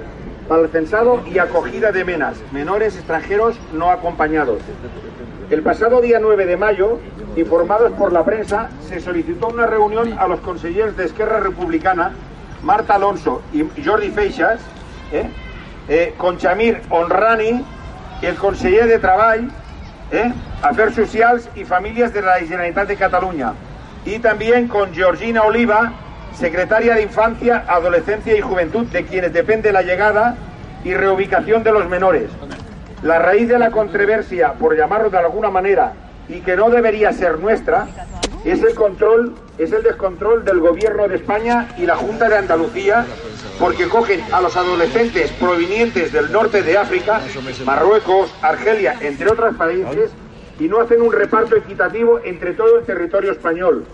para 0.48 0.64
el 0.64 0.70
censado 0.70 1.22
y 1.32 1.38
acogida 1.38 1.92
de 1.92 2.04
menas, 2.04 2.36
menores 2.52 2.96
extranjeros 2.96 3.56
no 3.72 3.92
acompañados. 3.92 4.60
El 5.52 5.62
pasado 5.62 6.02
día 6.02 6.18
9 6.20 6.48
de 6.48 6.58
mayo, 6.58 7.00
informados 7.36 7.92
por 7.92 8.12
la 8.12 8.26
prensa, 8.26 8.72
se 8.82 9.00
solicitó 9.00 9.50
una 9.50 9.68
reunión 9.68 10.18
a 10.18 10.28
los 10.28 10.40
consejeros 10.40 10.98
de 10.98 11.06
Esquerra 11.06 11.40
Republicana, 11.40 12.14
Marta 12.64 12.96
Alonso 12.96 13.44
y 13.54 13.64
Jordi 13.86 14.10
Feixas, 14.10 14.60
eh, 15.12 15.30
eh, 15.88 16.16
con 16.18 16.40
Chamir 16.40 16.82
Honrani, 16.90 17.64
el 18.24 18.36
conseller 18.36 18.88
de 18.88 18.98
Treball, 18.98 19.52
eh, 20.12 20.34
Afers 20.64 20.96
Socials 20.96 21.48
y 21.56 21.64
Famílias 21.64 22.12
de 22.12 22.24
la 22.24 22.40
Generalitat 22.40 22.88
de 22.88 22.96
Cataluña, 22.96 23.54
y 24.04 24.18
también 24.18 24.68
con 24.68 24.94
Georgina 24.96 25.44
Oliva, 25.44 25.94
secretaria 26.34 26.96
de 26.96 27.04
Infancia, 27.04 27.66
Adolescencia 27.68 28.36
y 28.38 28.42
Juventud, 28.42 28.86
de 28.88 29.06
quienes 29.06 29.34
depende 29.34 29.72
la 29.72 29.82
llegada 29.82 30.36
y 30.84 30.94
reubicación 30.94 31.64
de 31.64 31.72
los 31.72 31.88
menores. 31.90 32.30
La 33.04 33.20
raíz 33.20 33.48
de 33.48 33.60
la 33.60 33.72
controversia, 33.72 34.54
por 34.54 34.76
llamarlo 34.76 35.10
de 35.10 35.18
alguna 35.18 35.50
manera, 35.50 35.94
y 36.28 36.42
que 36.42 36.56
no 36.56 36.70
debería 36.70 37.12
ser 37.12 37.40
nuestra, 37.40 37.88
es 38.46 38.62
el 38.64 38.74
control, 38.76 39.36
es 39.58 39.72
el 39.72 39.84
descontrol 39.84 40.46
del 40.46 40.60
gobierno 40.60 41.08
de 41.08 41.16
España 41.16 41.68
y 41.78 41.86
la 41.86 41.96
Junta 41.96 42.30
de 42.30 42.38
Andalucía, 42.38 43.06
porque 43.60 43.90
cogen 43.90 44.22
a 44.32 44.40
los 44.40 44.56
adolescentes 44.56 45.32
provenientes 45.32 46.14
del 46.14 46.32
norte 46.32 46.62
de 46.62 46.78
África, 46.78 47.22
Marruecos, 47.66 48.34
Argelia, 48.42 48.96
entre 49.02 49.30
otros 49.30 49.56
países, 49.56 50.12
y 50.60 50.68
no 50.68 50.80
hacen 50.80 51.02
un 51.02 51.12
reparto 51.12 51.56
equitativo 51.56 52.20
entre 52.24 52.54
todo 52.54 52.80
el 52.80 52.86
territorio 52.86 53.32
español 53.32 53.86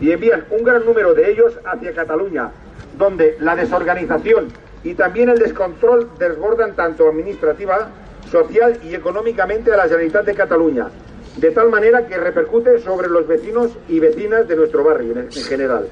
y 0.00 0.10
envían 0.10 0.44
un 0.50 0.64
gran 0.64 0.84
número 0.84 1.14
de 1.14 1.30
ellos 1.30 1.58
hacia 1.64 1.94
Cataluña, 1.94 2.50
donde 2.96 3.36
la 3.40 3.54
desorganización 3.54 4.48
y 4.82 4.94
también 4.94 5.28
el 5.28 5.38
descontrol 5.38 6.08
desbordan 6.18 6.74
tanto 6.74 7.08
administrativa, 7.08 7.90
social 8.30 8.78
y 8.82 8.94
económicamente 8.94 9.72
a 9.72 9.76
la 9.76 9.84
Generalitat 9.84 10.24
de 10.24 10.34
Cataluña, 10.34 10.88
de 11.36 11.50
tal 11.50 11.68
manera 11.68 12.06
que 12.06 12.16
repercute 12.16 12.78
sobre 12.78 13.08
los 13.08 13.26
vecinos 13.26 13.72
y 13.88 13.98
vecinas 13.98 14.48
de 14.48 14.56
nuestro 14.56 14.84
barrio 14.84 15.12
en, 15.12 15.18
en 15.18 15.32
general. 15.32 15.88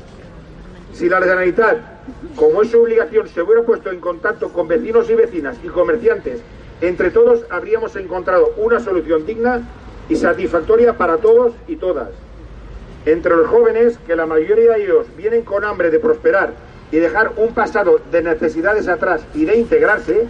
Si 0.93 1.09
la 1.09 1.21
Generalitat, 1.21 1.79
como 2.35 2.63
es 2.63 2.71
su 2.71 2.81
obligación, 2.81 3.29
se 3.29 3.43
hubiera 3.43 3.63
puesto 3.63 3.91
en 3.91 4.01
contacto 4.01 4.51
con 4.51 4.69
vecinos 4.69 5.11
y 5.11 5.15
vecinas 5.15 5.59
y 5.63 5.69
comerciantes, 5.69 6.41
entre 6.81 7.11
todos 7.11 7.45
habríamos 7.51 7.95
encontrado 7.97 8.55
una 8.57 8.81
solución 8.81 9.27
digna 9.27 9.69
y 10.09 10.17
satisfactoria 10.17 10.97
para 10.97 11.19
todos 11.19 11.53
y 11.67 11.77
todas 11.77 12.09
entre 13.13 13.37
los 13.37 13.47
jóvenes, 13.47 13.99
que 14.07 14.17
la 14.17 14.27
mayoría 14.27 14.73
de 14.73 14.85
ellos 14.85 15.07
vienen 15.17 15.43
con 15.43 15.65
hambre 15.65 15.91
de 15.91 15.99
prosperar 15.99 16.53
y 16.91 16.99
dejar 16.99 17.33
un 17.37 17.55
pasado 17.55 18.01
de 18.11 18.23
necesidades 18.23 18.89
atrás 18.89 19.25
y 19.35 19.45
de 19.45 19.57
integrarse, 19.57 20.27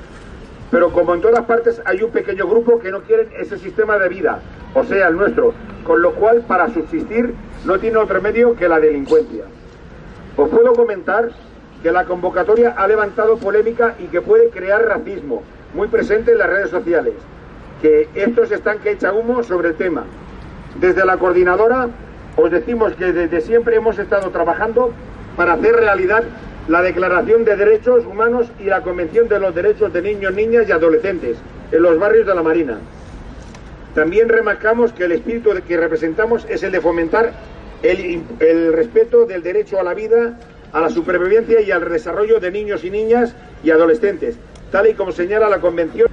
pero 0.70 0.92
como 0.92 1.14
en 1.14 1.20
todas 1.20 1.44
partes 1.44 1.80
hay 1.84 2.02
un 2.02 2.10
pequeño 2.10 2.46
grupo 2.46 2.78
que 2.78 2.90
no 2.90 3.02
quieren 3.02 3.28
ese 3.38 3.58
sistema 3.58 3.98
de 3.98 4.08
vida, 4.08 4.40
o 4.74 4.84
sea, 4.84 5.08
el 5.08 5.16
nuestro, 5.16 5.54
con 5.84 6.02
lo 6.02 6.14
cual 6.14 6.44
para 6.46 6.68
subsistir 6.72 7.34
no 7.64 7.78
tiene 7.78 7.96
otro 7.98 8.20
medio 8.20 8.54
que 8.54 8.68
la 8.68 8.78
delincuencia. 8.78 9.44
Os 10.36 10.48
puedo 10.48 10.72
comentar 10.74 11.30
que 11.82 11.90
la 11.90 12.04
convocatoria 12.04 12.74
ha 12.76 12.86
levantado 12.86 13.38
polémica 13.38 13.94
y 13.98 14.04
que 14.04 14.20
puede 14.20 14.50
crear 14.50 14.84
racismo, 14.84 15.42
muy 15.74 15.88
presente 15.88 16.32
en 16.32 16.38
las 16.38 16.50
redes 16.50 16.70
sociales, 16.70 17.14
que 17.80 18.08
estos 18.14 18.50
están 18.52 18.78
que 18.78 18.92
echa 18.92 19.12
humo 19.12 19.42
sobre 19.42 19.70
el 19.70 19.74
tema. 19.74 20.04
Desde 20.80 21.04
la 21.04 21.16
coordinadora 21.16 21.88
os 22.38 22.52
decimos 22.52 22.94
que 22.94 23.12
desde 23.12 23.40
siempre 23.40 23.76
hemos 23.76 23.98
estado 23.98 24.30
trabajando 24.30 24.92
para 25.36 25.54
hacer 25.54 25.74
realidad 25.74 26.22
la 26.68 26.82
Declaración 26.82 27.44
de 27.44 27.56
Derechos 27.56 28.06
Humanos 28.06 28.46
y 28.60 28.64
la 28.64 28.82
Convención 28.82 29.28
de 29.28 29.40
los 29.40 29.54
Derechos 29.54 29.92
de 29.92 30.02
Niños, 30.02 30.34
Niñas 30.34 30.68
y 30.68 30.72
Adolescentes 30.72 31.36
en 31.72 31.82
los 31.82 31.98
barrios 31.98 32.26
de 32.28 32.34
la 32.36 32.42
Marina. 32.42 32.78
También 33.94 34.28
remarcamos 34.28 34.92
que 34.92 35.04
el 35.04 35.12
espíritu 35.12 35.50
que 35.66 35.76
representamos 35.76 36.46
es 36.48 36.62
el 36.62 36.70
de 36.70 36.80
fomentar 36.80 37.32
el, 37.82 38.22
el 38.38 38.72
respeto 38.72 39.26
del 39.26 39.42
derecho 39.42 39.80
a 39.80 39.82
la 39.82 39.94
vida, 39.94 40.38
a 40.72 40.80
la 40.80 40.90
supervivencia 40.90 41.60
y 41.60 41.72
al 41.72 41.88
desarrollo 41.88 42.38
de 42.38 42.52
niños 42.52 42.84
y 42.84 42.90
niñas 42.90 43.34
y 43.64 43.72
adolescentes, 43.72 44.36
tal 44.70 44.86
y 44.86 44.94
como 44.94 45.10
señala 45.10 45.48
la 45.48 45.60
Convención. 45.60 46.06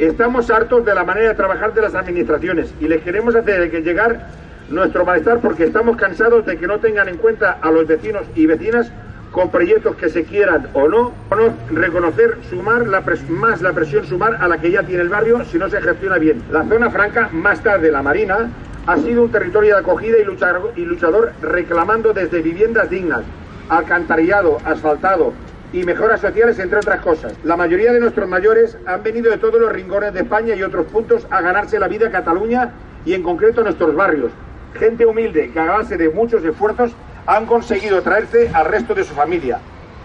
Estamos 0.00 0.50
hartos 0.50 0.84
de 0.84 0.94
la 0.94 1.04
manera 1.04 1.28
de 1.28 1.34
trabajar 1.36 1.72
de 1.72 1.82
las 1.82 1.94
administraciones 1.94 2.74
y 2.80 2.88
les 2.88 3.02
queremos 3.02 3.36
hacer 3.36 3.70
llegar 3.70 4.42
nuestro 4.72 5.04
malestar 5.04 5.40
porque 5.40 5.64
estamos 5.64 5.96
cansados 5.96 6.46
de 6.46 6.56
que 6.56 6.66
no 6.66 6.80
tengan 6.80 7.08
en 7.08 7.18
cuenta 7.18 7.58
a 7.60 7.70
los 7.70 7.86
vecinos 7.86 8.22
y 8.34 8.46
vecinas 8.46 8.90
con 9.30 9.50
proyectos 9.50 9.96
que 9.96 10.08
se 10.08 10.24
quieran 10.24 10.68
o 10.72 10.88
no, 10.88 11.12
o 11.30 11.34
no 11.34 11.54
reconocer 11.70 12.38
sumar 12.48 12.86
más 13.28 13.62
la 13.62 13.72
presión 13.72 14.04
sumar 14.06 14.36
a 14.40 14.48
la 14.48 14.58
que 14.58 14.70
ya 14.70 14.82
tiene 14.82 15.02
el 15.02 15.08
barrio 15.08 15.44
si 15.44 15.58
no 15.58 15.68
se 15.68 15.80
gestiona 15.80 16.18
bien. 16.18 16.42
La 16.50 16.64
zona 16.64 16.90
franca, 16.90 17.28
más 17.32 17.62
tarde 17.62 17.90
la 17.90 18.02
Marina, 18.02 18.50
ha 18.86 18.96
sido 18.98 19.22
un 19.22 19.30
territorio 19.30 19.74
de 19.74 19.80
acogida 19.80 20.16
y 20.18 20.84
luchador, 20.84 21.32
reclamando 21.40 22.12
desde 22.12 22.42
viviendas 22.42 22.90
dignas, 22.90 23.22
alcantarillado, 23.68 24.58
asfaltado 24.64 25.32
y 25.72 25.84
mejoras 25.84 26.20
sociales, 26.20 26.58
entre 26.58 26.78
otras 26.78 27.00
cosas. 27.00 27.34
La 27.44 27.56
mayoría 27.56 27.92
de 27.92 28.00
nuestros 28.00 28.28
mayores 28.28 28.76
han 28.86 29.02
venido 29.02 29.30
de 29.30 29.38
todos 29.38 29.60
los 29.60 29.72
rincones 29.72 30.12
de 30.12 30.20
España 30.20 30.54
y 30.54 30.62
otros 30.62 30.86
puntos 30.86 31.26
a 31.30 31.40
ganarse 31.40 31.78
la 31.78 31.88
vida 31.88 32.06
en 32.06 32.12
Cataluña 32.12 32.70
y 33.06 33.14
en 33.14 33.22
concreto 33.22 33.62
nuestros 33.62 33.94
barrios. 33.94 34.32
Gente 34.78 35.06
humilde 35.06 35.50
que 35.50 35.60
a 35.60 35.64
base 35.64 35.96
de 35.96 36.08
muchos 36.08 36.44
esfuerzos 36.44 36.92
han 37.26 37.46
conseguido 37.46 38.02
traerse 38.02 38.50
al 38.52 38.66
resto 38.66 38.94
de 38.94 39.04
su 39.04 39.14
familia. 39.14 39.60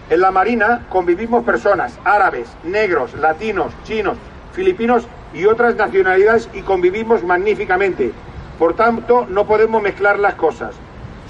En 0.09 0.21
la 0.21 0.31
Marina 0.31 0.85
convivimos 0.89 1.43
personas 1.43 1.97
árabes, 2.03 2.49
negros, 2.63 3.13
latinos, 3.15 3.73
chinos, 3.83 4.17
filipinos 4.53 5.07
y 5.33 5.45
otras 5.45 5.75
nacionalidades 5.75 6.49
y 6.53 6.61
convivimos 6.61 7.23
magníficamente. 7.23 8.11
Por 8.59 8.75
tanto, 8.75 9.25
no 9.29 9.45
podemos 9.45 9.81
mezclar 9.81 10.19
las 10.19 10.35
cosas. 10.35 10.75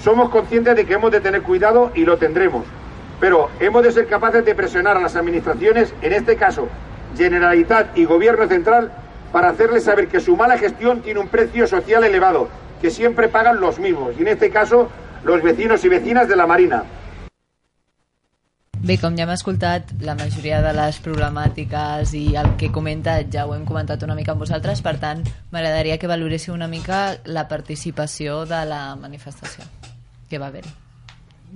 Somos 0.00 0.30
conscientes 0.30 0.76
de 0.76 0.84
que 0.84 0.94
hemos 0.94 1.10
de 1.10 1.20
tener 1.20 1.42
cuidado 1.42 1.90
y 1.94 2.04
lo 2.04 2.18
tendremos. 2.18 2.64
Pero 3.20 3.50
hemos 3.60 3.82
de 3.82 3.92
ser 3.92 4.06
capaces 4.06 4.44
de 4.44 4.54
presionar 4.54 4.96
a 4.96 5.00
las 5.00 5.16
administraciones, 5.16 5.92
en 6.02 6.12
este 6.12 6.36
caso 6.36 6.68
Generalitat 7.16 7.96
y 7.96 8.04
Gobierno 8.04 8.46
Central, 8.46 8.92
para 9.32 9.48
hacerles 9.50 9.84
saber 9.84 10.08
que 10.08 10.20
su 10.20 10.36
mala 10.36 10.56
gestión 10.56 11.00
tiene 11.02 11.20
un 11.20 11.28
precio 11.28 11.66
social 11.66 12.04
elevado, 12.04 12.48
que 12.80 12.90
siempre 12.90 13.28
pagan 13.28 13.60
los 13.60 13.78
mismos, 13.78 14.14
y 14.18 14.22
en 14.22 14.28
este 14.28 14.50
caso 14.50 14.88
los 15.24 15.42
vecinos 15.42 15.84
y 15.84 15.88
vecinas 15.88 16.28
de 16.28 16.36
la 16.36 16.46
Marina. 16.46 16.84
Bé, 18.78 18.94
com 19.02 19.16
ja 19.18 19.24
hem 19.26 19.32
escoltat, 19.34 19.90
la 20.06 20.14
majoria 20.14 20.60
de 20.62 20.70
les 20.76 21.00
problemàtiques 21.02 22.12
i 22.14 22.36
el 22.38 22.52
que 22.60 22.70
comenta 22.70 23.16
ja 23.26 23.42
ho 23.44 23.56
hem 23.56 23.64
comentat 23.66 24.04
una 24.06 24.14
mica 24.14 24.36
amb 24.36 24.44
vosaltres, 24.44 24.84
per 24.86 24.94
tant, 25.02 25.24
m'agradaria 25.50 25.98
que 25.98 26.06
valoréssiu 26.06 26.54
una 26.54 26.68
mica 26.70 27.18
la 27.26 27.48
participació 27.50 28.44
de 28.46 28.62
la 28.70 28.94
manifestació 28.94 29.66
que 30.30 30.38
va 30.38 30.52
haver-hi. 30.52 30.70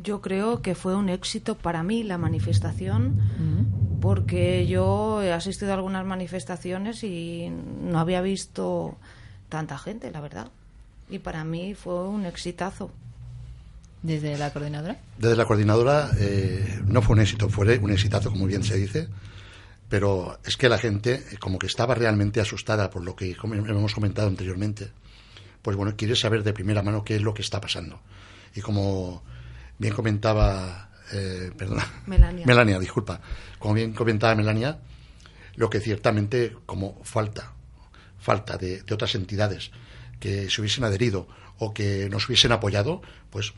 Yo 0.03 0.21
creo 0.21 0.63
que 0.63 0.75
fue 0.75 0.97
un 0.97 1.11
éxito 1.11 1.55
para 1.55 1.83
mí 1.83 2.03
la 2.03 2.19
manifestación 2.19 3.21
porque 4.01 4.67
yo 4.67 5.23
he 5.23 5.33
asistido 5.33 5.71
a 5.71 5.75
algunas 5.75 6.05
manifestaciones 6.05 7.05
y 7.05 7.51
no 7.51 8.01
había 8.01 8.21
visto 8.21 8.97
tanta 9.49 9.79
gente, 9.79 10.11
la 10.11 10.21
verdad. 10.21 10.49
Y 11.13 11.19
para 11.19 11.45
mí 11.45 11.75
fue 11.75 12.09
un 12.09 12.25
exitazo. 12.25 12.91
¿Desde 14.03 14.39
la 14.39 14.51
coordinadora? 14.51 14.99
Desde 15.19 15.37
la 15.37 15.45
coordinadora 15.45 16.11
eh, 16.19 16.81
no 16.87 17.03
fue 17.03 17.17
un 17.17 17.21
éxito, 17.21 17.51
fue 17.51 17.79
un 17.79 17.93
exitazo, 17.93 18.31
como 18.31 18.47
bien 18.47 18.65
se 18.65 18.79
dice, 18.79 19.09
pero 19.91 20.39
es 20.43 20.57
que 20.57 20.71
la 20.71 20.79
gente, 20.79 21.23
eh, 21.31 21.37
como 21.39 21.59
que 21.59 21.67
estaba 21.67 21.95
realmente 21.95 22.41
asustada 22.41 22.89
por 22.89 23.05
lo 23.05 23.15
que 23.15 23.37
hemos 23.43 23.95
comentado 23.95 24.27
anteriormente, 24.27 24.91
pues 25.61 25.77
bueno, 25.77 25.95
quiere 25.99 26.17
saber 26.17 26.43
de 26.45 26.55
primera 26.55 26.83
mano 26.83 27.05
qué 27.05 27.17
es 27.17 27.23
lo 27.23 27.35
que 27.35 27.43
está 27.43 27.61
pasando. 27.61 28.01
Y 28.55 28.63
como 28.63 29.23
bien 29.77 29.93
comentaba, 29.93 30.89
eh, 31.13 31.53
perdona, 31.55 31.87
Melania. 32.07 32.47
Melania, 32.47 32.79
disculpa, 32.79 33.21
como 33.59 33.75
bien 33.75 33.93
comentaba 33.93 34.35
Melania, 34.35 34.79
lo 35.57 35.69
que 35.69 35.79
ciertamente 35.79 36.57
como 36.65 37.05
falta, 37.05 37.53
falta 38.19 38.57
de, 38.57 38.83
de 38.83 38.95
otras 38.95 39.15
entidades 39.15 39.73
que 40.23 40.49
se 40.49 40.61
hubiesen 40.61 40.85
adherido 40.85 41.27
o 41.59 41.75
que 41.75 42.09
nos 42.09 42.29
hubiesen 42.29 42.53
apoyado, 42.53 43.03
pues 43.29 43.55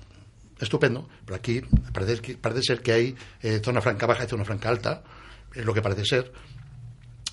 estupendo. 0.59 1.07
Pero 1.27 1.37
aquí 1.37 1.61
parece, 1.93 2.39
parece 2.39 2.63
ser 2.63 2.81
que 2.81 2.93
hay 2.93 3.17
eh, 3.43 3.61
zona 3.63 3.83
franca 3.83 4.07
baja 4.07 4.25
y 4.25 4.29
zona 4.29 4.47
franca 4.47 4.71
alta, 4.71 5.03
es 5.55 5.63
lo 5.63 5.75
que 5.75 5.83
parece 5.83 6.07
ser. 6.07 6.33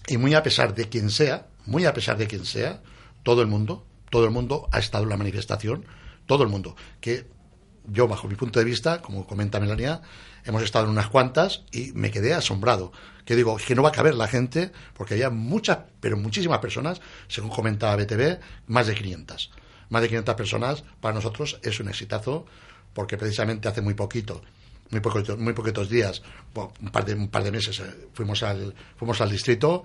Y 0.08 0.18
muy 0.18 0.34
a 0.34 0.44
pesar 0.44 0.76
de 0.76 0.90
quien 0.90 1.10
sea, 1.10 1.48
muy 1.66 1.86
a 1.86 1.94
pesar 1.94 2.18
de 2.18 2.28
quien 2.28 2.46
sea, 2.46 2.82
todo 3.24 3.42
el 3.42 3.48
mundo, 3.48 3.86
todo 4.10 4.26
el 4.26 4.32
mundo 4.32 4.68
ha 4.74 4.80
estado 4.80 5.06
en 5.06 5.12
la 5.12 5.18
manifestación, 5.18 5.86
todo 6.26 6.44
el 6.44 6.50
mundo. 6.50 6.76
Que 7.00 7.26
yo, 7.86 8.08
bajo 8.08 8.28
mi 8.28 8.36
punto 8.36 8.60
de 8.60 8.66
vista, 8.66 9.02
como 9.02 9.26
comenta 9.26 9.60
Melania, 9.60 10.02
hemos 10.44 10.64
estado 10.64 10.86
en 10.86 10.92
unas 10.92 11.08
cuantas 11.08 11.64
y 11.72 11.92
me 11.94 12.12
quedé 12.12 12.34
asombrado. 12.34 12.92
Que 13.26 13.36
digo, 13.36 13.58
que 13.58 13.76
no 13.76 13.84
va 13.84 13.90
a 13.90 13.94
caber 13.94 14.16
la 14.16 14.28
gente, 14.28 14.72
porque 14.94 15.14
había 15.14 15.30
muchas, 15.30 15.80
pero 16.00 16.18
muchísimas 16.18 16.60
personas, 16.60 17.02
según 17.28 17.50
comentaba 17.50 17.96
BTV, 17.96 18.40
más 18.68 18.88
de 18.88 18.96
500. 18.96 19.52
Más 19.90 20.02
de 20.02 20.08
500 20.08 20.36
personas, 20.36 20.84
para 21.00 21.14
nosotros 21.14 21.60
es 21.64 21.80
un 21.80 21.90
exitazo, 21.90 22.46
porque 22.94 23.18
precisamente 23.18 23.68
hace 23.68 23.82
muy 23.82 23.94
poquito 23.94 24.42
muy 24.92 25.00
poquitos, 25.00 25.40
muy 25.40 25.54
poquitos 25.54 25.90
días, 25.90 26.22
un 26.54 26.92
par 26.92 27.06
de, 27.06 27.14
un 27.14 27.30
par 27.30 27.44
de 27.44 27.52
meses, 27.52 27.80
eh, 27.80 28.10
fuimos 28.14 28.44
al, 28.44 28.74
fuimos 28.98 29.20
al 29.22 29.32
distrito, 29.32 29.84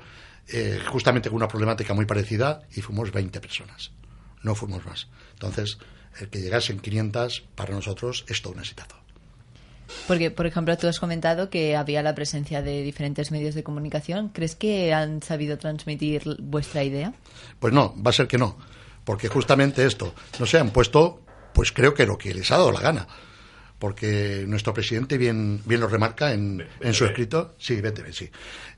eh, 0.48 0.80
justamente 0.86 1.28
con 1.28 1.36
una 1.36 1.48
problemática 1.48 1.94
muy 1.94 2.06
parecida, 2.06 2.62
y 2.74 2.82
fuimos 2.82 3.12
20 3.12 3.40
personas. 3.40 3.92
No 4.42 4.54
fuimos 4.54 4.84
más. 4.84 5.08
Entonces, 5.32 5.78
el 6.20 6.28
que 6.28 6.40
llegasen 6.40 6.78
500 6.78 7.44
para 7.54 7.74
nosotros 7.74 8.24
es 8.28 8.42
todo 8.42 8.54
un 8.54 8.60
exitazo. 8.60 8.96
Porque, 10.08 10.30
por 10.30 10.46
ejemplo, 10.46 10.76
tú 10.76 10.88
has 10.88 10.98
comentado 10.98 11.50
que 11.50 11.76
había 11.76 12.02
la 12.02 12.14
presencia 12.14 12.62
de 12.62 12.82
diferentes 12.82 13.30
medios 13.30 13.54
de 13.54 13.62
comunicación. 13.62 14.30
¿Crees 14.30 14.56
que 14.56 14.92
han 14.92 15.22
sabido 15.22 15.58
transmitir 15.58 16.22
vuestra 16.40 16.82
idea? 16.84 17.14
Pues 17.60 17.72
no, 17.72 17.94
va 18.02 18.10
a 18.10 18.14
ser 18.14 18.26
que 18.26 18.38
no. 18.38 18.58
Porque 19.04 19.28
justamente 19.28 19.86
esto, 19.86 20.14
no 20.40 20.46
se 20.46 20.58
han 20.58 20.70
puesto, 20.70 21.22
pues 21.52 21.72
creo 21.72 21.94
que 21.94 22.06
lo 22.06 22.18
que 22.18 22.34
les 22.34 22.50
ha 22.50 22.56
dado 22.56 22.72
la 22.72 22.80
gana. 22.80 23.06
Porque 23.78 24.44
nuestro 24.46 24.72
presidente 24.72 25.18
bien, 25.18 25.60
bien 25.66 25.80
lo 25.80 25.88
remarca 25.88 26.32
en, 26.32 26.66
en 26.80 26.94
su 26.94 27.04
escrito. 27.04 27.54
Sí, 27.58 27.80
BTV, 27.80 28.12
sí. 28.12 28.30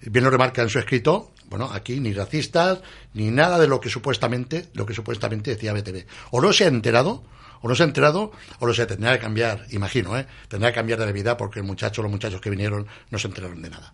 Bien 0.02 0.24
lo 0.24 0.30
remarca 0.30 0.62
en 0.62 0.68
su 0.68 0.78
escrito. 0.78 1.32
Bueno, 1.46 1.70
aquí 1.72 2.00
ni 2.00 2.12
racistas, 2.12 2.80
ni 3.14 3.30
nada 3.30 3.58
de 3.58 3.68
lo 3.68 3.80
que 3.80 3.88
supuestamente, 3.88 4.66
lo 4.74 4.84
que 4.84 4.94
supuestamente 4.94 5.52
decía 5.52 5.72
BTV. 5.72 6.04
O 6.32 6.40
no 6.40 6.52
se 6.52 6.64
ha 6.64 6.68
enterado, 6.68 7.22
o 7.62 7.68
no 7.68 7.74
se 7.74 7.82
ha 7.82 7.86
enterado, 7.86 8.32
o 8.58 8.66
lo 8.66 8.74
se 8.74 8.86
tendrá 8.86 9.14
que 9.14 9.20
cambiar, 9.20 9.64
imagino, 9.70 10.16
¿eh? 10.18 10.26
Tendrá 10.48 10.70
que 10.70 10.76
cambiar 10.76 10.98
de 10.98 11.12
vida 11.12 11.36
porque 11.36 11.60
el 11.60 11.64
muchacho, 11.64 12.02
los 12.02 12.10
muchachos 12.10 12.40
que 12.40 12.50
vinieron 12.50 12.86
no 13.10 13.18
se 13.18 13.28
enteraron 13.28 13.62
de 13.62 13.70
nada. 13.70 13.92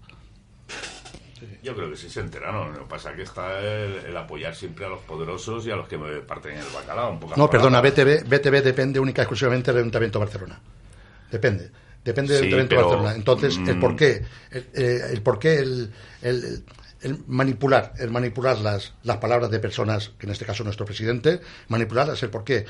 Yo 1.62 1.74
creo 1.74 1.90
que 1.90 1.96
sí 1.96 2.11
se 2.11 2.20
enteraron. 2.20 2.72
Lo 2.72 2.80
que 2.80 2.86
pasa 2.86 3.11
es 3.11 3.16
que 3.16 3.22
está 3.22 3.59
el, 3.61 4.07
el 4.07 4.16
apoyar 4.16 4.55
siempre 4.55 4.84
a 4.84 4.88
los 4.88 5.00
poderosos 5.00 5.66
y 5.66 5.70
a 5.70 5.76
los 5.76 5.88
que 5.88 5.98
parten 5.98 6.59
el 6.59 6.66
bacalao. 6.74 7.12
Un 7.12 7.20
poco 7.20 7.34
No, 7.36 7.48
perdona, 7.48 7.80
BTV, 7.80 8.24
BTV 8.24 8.62
depende 8.62 9.00
única 9.00 9.22
y 9.22 9.24
exclusivamente 9.24 9.72
del 9.72 9.80
Ayuntamiento 9.80 10.18
de 10.18 10.24
Barcelona. 10.24 10.61
Depende. 11.30 11.70
Depende 12.04 12.34
del 12.34 12.44
Sí, 12.44 12.50
de 12.50 12.64
pero, 12.64 12.82
Barcelona. 12.82 13.14
Entonces, 13.14 13.58
el 13.66 13.76
mm, 13.76 13.80
por 13.80 13.96
qué, 13.96 14.22
el, 14.50 14.66
eh, 14.74 15.00
el 15.12 15.22
por 15.22 15.38
qué 15.38 15.58
el, 15.58 15.92
el- 16.22 16.64
el 17.00 17.18
manipular, 17.26 17.92
el 17.98 18.10
manipular 18.10 18.58
las, 18.58 18.94
las 19.02 19.18
palabras 19.18 19.50
de 19.50 19.58
personas, 19.58 20.12
que 20.18 20.24
en 20.26 20.32
este 20.32 20.46
caso 20.46 20.64
nuestro 20.64 20.86
presidente, 20.86 21.40
manipularlas, 21.68 22.22
el 22.22 22.30
por 22.30 22.44
qué. 22.44 22.64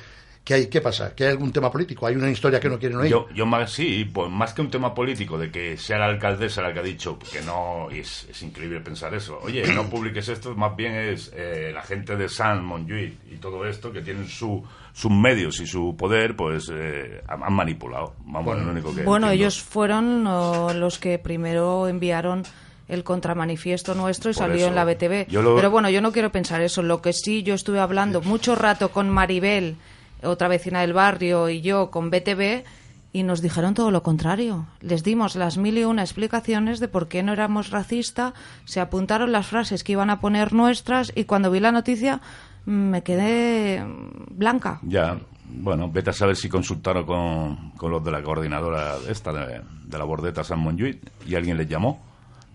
¿Qué, 0.44 0.52
hay, 0.54 0.66
¿Qué 0.66 0.82
pasa? 0.82 1.14
¿Que 1.14 1.24
hay 1.24 1.30
algún 1.30 1.50
tema 1.52 1.70
político? 1.72 2.06
¿Hay 2.06 2.16
una 2.16 2.30
historia 2.30 2.60
que 2.60 2.68
no 2.68 2.78
quieren 2.78 2.98
oír? 2.98 3.10
Yo, 3.10 3.26
yo 3.34 3.46
más, 3.46 3.72
sí, 3.72 4.04
pues 4.04 4.30
más 4.30 4.52
que 4.52 4.60
un 4.60 4.70
tema 4.70 4.92
político, 4.92 5.38
de 5.38 5.50
que 5.50 5.78
sea 5.78 5.96
la 5.96 6.04
alcaldesa 6.04 6.60
la 6.60 6.74
que 6.74 6.80
ha 6.80 6.82
dicho 6.82 7.18
que 7.18 7.40
no, 7.40 7.88
y 7.90 8.00
es, 8.00 8.26
es 8.30 8.42
increíble 8.42 8.80
pensar 8.82 9.14
eso. 9.14 9.38
Oye, 9.42 9.66
no 9.72 9.84
publiques 9.90 10.28
esto, 10.28 10.54
más 10.54 10.76
bien 10.76 10.94
es 10.96 11.32
eh, 11.34 11.70
la 11.72 11.80
gente 11.80 12.16
de 12.16 12.28
San 12.28 12.62
Montjuïc 12.62 13.14
y 13.32 13.36
todo 13.36 13.64
esto, 13.66 13.90
que 13.90 14.02
tienen 14.02 14.28
su, 14.28 14.62
sus 14.92 15.10
medios 15.10 15.60
y 15.60 15.66
su 15.66 15.96
poder, 15.96 16.36
pues 16.36 16.70
eh, 16.70 17.22
han 17.26 17.52
manipulado. 17.54 18.14
Vamos, 18.26 18.58
es 18.58 18.64
lo 18.66 18.72
único 18.72 18.94
que 18.94 19.02
Bueno, 19.02 19.28
entiendo. 19.28 19.44
ellos 19.46 19.62
fueron 19.62 20.26
oh, 20.26 20.74
los 20.74 20.98
que 20.98 21.18
primero 21.18 21.88
enviaron 21.88 22.42
el 22.86 23.02
contramanifiesto 23.02 23.94
nuestro 23.94 24.30
y 24.30 24.34
Por 24.34 24.42
salió 24.42 24.56
eso, 24.56 24.66
en 24.68 24.74
la 24.74 24.84
BTV. 24.84 25.32
lo- 25.32 25.56
Pero 25.56 25.70
bueno, 25.70 25.88
yo 25.88 26.02
no 26.02 26.12
quiero 26.12 26.30
pensar 26.30 26.60
eso. 26.60 26.82
Lo 26.82 27.00
que 27.00 27.14
sí, 27.14 27.42
yo 27.42 27.54
estuve 27.54 27.80
hablando 27.80 28.20
mucho 28.20 28.54
rato 28.54 28.90
con 28.90 29.08
Maribel, 29.08 29.76
otra 30.24 30.48
vecina 30.48 30.80
del 30.80 30.92
barrio, 30.92 31.48
y 31.48 31.60
yo 31.60 31.90
con 31.90 32.10
BTV, 32.10 32.64
y 33.12 33.22
nos 33.22 33.40
dijeron 33.42 33.74
todo 33.74 33.90
lo 33.92 34.02
contrario. 34.02 34.66
Les 34.80 35.04
dimos 35.04 35.36
las 35.36 35.56
mil 35.56 35.78
y 35.78 35.84
una 35.84 36.02
explicaciones 36.02 36.80
de 36.80 36.88
por 36.88 37.06
qué 37.08 37.22
no 37.22 37.32
éramos 37.32 37.70
racistas, 37.70 38.32
se 38.64 38.80
apuntaron 38.80 39.30
las 39.32 39.46
frases 39.46 39.84
que 39.84 39.92
iban 39.92 40.10
a 40.10 40.20
poner 40.20 40.52
nuestras, 40.52 41.12
y 41.14 41.24
cuando 41.24 41.50
vi 41.50 41.60
la 41.60 41.70
noticia 41.72 42.20
mm, 42.66 42.70
me 42.72 43.02
quedé 43.02 43.84
mm, 43.84 44.36
blanca. 44.36 44.80
Ya, 44.82 45.16
bueno, 45.48 45.88
vete 45.90 46.10
a 46.10 46.12
saber 46.12 46.34
si 46.36 46.48
consultaron 46.48 47.04
con, 47.06 47.70
con 47.76 47.92
los 47.92 48.02
de 48.04 48.10
la 48.10 48.22
coordinadora 48.22 48.94
esta 49.08 49.32
de, 49.32 49.60
de 49.84 49.98
la 49.98 50.04
bordeta 50.04 50.42
San 50.42 50.58
Montjuïc 50.64 50.98
y 51.26 51.34
alguien 51.36 51.56
les 51.56 51.68
llamó. 51.68 52.02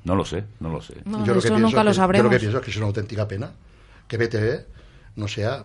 No 0.04 0.16
lo 0.16 0.26
sé, 0.26 0.44
no 0.60 0.70
lo 0.70 0.82
sé. 0.82 0.96
No, 1.06 1.26
yo 1.26 1.34
lo 1.36 1.42
que 1.42 1.48
eso 1.48 1.56
pienso 1.56 1.60
nunca 1.60 1.84
lo 1.84 1.92
que- 1.92 1.96
Yo 1.96 2.02
lo 2.02 2.04
sabremos. 2.04 2.32
que 2.32 2.40
pienso 2.40 2.58
es 2.58 2.64
que 2.66 2.72
es 2.72 2.78
una 2.78 2.88
auténtica 2.88 3.28
pena 3.28 3.52
que 4.08 4.18
BTV 4.18 4.66
no 5.18 5.28
sea 5.28 5.64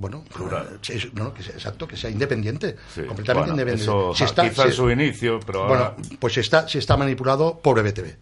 bueno, 0.00 0.24
eh, 0.28 0.78
es- 0.88 1.12
no, 1.14 1.32
que 1.34 1.42
sea, 1.42 1.54
exacto, 1.54 1.86
que 1.86 1.96
sea 1.96 2.10
independiente, 2.10 2.76
Sí, 2.94 3.02
completamente 3.02 3.32
bueno, 3.32 3.52
independiente. 3.52 3.82
eso, 3.84 4.14
Si 4.14 4.24
está- 4.24 4.48
quizá 4.48 4.64
en 4.64 4.70
si- 4.70 4.76
su 4.76 4.90
inicio, 4.90 5.40
pero 5.46 5.66
bueno, 5.68 5.84
ahora... 5.84 5.96
pues 6.18 6.32
si 6.34 6.40
está, 6.40 6.66
si 6.68 6.78
está 6.78 6.96
manipulado, 6.96 7.58
pobre 7.58 7.82
BTV. 7.82 8.16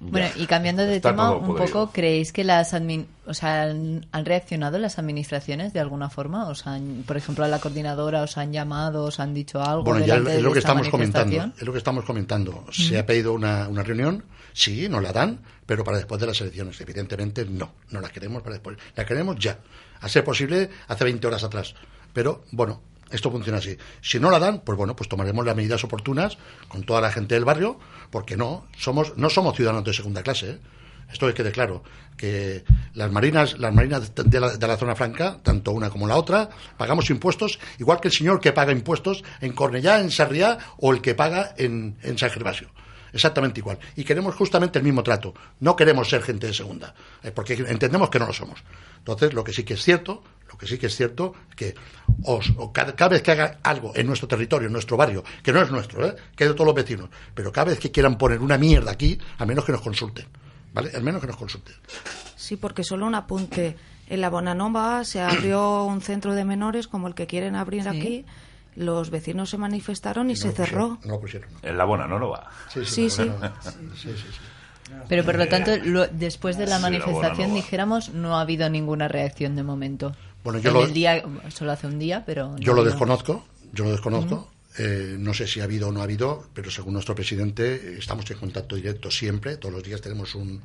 Bueno, 0.00 0.28
y 0.36 0.46
cambiando 0.46 0.84
de 0.84 0.96
Está 0.96 1.10
tema 1.12 1.30
un 1.32 1.46
podrido. 1.46 1.66
poco, 1.66 1.92
¿creéis 1.92 2.30
que 2.32 2.44
las 2.44 2.74
admin- 2.74 3.06
o 3.26 3.32
sea, 3.32 3.62
han, 3.62 4.06
han 4.12 4.24
reaccionado 4.26 4.76
las 4.78 4.98
administraciones 4.98 5.72
de 5.72 5.80
alguna 5.80 6.10
forma? 6.10 6.46
¿Os 6.46 6.66
han, 6.66 7.04
por 7.06 7.16
ejemplo, 7.16 7.42
a 7.44 7.48
la 7.48 7.58
coordinadora 7.58 8.20
os 8.22 8.36
han 8.36 8.52
llamado, 8.52 9.04
os 9.04 9.18
han 9.18 9.32
dicho 9.32 9.62
algo? 9.62 9.84
Bueno, 9.84 10.04
ya 10.04 10.16
es, 10.16 10.42
lo 10.42 10.52
que 10.52 10.58
esta 10.58 10.70
estamos 10.72 10.88
comentando. 10.90 11.52
Es 11.56 11.62
lo 11.62 11.72
que 11.72 11.78
estamos 11.78 12.04
comentando. 12.04 12.64
Se 12.70 12.98
ha 12.98 13.06
pedido 13.06 13.32
una, 13.32 13.66
una 13.68 13.82
reunión, 13.82 14.24
sí, 14.52 14.88
nos 14.90 15.02
la 15.02 15.12
dan, 15.12 15.40
pero 15.64 15.84
para 15.84 15.96
después 15.96 16.20
de 16.20 16.26
las 16.26 16.38
elecciones. 16.40 16.78
Evidentemente, 16.82 17.46
no. 17.46 17.70
No 17.90 18.00
la 18.02 18.10
queremos 18.10 18.42
para 18.42 18.54
después. 18.54 18.76
La 18.96 19.06
queremos 19.06 19.36
ya. 19.38 19.58
A 20.04 20.08
ser 20.10 20.22
posible, 20.22 20.68
hace 20.86 21.02
20 21.04 21.26
horas 21.26 21.44
atrás. 21.44 21.74
Pero, 22.12 22.44
bueno, 22.52 22.82
esto 23.10 23.30
funciona 23.30 23.58
así. 23.58 23.74
Si 24.02 24.20
no 24.20 24.30
la 24.30 24.38
dan, 24.38 24.60
pues 24.60 24.76
bueno, 24.76 24.94
pues 24.94 25.08
tomaremos 25.08 25.46
las 25.46 25.56
medidas 25.56 25.82
oportunas 25.82 26.36
con 26.68 26.84
toda 26.84 27.00
la 27.00 27.10
gente 27.10 27.34
del 27.34 27.46
barrio, 27.46 27.78
porque 28.10 28.36
no, 28.36 28.66
somos, 28.76 29.16
no 29.16 29.30
somos 29.30 29.56
ciudadanos 29.56 29.82
de 29.84 29.94
segunda 29.94 30.22
clase, 30.22 30.50
¿eh? 30.50 30.58
Esto 31.10 31.26
es 31.28 31.34
que 31.34 31.42
quede 31.42 31.52
claro, 31.52 31.82
que 32.18 32.64
las 32.92 33.10
marinas, 33.10 33.58
las 33.58 33.72
marinas 33.72 34.14
de 34.14 34.40
la, 34.40 34.56
de 34.56 34.66
la 34.66 34.76
zona 34.76 34.94
franca, 34.94 35.38
tanto 35.42 35.72
una 35.72 35.88
como 35.88 36.06
la 36.06 36.16
otra, 36.16 36.50
pagamos 36.76 37.08
impuestos, 37.08 37.58
igual 37.78 38.00
que 38.00 38.08
el 38.08 38.14
señor 38.14 38.40
que 38.40 38.52
paga 38.52 38.72
impuestos 38.72 39.24
en 39.40 39.52
Cornellá, 39.52 40.00
en 40.00 40.10
Sarriá 40.10 40.58
o 40.78 40.92
el 40.92 41.00
que 41.00 41.14
paga 41.14 41.54
en, 41.56 41.96
en 42.02 42.18
San 42.18 42.30
Gervasio. 42.30 42.68
Exactamente 43.14 43.60
igual. 43.60 43.78
Y 43.94 44.02
queremos 44.02 44.34
justamente 44.34 44.80
el 44.80 44.84
mismo 44.84 45.04
trato. 45.04 45.32
No 45.60 45.76
queremos 45.76 46.08
ser 46.08 46.22
gente 46.22 46.48
de 46.48 46.52
segunda, 46.52 46.94
eh, 47.22 47.30
porque 47.30 47.54
entendemos 47.54 48.10
que 48.10 48.18
no 48.18 48.26
lo 48.26 48.32
somos. 48.32 48.60
Entonces, 48.98 49.32
lo 49.32 49.44
que 49.44 49.52
sí 49.52 49.62
que 49.62 49.74
es 49.74 49.82
cierto, 49.82 50.24
lo 50.50 50.58
que 50.58 50.66
sí 50.66 50.78
que 50.78 50.86
es 50.86 50.96
cierto, 50.96 51.32
es 51.50 51.54
que 51.54 51.74
os, 52.24 52.52
o 52.56 52.72
cada, 52.72 52.96
cada 52.96 53.10
vez 53.10 53.22
que 53.22 53.30
haga 53.30 53.58
algo 53.62 53.92
en 53.94 54.08
nuestro 54.08 54.26
territorio, 54.26 54.66
en 54.66 54.72
nuestro 54.72 54.96
barrio, 54.96 55.22
que 55.44 55.52
no 55.52 55.62
es 55.62 55.70
nuestro, 55.70 56.04
¿eh? 56.04 56.16
que 56.34 56.44
es 56.44 56.50
de 56.50 56.54
todos 56.54 56.66
los 56.66 56.74
vecinos, 56.74 57.08
pero 57.32 57.52
cada 57.52 57.70
vez 57.70 57.78
que 57.78 57.92
quieran 57.92 58.18
poner 58.18 58.40
una 58.40 58.58
mierda 58.58 58.90
aquí, 58.90 59.16
al 59.38 59.46
menos 59.46 59.64
que 59.64 59.72
nos 59.72 59.80
consulten. 59.80 60.26
¿Vale? 60.72 60.90
Al 60.92 61.04
menos 61.04 61.20
que 61.20 61.28
nos 61.28 61.36
consulten. 61.36 61.76
Sí, 62.34 62.56
porque 62.56 62.82
solo 62.82 63.06
un 63.06 63.14
apunte. 63.14 63.76
En 64.08 64.20
la 64.20 64.28
Bonanova 64.28 65.04
se 65.04 65.20
abrió 65.20 65.84
un 65.84 66.02
centro 66.02 66.34
de 66.34 66.44
menores 66.44 66.88
como 66.88 67.06
el 67.06 67.14
que 67.14 67.28
quieren 67.28 67.54
abrir 67.54 67.88
aquí. 67.88 68.26
Los 68.76 69.10
vecinos 69.10 69.50
se 69.50 69.58
manifestaron 69.58 70.30
y 70.30 70.36
se 70.36 70.50
cerró. 70.52 70.98
No 71.04 71.12
lo 71.14 71.20
pusieron. 71.20 71.48
En 71.62 71.76
la 71.78 71.84
buena, 71.84 72.06
¿no 72.06 72.18
lo 72.18 72.30
va? 72.30 72.50
Sí, 72.72 72.84
sí. 72.84 73.08
Sí, 73.08 73.08
sí, 73.10 74.08
sí. 74.12 74.12
Pero 75.08 75.24
por 75.24 75.36
lo 75.36 75.48
tanto, 75.48 75.76
lo- 75.84 76.06
después 76.08 76.56
de 76.58 76.66
la 76.66 76.76
Sí, 76.76 76.82
la 76.82 76.88
manifestación, 76.90 77.50
va. 77.50 77.54
dijéramos, 77.54 78.10
no 78.10 78.36
ha 78.36 78.40
habido 78.42 78.68
ninguna 78.68 79.08
reacción 79.08 79.56
de 79.56 79.62
momento. 79.62 80.14
Bueno, 80.42 80.58
yo 80.58 80.70
En 80.70 80.74
lo- 80.76 80.84
el 80.84 80.92
día, 80.92 81.22
solo 81.48 81.72
hace 81.72 81.86
un 81.86 81.98
día, 81.98 82.22
pero... 82.26 82.56
Yo 82.58 82.74
lo 82.74 82.84
desconozco, 82.84 83.44
yo 83.72 83.84
lo 83.84 83.90
desconozco. 83.92 84.50
Eh, 84.76 85.14
no 85.18 85.32
sé 85.32 85.46
si 85.46 85.60
ha 85.60 85.64
habido 85.64 85.88
o 85.88 85.92
no 85.92 86.00
ha 86.00 86.02
habido, 86.04 86.46
pero 86.52 86.68
según 86.70 86.94
nuestro 86.94 87.14
presidente 87.14 87.74
eh, 87.76 87.96
estamos 87.98 88.28
en 88.30 88.38
contacto 88.38 88.74
directo 88.74 89.08
siempre. 89.10 89.56
Todos 89.56 89.72
los 89.72 89.84
días 89.84 90.00
tenemos 90.00 90.34
un 90.34 90.60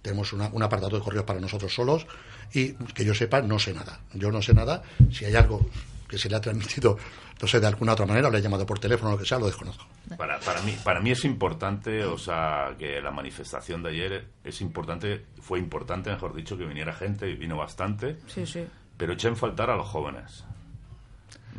tenemos 0.00 0.32
una- 0.32 0.48
un 0.52 0.62
apartado 0.62 0.96
de 0.96 1.02
correos 1.02 1.24
para 1.24 1.40
nosotros 1.40 1.74
solos 1.74 2.06
y 2.54 2.74
que 2.94 3.04
yo 3.04 3.14
sepa 3.14 3.42
no 3.42 3.58
sé 3.58 3.74
nada. 3.74 3.98
Yo 4.14 4.30
no 4.30 4.40
sé 4.42 4.54
nada. 4.54 4.82
Si 5.12 5.24
hay 5.24 5.34
algo 5.34 5.68
que 6.08 6.18
se 6.18 6.28
le 6.30 6.36
ha 6.36 6.40
transmitido, 6.40 6.96
no 7.40 7.46
sé 7.48 7.60
de 7.60 7.66
alguna 7.66 7.92
otra 7.92 8.06
manera, 8.06 8.28
o 8.28 8.30
le 8.30 8.38
he 8.38 8.42
llamado 8.42 8.64
por 8.66 8.78
teléfono 8.78 9.12
lo 9.12 9.18
que 9.18 9.26
sea, 9.26 9.38
lo 9.38 9.46
desconozco. 9.46 9.86
Para, 10.16 10.40
para, 10.40 10.62
mí, 10.62 10.74
para 10.82 11.00
mí 11.00 11.10
es 11.10 11.24
importante, 11.24 12.04
o 12.04 12.16
sea, 12.18 12.74
que 12.78 13.00
la 13.02 13.10
manifestación 13.10 13.82
de 13.82 13.90
ayer 13.90 14.26
es 14.42 14.60
importante, 14.62 15.26
fue 15.40 15.58
importante, 15.58 16.10
mejor 16.10 16.34
dicho, 16.34 16.56
que 16.56 16.64
viniera 16.64 16.94
gente 16.94 17.28
y 17.28 17.34
vino 17.34 17.56
bastante, 17.56 18.16
Sí, 18.26 18.46
sí. 18.46 18.64
pero 18.96 19.12
eché 19.12 19.28
en 19.28 19.36
faltar 19.36 19.68
a 19.70 19.76
los 19.76 19.86
jóvenes. 19.86 20.44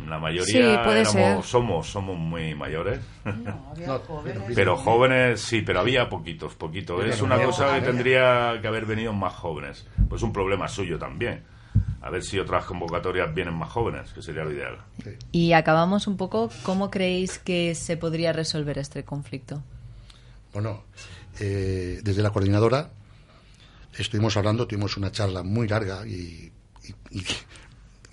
La 0.07 0.17
mayoría 0.17 0.45
Sí, 0.45 0.77
puede 0.83 1.01
éramos- 1.01 1.11
ser. 1.11 1.43
somos, 1.43 1.87
somos 1.91 2.17
muy 2.17 2.55
mayores. 2.55 3.01
No, 3.25 3.73
Pero 4.55 4.77
jóvenes, 4.77 5.41
sí, 5.41 5.61
pero 5.61 5.81
había 5.81 6.07
poquitos, 6.07 6.55
poquitos. 6.55 7.03
Es 7.05 7.21
una 7.21 7.35
Había 7.35 7.47
cosa 7.47 7.75
que 7.75 7.81
tendría 7.85 8.59
que 8.61 8.67
haber 8.69 8.85
venido 8.85 9.11
más 9.11 9.33
jóvenes. 9.33 9.85
Pues 10.07 10.21
un 10.21 10.31
problema 10.31 10.69
suyo 10.69 10.97
también. 10.97 11.43
A 12.01 12.09
ver 12.09 12.23
si 12.23 12.39
otras 12.39 12.65
convocatorias 12.65 13.33
vienen 13.35 13.53
más 13.55 13.69
jóvenes, 13.69 14.11
que 14.13 14.21
sería 14.21 14.43
lo 14.43 14.51
ideal. 14.53 14.77
Y 15.31 15.51
acabamos 15.53 16.07
un 16.07 16.15
poco, 16.17 16.49
¿cómo 16.63 16.89
creéis 16.89 17.37
que 17.39 17.75
se 17.75 17.97
podría 17.97 18.31
resolver 18.33 18.77
este 18.77 19.03
conflicto? 19.03 19.61
Bueno, 20.53 20.83
eh, 21.39 21.99
desde 22.03 22.21
la 22.23 22.31
coordinadora 22.31 22.89
estuvimos 23.97 24.37
hablando, 24.37 24.65
tuvimos 24.65 24.95
una 24.97 25.11
charla 25.11 25.43
muy 25.43 25.67
larga 25.67 26.07
y, 26.07 26.51
y- 27.11 27.19
y, 27.19 27.23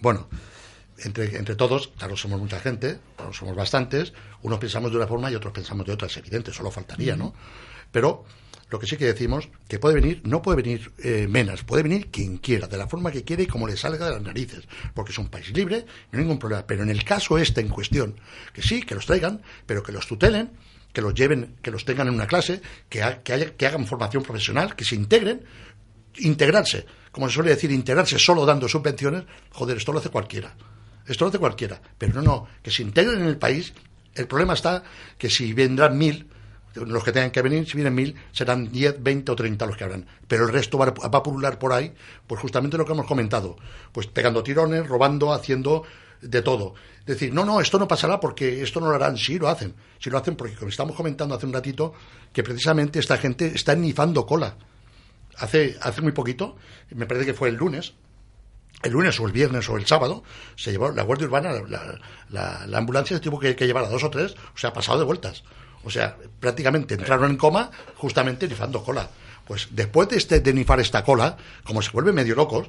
bueno, 0.01 0.27
entre, 0.99 1.37
entre 1.37 1.55
todos, 1.57 1.89
claro, 1.99 2.17
somos 2.17 2.41
mucha 2.41 2.61
gente, 2.61 2.99
claro, 3.17 3.33
somos 3.33 3.55
bastantes, 3.57 4.13
unos 4.43 4.59
pensamos 4.59 4.91
de 4.91 4.97
una 4.97 5.07
forma 5.07 5.31
y 5.31 5.35
otros 5.35 5.53
pensamos 5.53 5.87
de 5.87 5.93
otra, 5.93 6.07
es 6.09 6.17
evidente, 6.17 6.53
solo 6.53 6.71
faltaría, 6.71 7.17
¿no? 7.17 7.35
Pero 7.93 8.25
lo 8.69 8.79
que 8.81 8.87
sí 8.87 8.97
que 8.97 9.05
decimos, 9.05 9.49
que 9.69 9.79
puede 9.79 9.95
venir, 9.95 10.23
no 10.25 10.43
puede 10.43 10.63
venir 10.63 10.93
eh, 10.99 11.27
Menas, 11.29 11.63
puede 11.63 11.83
venir 11.85 12.09
quien 12.11 12.39
quiera, 12.39 12.67
de 12.67 12.77
la 12.77 12.89
forma 12.89 13.13
que 13.13 13.23
quiere 13.25 13.45
y 13.45 13.47
como 13.47 13.69
le 13.69 13.77
salga 13.77 14.07
de 14.07 14.13
las 14.13 14.23
narices, 14.23 14.65
porque 14.95 15.13
es 15.13 15.19
un 15.19 15.29
país 15.29 15.51
libre, 15.57 15.87
no 16.11 16.19
hay 16.19 16.25
ningún 16.25 16.39
problema. 16.39 16.67
Pero 16.67 16.83
en 16.83 16.91
el 16.91 17.05
caso 17.05 17.39
este 17.39 17.61
en 17.61 17.69
cuestión, 17.69 18.17
que 18.53 18.63
sí, 18.63 18.83
que 18.83 18.95
los 18.97 19.07
traigan, 19.07 19.43
pero 19.67 19.83
que 19.85 19.93
los 19.93 20.07
tutelen, 20.09 20.51
que 20.93 21.01
los 21.01 21.15
lleven, 21.15 21.55
que 21.63 21.71
los 21.71 21.85
tengan 21.85 22.09
en 22.09 22.15
una 22.15 22.27
clase, 22.27 22.61
que, 22.89 23.03
ha- 23.05 23.23
que, 23.23 23.35
haya- 23.35 23.55
que 23.57 23.67
hagan 23.67 23.87
formación 23.87 24.23
profesional, 24.25 24.75
que 24.75 24.85
se 24.85 24.97
integren, 24.97 25.45
integrarse, 26.19 26.87
como 27.13 27.29
se 27.29 27.35
suele 27.35 27.51
decir, 27.51 27.71
integrarse 27.71 28.19
solo 28.19 28.45
dando 28.47 28.69
subvenciones, 28.69 29.25
joder, 29.53 29.77
esto 29.77 29.93
lo 29.93 29.99
hace 30.01 30.09
cualquiera. 30.11 30.57
Esto 31.07 31.25
lo 31.25 31.29
hace 31.31 31.39
cualquiera. 31.39 31.81
Pero 31.99 32.15
no, 32.15 32.23
no, 32.23 32.47
que 32.63 32.71
se 32.71 32.83
integren 32.83 33.21
en 33.23 33.27
el 33.29 33.39
país. 33.39 33.73
El 34.15 34.27
problema 34.27 34.55
está 34.55 34.83
que 35.19 35.29
si 35.31 35.53
vendrán 35.53 35.97
mil, 35.99 36.29
los 36.75 37.05
que 37.05 37.13
tengan 37.13 37.31
que 37.31 37.43
venir, 37.43 37.67
si 37.69 37.75
vienen 37.75 37.95
mil, 37.95 38.15
serán 38.33 38.71
10, 38.71 39.03
20 39.03 39.33
o 39.33 39.37
30 39.37 39.67
los 39.67 39.77
que 39.77 39.85
habrán. 39.85 40.07
Pero 40.29 40.45
el 40.45 40.53
resto 40.53 40.79
va, 40.79 40.87
a- 41.03 41.23
pulular 41.23 41.59
por 41.59 41.73
ahí, 41.73 41.93
pues 42.27 42.41
justamente 42.41 42.77
lo 42.77 42.85
que 42.85 42.93
hemos 42.93 43.07
comentado. 43.07 43.57
Pues 43.93 44.07
pegando 44.07 44.43
tirones, 44.43 44.87
robando, 44.87 45.33
haciendo 45.33 45.85
de 46.23 46.43
todo. 46.43 46.75
Decir, 47.05 47.33
no, 47.33 47.45
no, 47.45 47.61
esto 47.61 47.79
no 47.79 47.87
pasará 47.87 48.19
porque 48.21 48.63
esto 48.63 48.81
no 48.81 48.89
lo 48.89 48.95
harán. 48.97 49.17
Sí, 49.17 49.39
lo 49.39 49.49
hacen. 49.49 49.75
Sí 49.99 50.11
lo 50.11 50.19
hacen 50.19 50.35
porque, 50.37 50.55
como 50.57 50.69
estamos 50.71 50.97
comentando 50.97 51.35
hace 51.35 51.47
un 51.47 51.53
ratito, 51.53 51.93
que 52.33 52.43
precisamente 52.43 52.99
esta 52.99 53.17
gente 53.17 53.53
está 53.55 53.75
nifando 53.75 54.27
cola. 54.27 54.57
Hace, 55.39 55.77
hace 55.83 56.01
muy 56.01 56.13
poquito, 56.13 56.57
me 56.91 57.05
parece 57.07 57.27
que 57.27 57.35
fue 57.35 57.51
el 57.51 57.57
lunes, 57.57 57.93
el 58.83 58.93
lunes 58.93 59.19
o 59.21 59.27
el 59.27 59.33
viernes 59.33 59.69
o 59.69 59.77
el 59.77 59.87
sábado, 59.87 60.23
se 60.57 60.71
llevó 60.71 60.91
la 60.91 61.03
Guardia 61.03 61.27
Urbana, 61.27 61.53
la, 61.69 61.99
la- 62.31 62.67
la 62.67 62.79
ambulancia 62.79 63.17
se 63.17 63.23
tuvo 63.23 63.39
que, 63.41 63.57
que 63.57 63.67
llevar 63.67 63.85
a 63.85 63.89
dos 63.89 64.05
o 64.05 64.11
tres, 64.11 64.35
o 64.55 64.59
sea, 64.59 64.73
pasado 64.73 64.99
de 64.99 65.05
vueltas. 65.05 65.43
O 65.85 65.91
sea, 65.91 66.17
prácticamente 66.41 66.95
entraron 66.95 67.31
en 67.31 67.37
coma 67.37 67.71
justamente 67.97 68.49
nifando 68.49 68.83
cola. 68.83 69.09
Pues 69.47 69.69
después 69.71 70.09
de, 70.09 70.17
este, 70.17 70.41
de 70.41 70.53
nifar 70.53 70.81
esta 70.81 71.05
cola, 71.05 71.37
como 71.65 71.81
se 71.81 71.91
vuelven 71.93 72.15
medio 72.17 72.35
locos, 72.35 72.69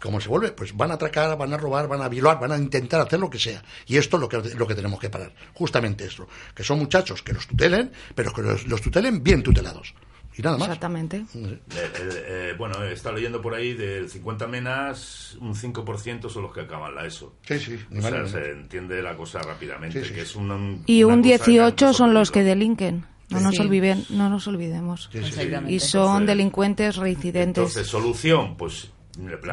como 0.00 0.20
se 0.20 0.28
vuelve, 0.28 0.52
pues 0.52 0.76
van 0.76 0.90
a 0.90 0.94
atracar, 0.94 1.36
van 1.38 1.52
a 1.52 1.56
robar, 1.56 1.88
van 1.88 2.02
a 2.02 2.08
violar, 2.08 2.38
van 2.38 2.52
a 2.52 2.56
intentar 2.58 3.00
hacer 3.00 3.18
lo 3.18 3.28
que 3.30 3.38
sea. 3.38 3.62
Y 3.86 3.96
esto 3.96 4.16
es 4.16 4.20
lo 4.20 4.28
que, 4.28 4.36
lo 4.54 4.66
que 4.66 4.74
tenemos 4.74 5.00
que 5.00 5.10
parar. 5.10 5.32
Justamente 5.54 6.04
esto. 6.04 6.28
Que 6.54 6.62
son 6.64 6.78
muchachos 6.78 7.22
que 7.22 7.32
los 7.32 7.46
tutelen, 7.46 7.92
pero 8.14 8.32
que 8.32 8.42
los, 8.42 8.66
los 8.66 8.80
tutelen 8.82 9.22
bien 9.22 9.42
tutelados. 9.42 9.94
Y 10.36 10.42
nada 10.42 10.56
más. 10.58 10.68
Exactamente. 10.68 11.24
Eh, 11.34 11.58
eh, 11.76 11.90
eh, 11.96 12.54
bueno, 12.56 12.82
he 12.84 12.92
estado 12.92 13.16
leyendo 13.16 13.42
por 13.42 13.54
ahí 13.54 13.74
de 13.74 14.08
50 14.08 14.46
menas, 14.46 15.36
un 15.40 15.54
5% 15.54 16.28
son 16.30 16.42
los 16.44 16.52
que 16.54 16.60
acaban 16.60 16.94
la 16.94 17.04
ESO. 17.06 17.34
Sí, 17.42 17.58
sí, 17.58 17.78
O 17.96 18.00
sea, 18.00 18.26
se 18.26 18.50
entiende 18.52 19.02
la 19.02 19.16
cosa 19.16 19.40
rápidamente, 19.42 20.00
que 20.02 20.22
es 20.22 20.36
un, 20.36 20.50
un- 20.50 20.82
Y 20.86 21.02
una 21.04 21.14
un 21.14 21.22
cosa 21.22 21.44
que 21.44 21.50
18 21.50 21.92
son 21.92 22.14
los 22.14 22.30
que 22.30 22.42
delinquen. 22.44 23.04
No 23.30 23.38
Sí. 23.38 23.44
nos 23.44 23.54
Sí. 23.56 23.60
olviden, 23.62 24.04
no 24.10 24.28
nos 24.28 24.46
olvidemos. 24.48 25.08
Sí, 25.12 25.20
sí. 25.22 25.40
Y 25.68 25.78
son 25.80 26.00
Entonces- 26.22 26.26
delincuentes 26.26 26.96
reincidentes. 26.96 27.58
Entonces, 27.58 27.86
solución, 27.86 28.56
pues... 28.56 28.90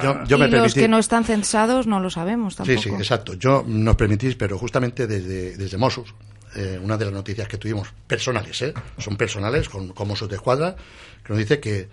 Yo- 0.01 0.23
yo 0.25 0.37
y 0.37 0.39
me 0.39 0.47
los 0.47 0.71
permití- 0.73 0.79
que 0.81 0.87
no 0.87 0.97
están 0.99 1.25
censados 1.25 1.87
no 1.87 1.99
lo 1.99 2.09
sabemos 2.09 2.55
tampoco. 2.55 2.79
Sí, 2.81 2.89
sí, 2.89 2.95
exacto. 2.95 3.33
Yo 3.33 3.63
nos 3.67 3.95
permitís, 3.95 4.35
pero 4.35 4.57
justamente 4.57 5.07
desde, 5.07 5.57
desde 5.57 5.77
Mossos, 5.77 6.13
eh, 6.57 6.79
una 6.81 6.97
de 6.97 7.05
las 7.05 7.13
noticias 7.13 7.47
que 7.47 7.57
tuvimos, 7.57 7.87
personales, 8.07 8.61
¿eh? 8.63 8.73
son 8.97 9.15
personales, 9.15 9.69
con, 9.69 9.89
con 9.89 10.07
Mossos 10.07 10.27
de 10.27 10.35
Escuadra, 10.35 10.75
que 11.23 11.29
nos 11.29 11.37
dice 11.37 11.59
que 11.59 11.87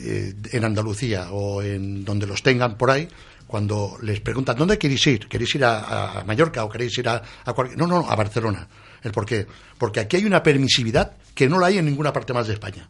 eh, 0.00 0.34
en 0.52 0.64
Andalucía 0.64 1.32
o 1.32 1.62
en 1.62 2.04
donde 2.04 2.26
los 2.26 2.42
tengan 2.42 2.76
por 2.76 2.90
ahí, 2.90 3.08
cuando 3.46 3.96
les 4.02 4.20
preguntan, 4.20 4.56
¿dónde 4.56 4.78
queréis 4.78 5.06
ir? 5.06 5.26
¿Queréis 5.26 5.54
ir 5.54 5.64
a, 5.64 6.22
Mallorca 6.26 6.64
o 6.64 6.68
queréis 6.68 6.96
ir 6.98 7.08
a, 7.08 7.22
a 7.44 7.52
cualquier... 7.52 7.78
No, 7.78 7.86
no, 7.86 8.08
a 8.08 8.14
Barcelona. 8.14 8.68
¿El 9.02 9.10
por 9.10 9.24
qué? 9.24 9.46
Porque 9.78 10.00
aquí 10.00 10.18
hay 10.18 10.26
una 10.26 10.42
permisividad 10.42 11.12
que 11.34 11.48
no 11.48 11.58
la 11.58 11.68
hay 11.68 11.78
en 11.78 11.86
ninguna 11.86 12.12
parte 12.12 12.32
más 12.32 12.46
de 12.46 12.52
España. 12.52 12.88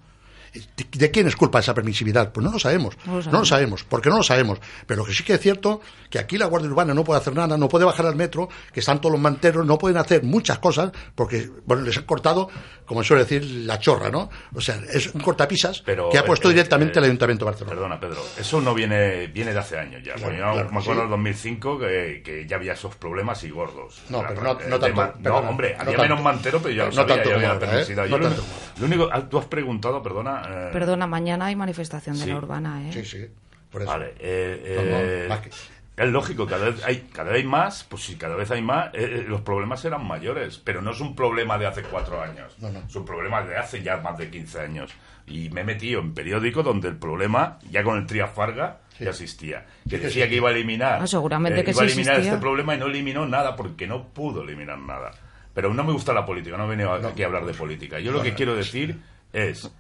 ¿De, 0.52 0.84
de 0.90 1.10
quién 1.10 1.26
es 1.28 1.36
culpa 1.36 1.60
esa 1.60 1.74
permisividad? 1.74 2.32
Pues 2.32 2.44
no 2.44 2.50
lo 2.52 2.58
sabemos. 2.58 2.96
No 3.06 3.12
lo 3.12 3.12
No 3.12 3.18
lo 3.18 3.22
sabemos. 3.22 3.48
sabemos, 3.48 3.84
porque 3.84 4.08
no 4.10 4.16
lo 4.16 4.22
sabemos. 4.22 4.58
Pero 4.86 5.02
lo 5.02 5.06
que 5.06 5.12
sí 5.12 5.22
que 5.24 5.34
es 5.34 5.40
cierto, 5.40 5.80
que 6.10 6.18
aquí 6.18 6.38
la 6.38 6.46
Guardia 6.46 6.68
Urbana 6.70 6.92
no 6.94 7.04
puede 7.04 7.20
hacer 7.20 7.34
nada, 7.34 7.56
no 7.56 7.68
puede 7.68 7.84
bajar 7.84 8.06
al 8.06 8.16
metro, 8.16 8.48
que 8.72 8.80
están 8.80 9.00
todos 9.00 9.12
los 9.12 9.20
manteros, 9.20 9.64
no 9.64 9.78
pueden 9.78 9.96
hacer 9.98 10.22
muchas 10.24 10.58
cosas, 10.58 10.90
porque 11.14 11.50
bueno, 11.66 11.82
les 11.84 11.96
han 11.96 12.04
cortado, 12.04 12.48
como 12.84 13.04
suele 13.04 13.22
decir, 13.24 13.44
la 13.64 13.78
chorra, 13.78 14.10
¿no? 14.10 14.28
O 14.54 14.60
sea, 14.60 14.80
es 14.92 15.14
un 15.14 15.20
cortapisas 15.20 15.82
Pero, 15.82 16.08
que 16.10 16.18
ha 16.18 16.24
puesto 16.24 16.48
eh, 16.48 16.52
directamente 16.54 16.98
eh, 16.98 16.98
el 16.98 17.04
Ayuntamiento 17.04 17.44
de 17.44 17.50
Barcelona. 17.52 17.74
Perdona, 17.76 18.00
Pedro, 18.00 18.22
eso 18.38 18.60
no 18.60 18.74
viene 18.74 19.28
viene 19.28 19.52
de 19.52 19.58
hace 19.58 19.78
años 19.78 20.02
ya. 20.04 20.14
Claro, 20.14 20.22
Porque 20.22 20.38
yo 20.38 20.42
claro, 20.52 20.70
me 20.72 20.78
acuerdo 20.80 21.00
sí. 21.02 21.04
en 21.04 21.10
2005 21.10 21.78
que, 21.78 22.22
que 22.24 22.46
ya 22.48 22.56
había 22.56 22.72
esos 22.72 22.96
problemas 22.96 23.44
y 23.44 23.50
gordos. 23.50 24.00
No, 24.08 24.18
Era 24.20 24.28
pero 24.30 24.42
no- 24.42 24.54
no 24.54 24.58
tanto, 24.80 24.80
perdona, 24.80 25.14
no, 25.20 25.36
hombre, 25.48 25.74
no 25.76 25.82
había 25.82 25.96
tanto. 25.96 26.02
menos 26.02 26.22
mantero, 26.22 26.60
pero 26.60 26.74
ya 26.74 26.82
lo 26.84 26.88
No 26.90 26.94
sabía, 26.96 27.14
tanto 27.14 27.28
ya 27.28 27.34
como 27.34 27.36
había 27.46 27.52
ahora, 27.52 27.66
¿eh? 27.66 27.70
permisividad. 27.70 28.02
No 28.04 28.10
Yo 28.10 28.18
lo, 28.18 28.28
tanto 28.28 28.42
lo 28.80 28.86
único, 28.86 29.08
ah, 29.12 29.28
tú 29.28 29.38
has 29.38 29.44
preguntado, 29.46 30.02
perdona. 30.02 30.39
Eh, 30.48 30.68
Perdona, 30.72 31.06
mañana 31.06 31.46
hay 31.46 31.56
manifestación 31.56 32.16
de 32.18 32.24
Sí. 32.24 32.30
la 32.30 32.36
urbana, 32.36 32.88
¿eh? 32.88 32.92
Sí, 32.92 33.04
sí. 33.04 33.26
Por 33.70 33.82
eso. 33.82 33.90
Vale, 33.90 34.14
eh, 34.18 34.74
No, 34.76 34.82
no, 34.82 35.36
eh, 35.36 35.40
que- 35.42 36.02
es 36.04 36.08
lógico, 36.10 36.46
cada 36.46 36.70
vez 36.70 36.82
hay 36.84 37.08
cada 37.12 37.30
vez 37.32 37.44
más, 37.44 37.84
pues 37.84 38.02
si 38.04 38.16
cada 38.16 38.34
vez 38.34 38.50
hay 38.50 38.62
más, 38.62 38.86
eh, 38.94 39.20
eh, 39.20 39.24
los 39.28 39.42
problemas 39.42 39.80
serán 39.80 40.06
mayores, 40.06 40.58
pero 40.58 40.80
no 40.82 40.92
es 40.92 41.00
un 41.00 41.14
problema 41.14 41.58
de 41.58 41.66
hace 41.66 41.82
cuatro 41.82 42.20
años, 42.22 42.56
No, 42.58 42.70
no. 42.70 42.78
es 42.80 42.96
un 42.96 43.04
problema 43.04 43.42
de 43.42 43.56
hace 43.56 43.82
ya 43.82 43.98
más 43.98 44.16
de 44.18 44.30
15 44.30 44.60
años. 44.60 44.90
Y 45.26 45.50
me 45.50 45.60
he 45.60 45.64
metido 45.64 46.00
en 46.00 46.12
periódico 46.14 46.62
donde 46.62 46.88
el 46.88 46.96
problema, 46.96 47.58
ya 47.70 47.82
con 47.84 47.98
el 47.98 48.06
Trias 48.06 48.30
Farga, 48.32 48.78
ya 48.98 49.10
existía. 49.10 49.64
Que 49.88 49.98
Sí, 49.98 50.04
decía 50.04 50.24
sí. 50.24 50.30
que 50.30 50.36
iba 50.36 50.48
a 50.48 50.52
eliminar, 50.52 51.00
Ah, 51.02 51.06
seguramente 51.06 51.60
eh, 51.60 51.64
que 51.64 51.70
iba 51.70 51.82
a 51.82 51.84
eliminar 51.84 52.14
existía. 52.14 52.32
este 52.32 52.40
problema 52.40 52.74
y 52.74 52.78
no 52.78 52.86
eliminó 52.86 53.26
nada 53.26 53.54
porque 53.54 53.86
no 53.86 54.08
pudo 54.08 54.42
eliminar 54.42 54.78
nada. 54.78 55.12
Pero 55.54 55.72
no 55.74 55.84
me 55.84 55.92
gusta 55.92 56.12
la 56.12 56.24
política, 56.26 56.56
no 56.56 56.64
he 56.64 56.68
venido 56.76 56.92
aquí 56.92 57.22
a 57.22 57.26
hablar 57.26 57.44
de 57.44 57.52
política. 57.54 58.00
Yo 58.00 58.10
lo 58.10 58.22
que 58.22 58.34
quiero 58.34 58.54
decir 58.56 58.98
es 59.32 59.70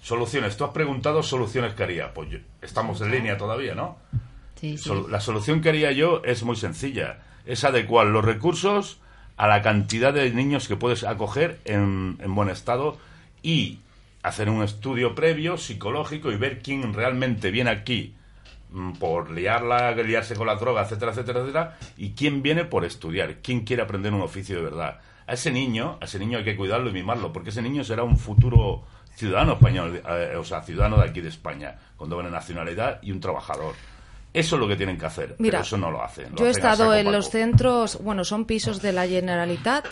soluciones. 0.00 0.56
Tú 0.56 0.64
has 0.64 0.70
preguntado 0.70 1.22
soluciones 1.22 1.74
que 1.74 1.82
haría. 1.82 2.12
Pues 2.14 2.30
yo- 2.30 2.38
estamos 2.62 3.00
en 3.00 3.10
línea 3.10 3.36
todavía, 3.36 3.74
¿no? 3.74 3.96
Sí, 4.60 4.76
sí. 4.76 4.90
La 5.08 5.20
solución 5.20 5.60
que 5.60 5.68
haría 5.68 5.92
yo 5.92 6.22
es 6.24 6.42
muy 6.42 6.56
sencilla. 6.56 7.20
Es 7.46 7.64
adecuar 7.64 8.06
los 8.08 8.24
recursos 8.24 8.98
a 9.36 9.46
la 9.46 9.62
cantidad 9.62 10.12
de 10.12 10.30
niños 10.32 10.66
que 10.68 10.76
puedes 10.76 11.04
acoger 11.04 11.60
en, 11.64 12.18
en 12.20 12.34
buen 12.34 12.48
estado 12.50 12.98
y 13.42 13.78
hacer 14.22 14.50
un 14.50 14.62
estudio 14.64 15.14
previo, 15.14 15.56
psicológico, 15.58 16.32
y 16.32 16.36
ver 16.36 16.60
quién 16.60 16.92
realmente 16.92 17.52
viene 17.52 17.70
aquí 17.70 18.14
mm, 18.72 18.94
por 18.94 19.30
liarla, 19.30 19.92
liarse 19.92 20.34
con 20.34 20.48
la 20.48 20.56
droga, 20.56 20.82
etcétera, 20.82 21.12
etcétera, 21.12 21.40
etcétera, 21.40 21.78
y 21.96 22.10
quién 22.10 22.42
viene 22.42 22.64
por 22.64 22.84
estudiar, 22.84 23.36
quién 23.36 23.60
quiere 23.60 23.82
aprender 23.82 24.12
un 24.12 24.22
oficio 24.22 24.56
de 24.56 24.62
verdad. 24.62 25.00
A 25.28 25.34
ese 25.34 25.52
niño, 25.52 25.98
a 26.00 26.04
ese 26.06 26.18
niño 26.18 26.38
hay 26.38 26.44
que 26.44 26.56
cuidarlo 26.56 26.90
y 26.90 26.92
mimarlo, 26.92 27.32
porque 27.32 27.50
ese 27.50 27.62
niño 27.62 27.84
será 27.84 28.02
un 28.02 28.16
futuro 28.18 28.84
ciudadano 29.18 29.54
español, 29.54 30.00
eh, 30.08 30.36
o 30.36 30.44
sea, 30.44 30.62
ciudadano 30.62 30.98
de 30.98 31.08
aquí 31.08 31.20
de 31.20 31.28
España, 31.28 31.76
con 31.96 32.08
doble 32.08 32.30
nacionalidad 32.30 33.00
y 33.02 33.10
un 33.10 33.18
trabajador. 33.18 33.74
Eso 34.32 34.54
es 34.54 34.60
lo 34.60 34.68
que 34.68 34.76
tienen 34.76 34.96
que 34.96 35.06
hacer, 35.06 35.34
Mira, 35.38 35.58
pero 35.58 35.62
eso 35.64 35.76
no 35.76 35.90
lo 35.90 36.04
hacen. 36.04 36.30
lo 36.30 36.36
Yo 36.36 36.46
he 36.46 36.50
hacen 36.50 36.64
estado 36.64 36.94
en 36.94 37.10
los 37.10 37.30
centros, 37.30 37.98
bueno, 38.00 38.22
son 38.22 38.44
pisos 38.44 38.80
de 38.80 38.92
la 38.92 39.08
Generalitat, 39.08 39.86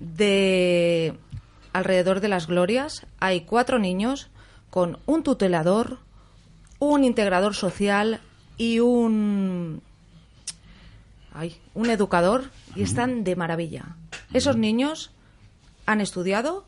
de 0.00 1.14
alrededor 1.72 2.18
de 2.18 2.28
las 2.28 2.48
Glorias. 2.48 3.06
Hay 3.20 3.42
cuatro 3.42 3.78
niños 3.78 4.28
con 4.70 4.98
un 5.06 5.22
tutelador, 5.22 5.98
un 6.80 7.04
integrador 7.04 7.54
social 7.54 8.20
y 8.56 8.80
un 8.80 9.82
ay, 11.32 11.60
un 11.74 11.90
educador 11.90 12.50
y 12.74 12.82
están 12.82 13.22
de 13.22 13.36
maravilla. 13.36 13.96
Esos 14.32 14.56
niños 14.56 15.12
han 15.86 16.00
estudiado, 16.00 16.66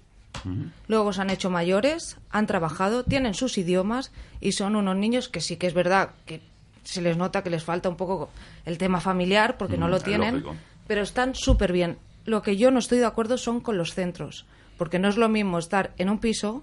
luego 0.89 1.13
se 1.13 1.21
han 1.23 1.31
hecho 1.31 1.51
mayores, 1.51 2.17
han 2.31 2.47
trabajado, 2.47 3.05
tienen 3.05 3.35
sus 3.35 3.57
idiomas 3.59 4.13
y 4.41 4.53
son 4.53 4.77
unos 4.77 4.97
niños 4.97 5.29
que 5.29 5.41
sí 5.41 5.57
que 5.57 5.67
es 5.67 5.75
verdad 5.75 6.11
que 6.27 6.41
se 6.83 7.01
les 7.01 7.17
nota 7.17 7.43
que 7.43 7.51
les 7.51 7.65
falta 7.65 7.89
un 7.89 7.97
poco 7.97 8.29
el 8.67 8.77
tema 8.79 9.01
familiar 9.01 9.57
porque 9.57 9.79
no 9.79 9.87
Mm, 9.89 9.91
lo 9.91 10.01
tienen, 10.01 10.35
lógico. 10.35 10.55
pero 10.87 11.03
están 11.03 11.35
súper 11.35 11.73
bien. 11.73 11.97
Lo 12.27 12.43
que 12.43 12.57
yo 12.57 12.71
no 12.71 12.79
estoy 12.79 12.99
de 12.99 13.07
acuerdo 13.07 13.39
son 13.39 13.61
con 13.61 13.79
los 13.79 13.95
centros, 13.95 14.45
porque 14.77 14.99
no 14.99 15.09
es 15.09 15.17
lo 15.17 15.29
mismo 15.29 15.59
estar 15.59 15.93
en 15.99 16.09
un 16.11 16.19
piso, 16.19 16.63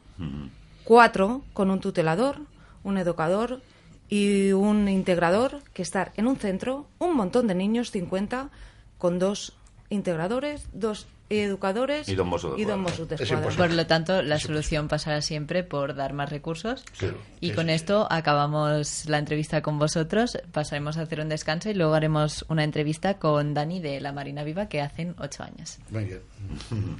cuatro, 0.83 1.41
con 1.53 1.69
un 1.71 1.79
tutelador, 1.79 2.39
un 2.83 2.97
educador 2.97 3.61
y 4.09 4.51
un 4.51 4.87
integrador, 4.89 5.61
que 5.73 5.81
estar 5.81 6.11
en 6.17 6.27
un 6.27 6.35
centro, 6.35 6.87
un 6.99 7.15
montón 7.15 7.47
de 7.47 7.55
niños, 7.55 7.91
50, 7.91 8.49
con 8.97 9.19
dos 9.19 9.53
integradores, 9.91 10.67
dos 10.73 11.05
educadores 11.29 12.09
Y 12.09 12.15
dos 12.15 12.27
Mossos 12.27 12.55
de 12.57 12.61
y 12.61 12.65
dos 12.65 12.73
Escuadra. 12.75 12.91
Mossos 12.91 13.07
de 13.09 13.15
Es 13.15 13.21
Escuadra. 13.21 13.55
Por 13.55 13.71
lo 13.71 13.87
tanto, 13.87 14.21
la 14.21 14.37
solución 14.39 14.87
pasará 14.89 15.21
siempre 15.21 15.63
por 15.63 15.95
dar 15.95 16.11
más 16.13 16.29
recursos. 16.29 16.83
Claro. 16.97 17.15
Y 17.39 17.49
Sí, 17.49 17.55
con 17.55 17.67
sí, 17.67 17.71
esto 17.73 18.07
acabamos 18.09 19.05
la 19.07 19.17
entrevista 19.19 19.61
con 19.61 19.77
vosotros. 19.79 20.37
Pasaremos 20.51 20.97
a 20.97 21.03
hacer 21.03 21.21
un 21.21 21.29
descanso 21.29 21.69
y 21.69 21.73
luego 21.73 21.93
haremos 21.93 22.43
una 22.49 22.63
entrevista 22.65 23.17
con 23.19 23.53
Dani 23.53 23.79
de 23.79 24.01
la 24.01 24.11
Marina 24.11 24.43
Viva 24.43 24.65
que 24.67 24.81
hacen 24.81 25.15
ocho 25.19 25.43
años. 25.43 25.77
Muy 25.89 26.03
bien. 26.05 26.19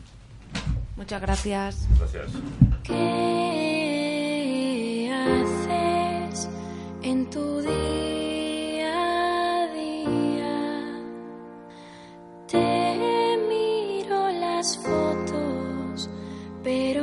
Muchas 0.96 1.22
gracias. 1.22 1.88
Gracias. 1.98 2.28
¿Qué 2.84 5.12
haces 5.14 6.50
en 7.04 7.30
tu 7.30 7.60
día 7.62 8.11
Te 12.52 13.38
miro 13.48 14.30
las 14.30 14.78
fotos, 14.78 16.10
pero 16.62 17.01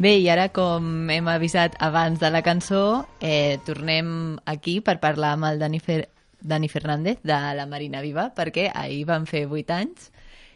Bé, 0.00 0.14
i 0.16 0.30
ara, 0.32 0.46
com 0.48 1.10
hem 1.12 1.26
avisat 1.28 1.74
abans 1.84 2.22
de 2.22 2.30
la 2.32 2.40
cançó, 2.40 3.04
eh, 3.20 3.58
tornem 3.66 4.38
aquí 4.48 4.78
per 4.80 4.94
parlar 4.96 5.34
amb 5.34 5.44
el 5.44 5.58
Dani, 5.60 5.76
Fer 5.76 6.06
Dani 6.40 6.70
Fernández 6.72 7.18
de 7.20 7.36
la 7.58 7.66
Marina 7.68 8.00
Viva, 8.00 8.30
perquè 8.32 8.70
ahir 8.72 9.02
van 9.04 9.26
fer 9.28 9.42
8 9.44 9.74
anys. 9.76 10.06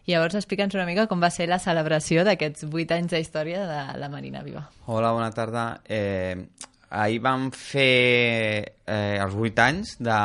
Llavors, 0.08 0.38
explica'ns 0.40 0.72
una 0.78 0.86
mica 0.88 1.04
com 1.10 1.20
va 1.20 1.28
ser 1.28 1.50
la 1.50 1.58
celebració 1.60 2.24
d'aquests 2.24 2.64
8 2.70 2.96
anys 2.96 3.12
d'història 3.12 3.66
de 3.68 3.82
la 4.00 4.08
Marina 4.08 4.40
Viva. 4.46 4.64
Hola, 4.86 5.12
bona 5.12 5.28
tarda. 5.36 5.66
Eh, 5.84 6.40
ahir 6.88 7.20
vam 7.20 7.50
fer 7.52 8.64
eh, 8.64 9.20
els 9.20 9.36
8 9.36 9.64
anys 9.66 9.98
de, 10.00 10.22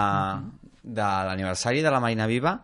de 0.95 1.11
l'aniversari 1.27 1.83
de 1.83 1.91
la 1.91 1.99
Marina 1.99 2.31
Viva. 2.31 2.55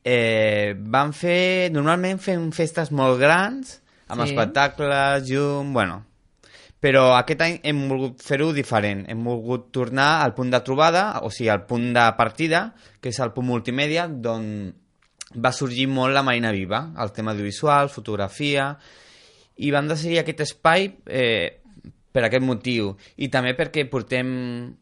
Eh, 0.00 0.72
vam 0.80 1.12
fer... 1.12 1.68
Normalment 1.76 2.24
fem 2.24 2.48
festes 2.56 2.88
molt 2.88 3.20
grans, 3.20 3.82
amb 4.10 4.24
Sí. 4.24 4.30
espectacles, 4.30 5.28
llum... 5.30 5.72
Bueno, 5.72 6.04
però 6.80 7.14
aquest 7.16 7.42
any 7.44 7.58
hem 7.62 7.88
volgut 7.88 8.22
fer-ho 8.24 8.52
diferent. 8.56 9.04
Hem 9.08 9.22
volgut 9.24 9.70
tornar 9.72 10.22
al 10.24 10.34
punt 10.34 10.50
de 10.50 10.60
trobada, 10.64 11.20
o 11.22 11.30
sigui, 11.30 11.50
al 11.52 11.66
punt 11.68 11.92
de 11.94 12.06
partida, 12.16 12.74
que 13.00 13.12
és 13.12 13.20
el 13.20 13.32
punt 13.36 13.46
multimèdia, 13.46 14.08
d'on 14.08 14.46
va 15.36 15.52
sorgir 15.54 15.86
molt 15.86 16.14
la 16.16 16.24
Marina 16.26 16.50
Viva, 16.50 16.88
el 16.98 17.12
tema 17.12 17.30
audiovisual, 17.32 17.88
fotografia, 17.88 18.72
i 19.60 19.70
vam 19.70 19.86
decidir 19.86 20.18
aquest 20.22 20.40
espai 20.40 20.88
eh, 21.06 21.60
per 22.10 22.24
aquest 22.26 22.42
motiu 22.42 22.94
i 23.22 23.28
també 23.30 23.52
perquè 23.58 23.84
portem 23.90 24.30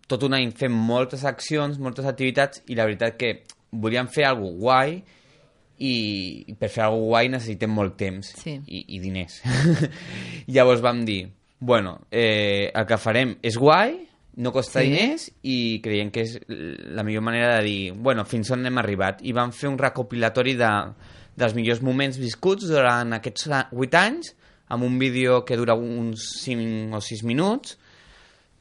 tot 0.08 0.22
un 0.24 0.36
any 0.38 0.52
fent 0.56 0.72
moltes 0.72 1.26
accions, 1.28 1.80
moltes 1.82 2.06
activitats 2.08 2.62
i 2.68 2.78
la 2.78 2.86
veritat 2.88 3.18
que 3.20 3.32
volíem 3.72 4.08
fer 4.08 4.24
alguna 4.24 4.56
guai 4.62 4.94
i, 5.78 6.54
per 6.58 6.68
fer 6.70 6.84
alguna 6.84 7.06
guai 7.08 7.28
necessitem 7.32 7.70
molt 7.70 7.96
temps 8.00 8.32
Sí. 8.42 8.56
i, 8.66 8.84
i 8.96 9.00
diners. 9.00 9.40
Llavors 10.54 10.80
vam 10.82 11.04
dir, 11.06 11.28
bueno, 11.60 12.00
eh, 12.10 12.70
el 12.74 12.86
que 12.86 12.98
farem 13.00 13.36
és 13.42 13.56
guai, 13.58 13.96
no 14.38 14.52
costa 14.54 14.80
Sí. 14.82 14.90
diners 14.90 15.28
i 15.42 15.80
creiem 15.82 16.10
que 16.14 16.22
és 16.22 16.36
la 16.48 17.02
millor 17.02 17.22
manera 17.26 17.56
de 17.58 17.64
dir, 17.66 17.92
bueno, 17.92 18.24
fins 18.24 18.50
on 18.54 18.66
hem 18.66 18.78
arribat. 18.78 19.22
I 19.26 19.32
vam 19.34 19.52
fer 19.52 19.68
un 19.70 19.78
recopilatori 19.78 20.54
de, 20.58 20.70
dels 21.38 21.54
millors 21.58 21.82
moments 21.82 22.18
viscuts 22.18 22.68
durant 22.70 23.12
aquests 23.18 23.48
8 23.72 23.98
anys 23.98 24.34
amb 24.68 24.84
un 24.84 24.98
vídeo 24.98 25.44
que 25.44 25.56
dura 25.56 25.74
uns 25.74 26.26
5 26.44 26.94
o 26.96 27.00
6 27.00 27.24
minuts. 27.24 27.78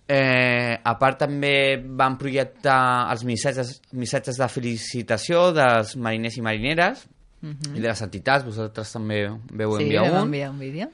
Eh, 0.07 0.79
a 0.83 0.93
part 0.97 1.17
també 1.19 1.81
vam 1.83 2.15
projectar 2.17 3.09
els 3.11 3.25
missatges, 3.27 3.81
missatges 3.91 4.37
de 4.39 4.47
felicitació 4.47 5.49
dels 5.51 5.97
mariners 5.99 6.37
i 6.37 6.41
marineres 6.45 7.01
Mhm. 7.41 7.75
i 7.75 7.79
de 7.81 7.87
les 7.89 8.01
entitats, 8.01 8.45
vosaltres 8.45 8.91
també 8.93 9.25
veu 9.51 9.75
sí, 9.77 9.83
enviar 9.83 10.05
vam 10.09 10.21
un. 10.21 10.27
enviar 10.29 10.49
un 10.51 10.59
vídeo. 10.59 10.87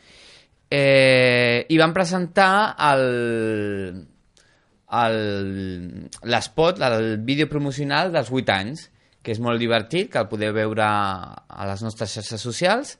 Eh, 0.69 1.65
I 1.69 1.77
vam 1.77 1.93
presentar 1.93 2.75
el 2.91 4.07
el- 4.93 6.09
l'espot, 6.23 6.79
el 6.81 7.17
vídeo 7.17 7.47
promocional 7.49 8.11
dels 8.13 8.29
8 8.31 8.49
anys, 8.53 8.91
que 9.23 9.31
és 9.31 9.39
molt 9.39 9.57
divertit, 9.59 10.11
que 10.11 10.19
el 10.19 10.27
podeu 10.29 10.53
veure 10.53 10.83
a 10.85 11.65
les 11.65 11.81
nostres 11.81 12.11
xarxes 12.13 12.41
socials. 12.41 12.99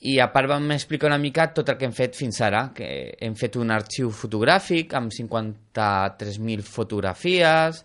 I 0.00 0.16
a 0.20 0.30
part 0.32 0.48
vam 0.48 0.70
explicar 0.72 1.10
una 1.10 1.18
mica 1.20 1.50
tot 1.52 1.68
el 1.68 1.76
que 1.76 1.84
hem 1.84 1.92
fet 1.92 2.16
fins 2.16 2.40
ara, 2.40 2.70
que 2.72 2.88
hem 3.20 3.34
fet 3.36 3.58
un 3.60 3.72
arxiu 3.74 4.08
fotogràfic 4.16 4.94
amb 4.96 5.12
53.000 5.12 6.64
fotografies, 6.64 7.82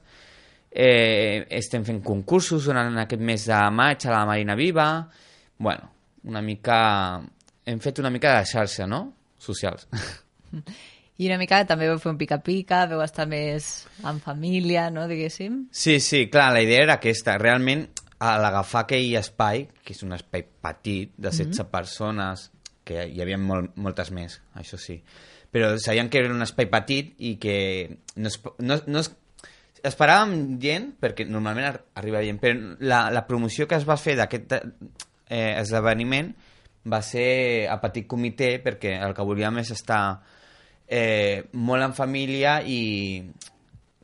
eh, 0.71 1.43
estem 1.59 1.83
fent 1.83 1.99
concursos 2.03 2.69
durant 2.71 2.95
aquest 3.03 3.21
mes 3.21 3.49
de 3.51 3.59
maig 3.75 4.07
a 4.07 4.15
la 4.15 4.25
Marina 4.29 4.55
Viva, 4.55 4.89
bueno, 5.59 5.91
una 6.23 6.41
mica 6.41 6.79
hem 7.65 7.79
fet 7.81 7.99
una 7.99 8.11
mica 8.13 8.37
de 8.37 8.45
xarxa, 8.45 8.85
no? 8.87 9.01
Socials. 9.41 9.87
I 11.17 11.29
una 11.29 11.37
mica 11.39 11.61
també 11.67 11.87
vau 11.87 11.99
fer 12.01 12.11
un 12.11 12.17
pica-pica, 12.19 12.81
veu 12.91 12.99
estar 13.01 13.23
més 13.29 13.85
en 14.03 14.19
família, 14.19 14.89
no, 14.91 15.05
diguéssim? 15.07 15.61
Sí, 15.71 16.01
sí, 16.03 16.25
clar, 16.31 16.49
la 16.53 16.63
idea 16.65 16.83
era 16.83 16.97
aquesta. 16.99 17.37
Realment, 17.39 17.85
a 18.19 18.37
l'agafar 18.39 18.85
aquell 18.85 19.15
espai, 19.19 19.67
que 19.83 19.93
és 19.93 20.03
un 20.03 20.13
espai 20.15 20.45
petit, 20.61 21.11
de 21.17 21.29
16 21.29 21.59
Mhm. 21.65 21.71
persones, 21.71 22.51
que 22.85 23.07
hi 23.07 23.21
havia 23.21 23.37
molt, 23.37 23.75
moltes 23.75 24.11
més, 24.11 24.41
això 24.53 24.77
sí, 24.77 25.01
però 25.51 25.77
sabíem 25.79 26.09
que 26.09 26.19
era 26.19 26.33
un 26.33 26.41
espai 26.43 26.67
petit 26.67 27.13
i 27.17 27.35
que 27.37 27.97
no 28.15 28.27
es, 28.27 28.39
no, 28.59 28.77
no 28.85 28.99
es, 28.99 29.11
esperàvem 29.83 30.59
gent, 30.61 30.91
perquè 31.01 31.25
normalment 31.27 31.65
ar 31.65 31.81
arriba 31.95 32.21
gent, 32.21 32.39
però 32.41 32.75
la, 32.79 33.09
la 33.11 33.25
promoció 33.27 33.67
que 33.67 33.75
es 33.75 33.87
va 33.87 33.97
fer 33.97 34.15
d'aquest 34.17 34.53
eh, 34.53 35.55
esdeveniment 35.59 36.33
va 36.85 37.01
ser 37.01 37.67
a 37.69 37.79
petit 37.81 38.05
comitè 38.07 38.59
perquè 38.61 38.99
el 39.01 39.13
que 39.17 39.25
volíem 39.25 39.57
és 39.57 39.71
estar 39.71 40.21
eh, 40.87 41.45
molt 41.53 41.83
en 41.83 41.93
família 41.97 42.59
i 42.61 43.23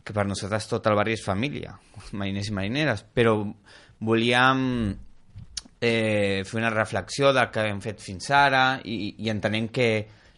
que 0.03 0.14
per 0.14 0.26
nosaltres 0.26 0.68
tot 0.68 0.88
el 0.89 0.95
barri 0.97 1.14
és 1.14 1.24
família, 1.26 1.76
mariners 2.18 2.49
i 2.49 2.55
marineres, 2.57 3.05
però 3.14 3.36
volíem 4.02 4.64
eh, 5.82 6.41
fer 6.45 6.58
una 6.60 6.72
reflexió 6.74 7.32
del 7.34 7.49
que 7.54 7.68
hem 7.70 7.82
fet 7.82 8.02
fins 8.02 8.32
ara 8.34 8.64
i, 8.84 9.16
i 9.22 9.30
entenem 9.34 9.70
que 9.74 9.88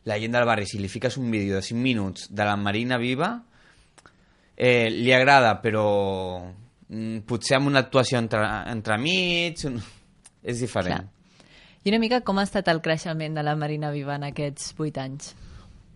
la 0.08 0.20
gent 0.20 0.36
del 0.36 0.48
barri, 0.48 0.68
si 0.68 0.82
li 0.82 0.92
fiques 0.92 1.16
un 1.18 1.32
vídeo 1.32 1.56
de 1.56 1.64
5 1.64 1.80
minuts 1.80 2.28
de 2.30 2.44
la 2.44 2.58
Marina 2.60 2.98
Viva, 3.00 3.32
eh, 4.56 4.90
li 4.92 5.14
agrada, 5.16 5.56
però 5.64 5.86
mm, 6.44 7.24
potser 7.28 7.58
amb 7.58 7.72
una 7.72 7.86
actuació 7.86 8.20
entre, 8.20 8.44
entre 8.72 9.00
mig, 9.00 9.64
un... 9.70 9.80
és 10.44 10.60
diferent. 10.60 11.08
Clar. 11.08 11.48
I 11.84 11.92
una 11.92 12.00
mica 12.04 12.22
com 12.24 12.40
ha 12.40 12.44
estat 12.48 12.68
el 12.72 12.84
creixement 12.84 13.36
de 13.36 13.44
la 13.44 13.56
Marina 13.60 13.92
Viva 13.96 14.20
en 14.20 14.28
aquests 14.28 14.76
8 14.78 15.08
anys? 15.08 15.34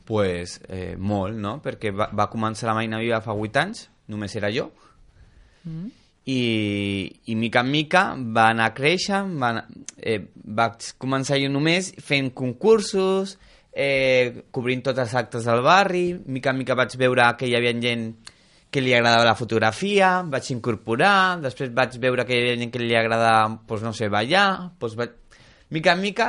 pues, 0.08 0.62
eh, 0.72 0.96
molt, 0.96 1.36
no? 1.36 1.58
Perquè 1.60 1.92
va, 1.92 2.06
va 2.16 2.30
començar 2.32 2.70
la 2.70 2.78
Marina 2.78 3.02
Viva 3.04 3.20
fa 3.20 3.34
8 3.36 3.60
anys, 3.60 3.90
només 4.08 4.36
era 4.40 4.48
jo, 4.56 4.72
Mm. 5.68 5.90
I, 6.28 6.40
i 7.32 7.36
mica 7.40 7.62
en 7.64 7.70
mica 7.72 8.02
va 8.36 8.50
anar 8.52 8.74
creixent, 8.76 9.34
va, 9.40 9.54
anar- 9.54 9.68
eh, 9.98 10.20
vaig 10.44 10.92
començar 11.00 11.38
jo 11.40 11.48
només 11.54 11.94
fent 12.04 12.34
concursos, 12.36 13.38
eh, 13.72 14.44
cobrint 14.52 14.84
tots 14.84 15.00
els 15.06 15.14
actes 15.16 15.48
del 15.48 15.62
barri, 15.64 16.10
mica 16.26 16.52
en 16.52 16.60
mica 16.60 16.76
vaig 16.76 16.98
veure 17.00 17.30
que 17.40 17.48
hi 17.48 17.56
havia 17.56 17.72
gent 17.80 18.10
que 18.70 18.82
li 18.84 18.92
agradava 18.94 19.24
la 19.24 19.38
fotografia, 19.40 20.10
vaig 20.28 20.50
incorporar, 20.52 21.40
després 21.40 21.72
vaig 21.74 21.96
veure 22.04 22.26
que 22.28 22.36
hi 22.36 22.42
havia 22.44 22.58
gent 22.60 22.74
que 22.74 22.82
li 22.84 22.96
agradava, 23.00 23.62
pues, 23.66 23.82
no 23.86 23.94
sé, 23.96 24.10
ballar, 24.12 24.74
pues, 24.80 24.98
vaig... 25.00 25.14
mica 25.72 25.94
en 25.96 26.02
mica, 26.02 26.28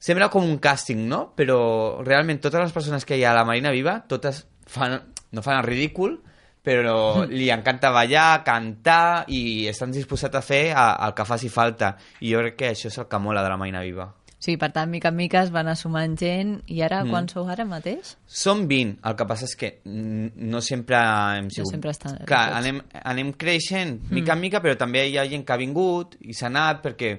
sembla 0.00 0.30
com 0.32 0.44
un 0.48 0.56
càsting, 0.62 1.04
no? 1.10 1.34
Però 1.36 2.00
realment 2.06 2.40
totes 2.40 2.62
les 2.64 2.72
persones 2.72 3.04
que 3.04 3.18
hi 3.18 3.24
ha 3.26 3.34
a 3.34 3.36
la 3.36 3.44
Marina 3.44 3.70
Viva, 3.74 3.98
totes 4.08 4.46
fan, 4.64 4.96
no 5.32 5.42
fan 5.44 5.60
el 5.60 5.66
ridícul, 5.68 6.16
però 6.68 7.24
li 7.30 7.48
encanta 7.54 7.88
ballar, 7.94 8.42
cantar 8.44 9.24
i 9.32 9.66
estan 9.70 9.92
disposats 9.94 10.36
a 10.36 10.44
fer 10.44 10.62
el 10.76 11.14
que 11.16 11.24
faci 11.24 11.48
falta. 11.48 11.94
I 12.20 12.34
jo 12.34 12.42
crec 12.44 12.56
que 12.60 12.72
això 12.74 12.90
és 12.92 12.98
el 13.00 13.08
que 13.08 13.18
mola 13.24 13.42
de 13.42 13.48
la 13.48 13.56
Marina 13.60 13.80
Viva. 13.86 14.10
Sigui, 14.38 14.54
per 14.60 14.68
tant, 14.70 14.86
mica 14.86 15.10
en 15.10 15.16
mica 15.18 15.40
es 15.42 15.48
van 15.50 15.66
assumant 15.66 16.12
gent 16.20 16.52
i 16.70 16.76
ara, 16.86 17.00
Mm. 17.02 17.10
quan 17.10 17.26
sou 17.28 17.48
ara 17.50 17.64
mateix? 17.66 18.12
Som 18.24 18.68
20, 18.68 19.00
el 19.02 19.16
que 19.18 19.26
passa 19.26 19.46
és 19.48 19.56
que 19.58 19.70
mm, 19.84 20.28
no 20.46 20.60
sempre 20.62 20.96
hem 21.38 21.48
sigut... 21.50 21.72
sempre 21.72 21.90
estan 21.90 22.20
Clar, 22.24 22.52
anem, 22.60 22.78
anem 23.02 23.32
creixent 23.32 23.96
mica 24.12 24.32
en 24.34 24.38
Mm. 24.38 24.40
mica, 24.42 24.60
però 24.62 24.76
també 24.78 25.08
hi 25.08 25.16
ha 25.18 25.26
gent 25.26 25.44
que 25.44 25.52
ha 25.52 25.58
vingut 25.58 26.14
i 26.20 26.32
s'ha 26.38 26.46
anat 26.46 26.84
perquè 26.84 27.16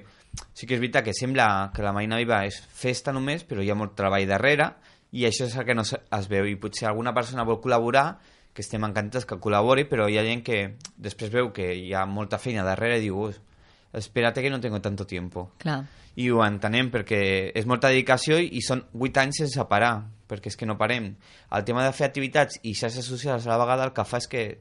sí 0.54 0.64
que 0.66 0.74
és 0.78 0.80
veritat 0.80 1.04
que 1.04 1.12
sembla 1.12 1.70
que 1.74 1.82
la 1.82 1.92
Marina 1.92 2.16
Viva 2.16 2.40
és 2.46 2.56
festa 2.72 3.12
només, 3.12 3.44
però 3.44 3.60
hi 3.62 3.68
ha 3.70 3.74
molt 3.76 3.94
treball 3.98 4.24
darrere 4.26 4.70
i 5.12 5.26
això 5.26 5.44
és 5.44 5.56
el 5.58 5.66
que 5.66 5.74
no 5.74 5.82
es 5.82 6.28
veu 6.30 6.46
i 6.46 6.56
potser 6.56 6.86
alguna 6.88 7.12
persona 7.12 7.44
vol 7.44 7.60
col·laborar 7.60 8.14
que 8.52 8.62
estem 8.62 8.82
encantats 8.84 9.26
que 9.26 9.38
col·labori, 9.38 9.86
però 9.88 10.08
hi 10.10 10.18
ha 10.18 10.24
gent 10.26 10.42
que 10.42 10.76
després 10.96 11.30
veu 11.30 11.52
que 11.52 11.72
hi 11.74 11.92
ha 11.94 12.04
molta 12.06 12.38
feina 12.38 12.64
darrere 12.66 12.98
i 12.98 13.02
diu, 13.06 13.18
"Ui, 13.28 13.34
espérate 13.92 14.42
que 14.42 14.50
no 14.50 14.60
tengo 14.60 14.80
tanto 14.80 15.06
tiempo. 15.06 15.52
Clar. 15.58 15.84
I 16.16 16.28
ho 16.30 16.42
entenem 16.44 16.90
perquè 16.90 17.52
és 17.54 17.66
molta 17.66 17.88
dedicació 17.88 18.38
i 18.38 18.50
i 18.58 18.60
són 18.62 18.84
8 18.92 19.16
anys 19.20 19.36
sense 19.38 19.64
parar, 19.68 20.02
perquè 20.28 20.46
és 20.48 20.56
que 20.56 20.66
no 20.66 20.76
parem. 20.76 21.16
El 21.50 21.64
tema 21.64 21.84
de 21.84 21.92
fer 21.92 22.06
activitats 22.08 22.58
i 22.62 22.74
xarxes 22.74 23.04
socials 23.04 23.46
a 23.46 23.50
la 23.50 23.58
vegada 23.58 23.84
el 23.84 23.92
que 23.92 24.04
fa 24.04 24.16
és 24.18 24.26
que 24.28 24.58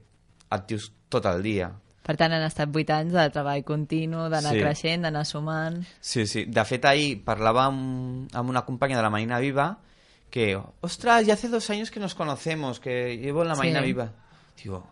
actius 0.49 0.91
tot 1.09 1.25
el 1.25 1.41
dia. 1.43 1.71
Per 2.03 2.15
tant, 2.17 2.31
han 2.33 2.41
estat 2.41 2.69
8 2.73 2.89
anys 2.93 3.13
de 3.13 3.29
treball 3.29 3.63
continu, 3.63 4.29
d'anar 4.29 4.53
Sí. 4.53 4.61
creixent, 4.61 5.01
d'anar 5.03 5.25
sumant... 5.25 5.83
Sí, 5.99 6.25
sí. 6.25 6.45
De 6.45 6.63
fet, 6.65 6.85
ahir 6.85 7.23
parlava 7.23 7.65
amb, 7.65 8.29
amb 8.33 8.49
una 8.49 8.63
companya 8.65 8.97
de 8.97 9.03
la 9.03 9.09
Marina 9.11 9.37
Viva 9.39 9.77
que, 10.29 10.59
ostras, 10.81 11.25
ya 11.25 11.33
hace 11.33 11.49
dos 11.49 11.69
años 11.69 11.91
que 11.91 11.99
nos 11.99 12.15
conocemos, 12.15 12.79
que 12.79 13.17
llevo 13.17 13.43
la 13.43 13.55
Sí. 13.55 13.59
Marina 13.59 13.81
Viva. 13.81 14.11
Digo, 14.61 14.85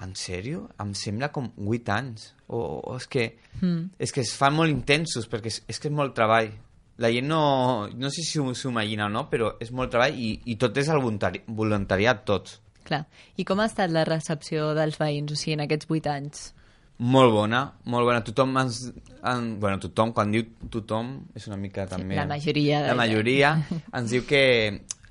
en 0.00 0.14
sèrio? 0.14 0.68
Em 0.80 0.94
sembla 0.94 1.30
com 1.32 1.50
8 1.56 1.92
anys. 1.92 2.34
O, 2.46 2.80
o 2.84 2.96
és 2.96 3.06
que 3.06 3.36
Mm. 3.60 3.90
és 3.98 4.12
que 4.12 4.20
es 4.22 4.32
fan 4.34 4.54
molt 4.54 4.70
intensos 4.70 5.28
perquè 5.28 5.46
és, 5.46 5.62
és 5.68 5.78
que 5.78 5.88
és 5.88 5.94
molt 5.94 6.14
treball 6.14 6.50
la 6.98 7.10
gent 7.10 7.26
no, 7.28 7.88
no 7.88 8.10
sé 8.10 8.22
si 8.22 8.38
s'ho 8.38 8.68
imagina 8.70 9.06
o 9.06 9.08
no 9.08 9.28
però 9.30 9.54
és 9.60 9.70
molt 9.72 9.90
treball 9.90 10.14
i, 10.18 10.40
i 10.46 10.56
tot 10.56 10.76
és 10.76 10.88
el 10.88 10.98
voluntari, 11.00 11.42
voluntariat 11.46 12.24
tots 12.24 12.60
Clar. 12.84 13.06
I 13.36 13.44
com 13.44 13.60
ha 13.60 13.66
estat 13.66 13.90
la 13.90 14.04
recepció 14.04 14.72
dels 14.74 14.98
veïns, 14.98 15.30
o 15.32 15.36
sigui, 15.36 15.52
en 15.54 15.60
aquests 15.66 15.86
8 15.88 16.06
anys? 16.10 16.54
Molt 17.00 17.32
bona, 17.32 17.62
molt 17.88 18.04
bona 18.08 18.20
tothom 18.24 18.56
ens, 18.60 18.80
en, 19.24 19.54
bueno, 19.60 19.80
tothom, 19.80 20.12
quan 20.16 20.32
diu 20.34 20.44
tothom 20.72 21.14
és 21.36 21.46
una 21.48 21.56
mica 21.60 21.86
també 21.88 22.18
la 22.18 22.26
majoria 22.28 22.82
la 22.84 22.96
majoria 23.02 23.54
ens 23.96 24.12
diu 24.12 24.26
que 24.28 24.42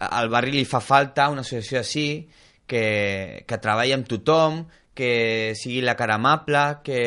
al 0.06 0.30
barri 0.30 0.54
li 0.54 0.68
fa 0.70 0.84
falta 0.86 1.30
una 1.34 1.42
associació 1.42 1.82
així 1.82 2.06
que, 2.70 3.44
que 3.50 3.58
treballi 3.58 3.96
amb 3.96 4.06
tothom 4.10 4.62
que 4.94 5.56
sigui 5.58 5.82
la 5.82 5.98
cara 5.98 6.20
amable 6.20 6.64
que 6.86 7.02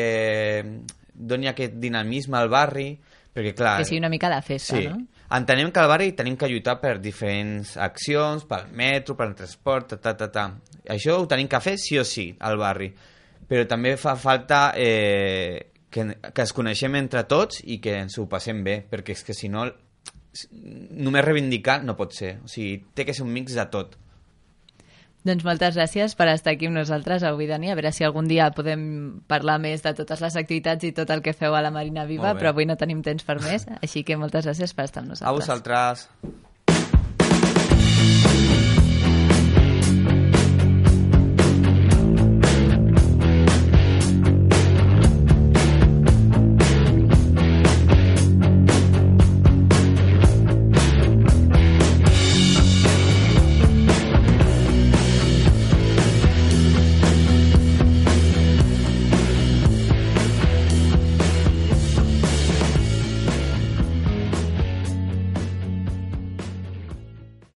doni 1.13 1.47
aquest 1.47 1.79
dinamisme 1.79 2.39
al 2.39 2.51
barri 2.51 2.91
perquè 3.33 3.55
clar, 3.57 3.77
Que 3.81 3.87
sigui 3.87 4.01
una 4.01 4.11
mica 4.13 4.29
de 4.29 4.41
festa, 4.45 4.77
sí. 4.77 4.85
no? 4.87 4.99
Entenem 5.33 5.71
que 5.73 5.81
al 5.81 5.89
barri 5.89 6.11
tenim 6.13 6.35
que 6.37 6.45
lluitar 6.49 6.75
per 6.81 6.99
diferents 7.01 7.73
accions, 7.81 8.43
pel 8.45 8.67
metro, 8.77 9.15
pel 9.17 9.33
transport, 9.33 9.95
ta, 9.95 9.97
ta, 9.97 10.13
ta, 10.19 10.27
ta. 10.29 10.43
Això 10.93 11.15
ho 11.17 11.25
tenim 11.29 11.49
que 11.49 11.61
fer 11.63 11.73
sí 11.81 11.97
o 11.97 12.03
sí, 12.05 12.27
al 12.45 12.59
barri. 12.61 12.91
Però 13.53 13.67
també 13.69 13.91
fa 14.01 14.15
falta 14.17 14.71
eh, 14.81 15.73
que, 15.93 16.07
que 16.33 16.41
ens 16.41 16.53
coneixem 16.57 16.95
entre 16.97 17.21
tots 17.29 17.59
i 17.69 17.77
que 17.83 17.99
ens 18.01 18.17
ho 18.17 18.25
passem 18.29 18.63
bé, 18.65 18.79
perquè 18.89 19.13
és 19.13 19.21
que 19.27 19.35
si 19.37 19.49
no, 19.53 19.67
només 20.97 21.25
reivindicar 21.25 21.83
no 21.85 21.93
pot 21.99 22.15
ser. 22.17 22.39
O 22.41 22.49
sigui, 22.49 22.79
té 22.97 23.05
que 23.05 23.13
ser 23.13 23.27
un 23.27 23.29
mix 23.35 23.53
de 23.53 23.67
tot. 23.69 23.93
Doncs 25.23 25.45
moltes 25.45 25.77
gràcies 25.77 26.17
per 26.19 26.27
estar 26.33 26.55
aquí 26.55 26.67
amb 26.67 26.79
nosaltres 26.81 27.23
avui, 27.29 27.45
Dani. 27.47 27.69
A 27.69 27.77
veure 27.77 27.93
si 27.93 28.03
algun 28.03 28.25
dia 28.27 28.49
podem 28.57 28.81
parlar 29.29 29.59
més 29.61 29.85
de 29.85 29.93
totes 30.01 30.25
les 30.25 30.39
activitats 30.41 30.89
i 30.89 30.91
tot 30.97 31.13
el 31.13 31.21
que 31.21 31.35
feu 31.37 31.53
a 31.53 31.61
la 31.61 31.71
Marina 31.71 32.07
Viva, 32.09 32.33
però 32.39 32.51
avui 32.51 32.65
no 32.65 32.75
tenim 32.81 33.05
temps 33.05 33.23
per 33.23 33.37
més, 33.45 33.69
així 33.79 34.03
que 34.03 34.17
moltes 34.17 34.49
gràcies 34.49 34.73
per 34.73 34.89
estar 34.89 35.05
amb 35.05 35.13
nosaltres. 35.13 35.29
A 35.29 35.37
vosaltres. 35.37 36.09